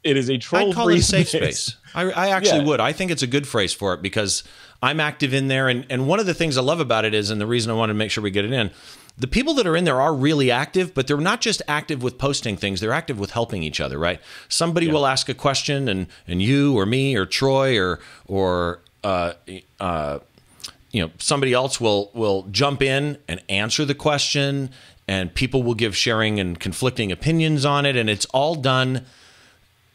It 0.02 0.16
is 0.16 0.28
a 0.30 0.38
troll 0.38 0.72
free 0.72 1.00
safe 1.00 1.28
space. 1.30 1.76
I, 1.94 2.10
I 2.10 2.28
actually 2.28 2.60
yeah. 2.60 2.66
would. 2.66 2.80
I 2.80 2.92
think 2.92 3.10
it's 3.10 3.22
a 3.22 3.26
good 3.26 3.46
phrase 3.46 3.72
for 3.72 3.94
it 3.94 4.02
because 4.02 4.44
I'm 4.82 5.00
active 5.00 5.34
in 5.34 5.48
there, 5.48 5.68
and 5.68 5.86
and 5.90 6.06
one 6.06 6.20
of 6.20 6.26
the 6.26 6.34
things 6.34 6.56
I 6.56 6.62
love 6.62 6.80
about 6.80 7.04
it 7.04 7.14
is, 7.14 7.30
and 7.30 7.40
the 7.40 7.46
reason 7.46 7.70
I 7.70 7.74
want 7.74 7.90
to 7.90 7.94
make 7.94 8.10
sure 8.10 8.22
we 8.22 8.30
get 8.30 8.44
it 8.44 8.52
in 8.52 8.70
the 9.18 9.26
people 9.26 9.54
that 9.54 9.66
are 9.66 9.76
in 9.76 9.84
there 9.84 10.00
are 10.00 10.14
really 10.14 10.50
active, 10.50 10.92
but 10.92 11.06
they're 11.06 11.16
not 11.16 11.40
just 11.40 11.62
active 11.66 12.02
with 12.02 12.18
posting 12.18 12.56
things, 12.56 12.80
they're 12.80 12.92
active 12.92 13.18
with 13.18 13.30
helping 13.30 13.62
each 13.62 13.80
other, 13.80 13.98
right? 13.98 14.20
Somebody 14.48 14.86
yeah. 14.86 14.92
will 14.92 15.06
ask 15.06 15.28
a 15.28 15.34
question 15.34 15.88
and 15.88 16.06
and 16.26 16.42
you 16.42 16.76
or 16.78 16.86
me 16.86 17.16
or 17.16 17.24
Troy 17.24 17.78
or 17.78 18.00
or 18.26 18.80
uh, 19.02 19.34
uh, 19.80 20.18
you 20.92 21.02
know 21.02 21.10
somebody 21.18 21.52
else 21.52 21.80
will 21.80 22.10
will 22.14 22.46
jump 22.50 22.82
in 22.82 23.18
and 23.26 23.42
answer 23.48 23.84
the 23.84 23.94
question 23.94 24.70
and 25.08 25.34
people 25.34 25.62
will 25.62 25.74
give 25.74 25.96
sharing 25.96 26.38
and 26.38 26.60
conflicting 26.60 27.10
opinions 27.10 27.64
on 27.64 27.86
it 27.86 27.96
and 27.96 28.10
it's 28.10 28.26
all 28.26 28.54
done 28.54 29.06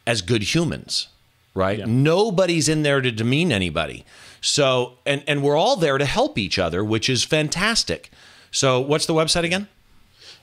as 0.08 0.22
good 0.22 0.56
humans 0.56 1.08
right 1.54 1.80
yeah. 1.80 1.86
nobody's 1.88 2.70
in 2.70 2.84
there 2.84 3.02
to 3.02 3.12
demean 3.12 3.52
anybody 3.52 4.06
so 4.42 4.98
and 5.06 5.24
and 5.28 5.44
we're 5.44 5.56
all 5.56 5.76
there 5.76 5.98
to 5.98 6.06
help 6.06 6.38
each 6.38 6.60
other 6.60 6.84
which 6.84 7.10
is 7.10 7.24
fantastic 7.24 8.12
so, 8.52 8.82
what's 8.82 9.06
the 9.06 9.14
website 9.14 9.46
again? 9.46 9.68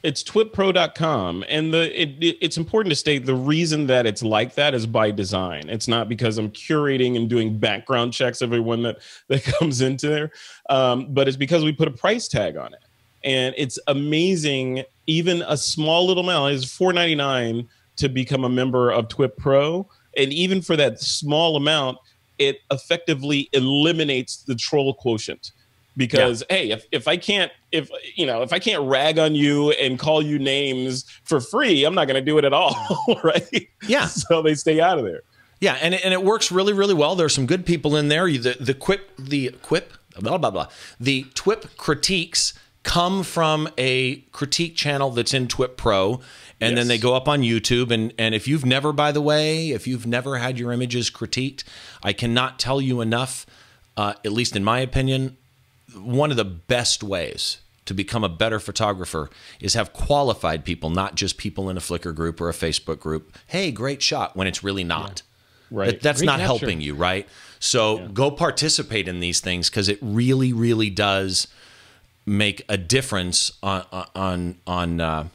It's 0.03 0.23
twippro.com. 0.23 1.45
And 1.49 1.75
the 1.75 2.01
it, 2.01 2.11
it, 2.21 2.39
it's 2.41 2.57
important 2.57 2.91
to 2.91 2.97
state 2.97 3.27
the 3.27 3.35
reason 3.35 3.87
that 3.89 4.07
it's 4.07 4.23
like 4.23 4.55
that 4.55 4.75
is 4.75 4.87
by 4.87 5.11
design. 5.11 5.69
It's 5.69 5.89
not 5.89 6.09
because 6.09 6.39
I'm 6.39 6.51
curating 6.51 7.17
and 7.17 7.29
doing 7.29 7.59
background 7.59 8.13
checks 8.13 8.41
everyone 8.41 8.83
that, 8.85 8.99
that 9.29 9.43
comes 9.59 9.83
into 9.83 10.09
there, 10.09 10.31
um, 10.71 11.13
but 11.13 11.29
it's 11.29 11.37
because 11.37 11.65
we 11.65 11.73
put 11.73 11.89
a 11.89 11.93
price 11.93 12.29
tag 12.29 12.57
on 12.57 12.73
it. 12.73 12.81
And 13.25 13.55
it's 13.59 13.79
amazing, 13.89 14.85
even 15.07 15.43
a 15.43 15.57
small 15.57 16.07
little 16.07 16.23
amount 16.23 16.55
is 16.55 16.65
$4.99 16.65 17.67
to 17.97 18.09
become 18.09 18.45
a 18.45 18.49
member 18.49 18.93
of 18.93 19.09
Twip 19.09 19.37
Pro. 19.37 19.89
And 20.17 20.33
even 20.33 20.63
for 20.63 20.77
that 20.77 21.01
small 21.01 21.57
amount, 21.57 21.99
it 22.38 22.61
effectively 22.70 23.48
eliminates 23.53 24.38
the 24.38 24.55
troll 24.55 24.94
quotient. 24.94 25.53
Because 25.96 26.44
yeah. 26.48 26.57
hey 26.57 26.70
if, 26.70 26.87
if 26.92 27.09
i 27.09 27.16
can't 27.16 27.51
if 27.72 27.90
you 28.14 28.24
know 28.24 28.42
if 28.42 28.53
i 28.53 28.61
can't 28.61 28.85
rag 28.85 29.18
on 29.18 29.35
you 29.35 29.72
and 29.72 29.98
call 29.98 30.22
you 30.22 30.38
names 30.38 31.05
for 31.24 31.40
free 31.40 31.83
i'm 31.83 31.92
not 31.92 32.07
going 32.07 32.14
to 32.14 32.24
do 32.24 32.38
it 32.38 32.44
at 32.44 32.53
all 32.53 32.77
right? 33.24 33.68
Yeah. 33.88 34.07
So 34.07 34.40
they 34.40 34.55
stay 34.55 34.81
out 34.81 34.98
of 34.98 35.05
there. 35.05 35.22
Yeah 35.59 35.77
and 35.83 35.94
it, 35.94 36.05
and 36.05 36.14
it 36.14 36.22
works 36.22 36.53
really 36.53 36.72
really 36.72 36.94
well. 36.94 37.16
There's 37.16 37.35
some 37.35 37.46
good 37.46 37.66
people 37.66 37.96
in 37.96 38.09
there. 38.09 38.27
The 38.27 38.57
the 38.61 38.74
quip 38.74 39.11
the 39.18 39.51
quip 39.62 39.92
blah 40.20 40.38
blah 40.38 40.53
blah. 40.53 40.68
The 41.01 41.27
twip 41.35 41.77
critiques 41.77 42.55
come 42.88 43.22
from 43.22 43.68
a 43.77 44.16
critique 44.33 44.74
channel 44.74 45.11
that's 45.11 45.35
in 45.35 45.46
twip 45.46 45.77
pro 45.77 46.14
and 46.59 46.70
yes. 46.70 46.74
then 46.74 46.88
they 46.88 46.96
go 46.96 47.14
up 47.14 47.29
on 47.29 47.42
YouTube. 47.42 47.90
And, 47.90 48.14
and 48.16 48.35
if 48.35 48.48
you've 48.48 48.64
never, 48.64 48.94
by 48.94 49.12
the 49.12 49.20
way, 49.20 49.72
if 49.72 49.87
you've 49.87 50.07
never 50.07 50.38
had 50.38 50.59
your 50.59 50.72
images 50.72 51.11
critiqued, 51.11 51.64
I 52.03 52.14
cannot 52.14 52.59
tell 52.59 52.81
you 52.81 53.03
enough, 53.03 53.44
uh, 53.98 54.14
at 54.24 54.33
least 54.33 54.57
in 54.57 54.64
my 54.64 54.81
opinion, 54.81 55.37
one 55.94 56.31
of 56.31 56.38
the 56.38 56.46
best 56.46 57.03
ways 57.03 57.59
to 57.85 57.92
become 57.92 58.24
a 58.24 58.29
better 58.29 58.59
photographer 58.59 59.29
is 59.61 59.74
have 59.74 59.92
qualified 59.92 60.64
people, 60.64 60.88
not 60.88 61.14
just 61.14 61.37
people 61.37 61.68
in 61.68 61.77
a 61.77 61.81
Flickr 61.81 62.14
group 62.14 62.40
or 62.40 62.48
a 62.48 62.55
Facebook 62.55 63.01
group. 63.01 63.37
Hey, 63.48 63.70
great 63.70 64.01
shot 64.01 64.35
when 64.35 64.46
it's 64.46 64.64
really 64.64 64.85
not. 64.85 65.20
Yeah. 65.70 65.79
Right. 65.79 65.87
That, 65.90 66.01
that's 66.01 66.20
great 66.20 66.27
not 66.27 66.38
capture. 66.38 66.46
helping 66.46 66.81
you, 66.81 66.94
right? 66.94 67.29
So 67.61 67.98
yeah. 67.98 68.09
go 68.14 68.31
participate 68.31 69.09
in 69.09 69.20
these 69.20 69.40
things 69.40 69.68
because 69.68 69.90
it 69.90 69.98
really, 70.01 70.55
really 70.55 70.88
does 70.88 71.48
make 72.29 72.64
a 72.69 72.77
difference 72.77 73.53
on 73.62 73.85
on 74.14 74.57
on. 74.67 75.01
Uh, 75.01 75.29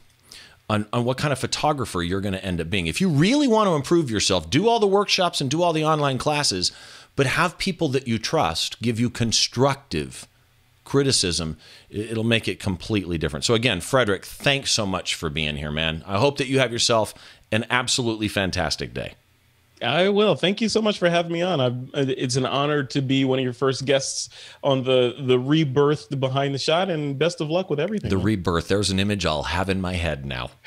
on, 0.70 0.86
on 0.94 1.04
what 1.04 1.18
kind 1.18 1.30
of 1.30 1.38
photographer 1.38 2.02
you're 2.02 2.22
going 2.22 2.32
to 2.32 2.42
end 2.42 2.58
up 2.58 2.70
being. 2.70 2.86
If 2.86 2.98
you 2.98 3.10
really 3.10 3.46
want 3.46 3.68
to 3.68 3.74
improve 3.74 4.10
yourself, 4.10 4.48
do 4.48 4.66
all 4.66 4.80
the 4.80 4.86
workshops 4.86 5.42
and 5.42 5.50
do 5.50 5.62
all 5.62 5.74
the 5.74 5.84
online 5.84 6.16
classes, 6.16 6.72
but 7.16 7.26
have 7.26 7.58
people 7.58 7.88
that 7.88 8.08
you 8.08 8.18
trust 8.18 8.80
give 8.80 8.98
you 8.98 9.10
constructive 9.10 10.26
criticism, 10.84 11.56
it'll 11.90 12.24
make 12.24 12.46
it 12.46 12.60
completely 12.60 13.18
different. 13.18 13.44
So, 13.44 13.54
again, 13.54 13.80
Frederick, 13.80 14.24
thanks 14.24 14.70
so 14.70 14.86
much 14.86 15.14
for 15.14 15.28
being 15.30 15.56
here, 15.56 15.70
man. 15.70 16.04
I 16.06 16.18
hope 16.18 16.38
that 16.38 16.48
you 16.48 16.58
have 16.60 16.72
yourself 16.72 17.14
an 17.50 17.66
absolutely 17.70 18.28
fantastic 18.28 18.94
day. 18.94 19.14
I 19.84 20.08
will. 20.08 20.34
Thank 20.34 20.60
you 20.60 20.68
so 20.68 20.82
much 20.82 20.98
for 20.98 21.08
having 21.08 21.32
me 21.32 21.42
on. 21.42 21.60
I've, 21.60 22.08
it's 22.08 22.36
an 22.36 22.46
honor 22.46 22.82
to 22.84 23.02
be 23.02 23.24
one 23.24 23.38
of 23.38 23.44
your 23.44 23.52
first 23.52 23.84
guests 23.84 24.28
on 24.62 24.84
the 24.84 25.14
the 25.18 25.38
rebirth 25.38 26.18
behind 26.18 26.54
the 26.54 26.58
shot, 26.58 26.90
and 26.90 27.18
best 27.18 27.40
of 27.40 27.50
luck 27.50 27.70
with 27.70 27.80
everything. 27.80 28.10
The 28.10 28.18
rebirth. 28.18 28.68
There's 28.68 28.90
an 28.90 28.98
image 28.98 29.26
I'll 29.26 29.44
have 29.44 29.68
in 29.68 29.80
my 29.80 29.94
head 29.94 30.24
now. 30.24 30.50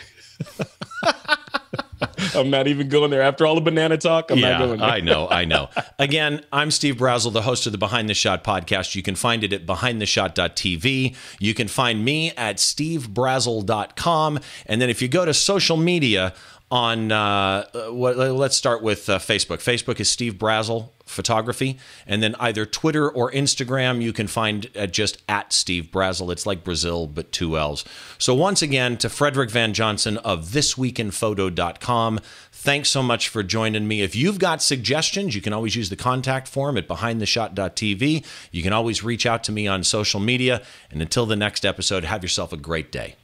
I'm 2.35 2.49
not 2.49 2.67
even 2.67 2.89
going 2.89 3.11
there. 3.11 3.21
After 3.21 3.45
all 3.45 3.55
the 3.55 3.61
banana 3.61 3.97
talk, 3.97 4.31
I'm 4.31 4.37
yeah, 4.37 4.51
not 4.51 4.59
going 4.59 4.79
there. 4.79 4.89
I 4.89 4.99
know, 4.99 5.27
I 5.29 5.45
know. 5.45 5.69
Again, 5.99 6.43
I'm 6.51 6.71
Steve 6.71 6.95
Brazill, 6.97 7.33
the 7.33 7.41
host 7.41 7.65
of 7.65 7.71
the 7.71 7.77
Behind 7.77 8.09
the 8.09 8.13
Shot 8.13 8.43
podcast. 8.43 8.95
You 8.95 9.03
can 9.03 9.15
find 9.15 9.43
it 9.43 9.53
at 9.53 9.65
behindtheshot.tv. 9.65 11.15
You 11.39 11.53
can 11.53 11.67
find 11.67 12.05
me 12.05 12.31
at 12.31 12.57
stevebrazill.com. 12.57 14.39
And 14.65 14.81
then 14.81 14.89
if 14.89 15.01
you 15.01 15.07
go 15.07 15.25
to 15.25 15.33
social 15.33 15.77
media, 15.77 16.33
on 16.69 17.11
uh, 17.11 17.65
what, 17.89 18.17
let's 18.17 18.55
start 18.55 18.81
with 18.81 19.09
uh, 19.09 19.19
Facebook. 19.19 19.57
Facebook 19.57 19.99
is 19.99 20.09
Steve 20.09 20.33
Brazill 20.35 20.89
Photography, 21.05 21.79
and 22.05 22.21
then 22.21 22.35
either 22.39 22.65
Twitter 22.65 23.09
or 23.09 23.31
Instagram 23.31 24.01
you 24.01 24.11
can 24.11 24.27
find 24.27 24.69
at 24.75 24.91
just 24.91 25.23
at 25.29 25.53
Steve 25.53 25.85
Brazill. 25.85 26.31
It's 26.31 26.45
like 26.45 26.65
Brazil 26.65 27.07
but 27.07 27.31
two 27.31 27.57
L's. 27.57 27.85
So 28.17 28.33
once 28.35 28.61
again 28.61 28.97
to 28.97 29.07
Frederick 29.07 29.49
Van 29.49 29.73
Johnson 29.73 30.17
of 30.17 30.45
ThisWeekinPhoto.com. 30.45 32.19
Thanks 32.51 32.89
so 32.89 33.01
much 33.01 33.29
for 33.29 33.43
joining 33.43 33.87
me. 33.87 34.01
If 34.01 34.15
you've 34.15 34.39
got 34.39 34.61
suggestions, 34.61 35.35
you 35.35 35.41
can 35.41 35.53
always 35.53 35.75
use 35.75 35.89
the 35.89 35.95
contact 35.95 36.49
form 36.49 36.75
at 36.75 36.87
BehindTheShot.tv. 36.89 38.25
You 38.51 38.63
can 38.63 38.73
always 38.73 39.03
reach 39.03 39.25
out 39.25 39.43
to 39.45 39.53
me 39.53 39.67
on 39.67 39.83
social 39.83 40.19
media. 40.19 40.61
And 40.91 41.01
until 41.01 41.25
the 41.25 41.37
next 41.37 41.65
episode, 41.65 42.03
have 42.03 42.23
yourself 42.23 42.51
a 42.51 42.57
great 42.57 42.91
day. 42.91 43.15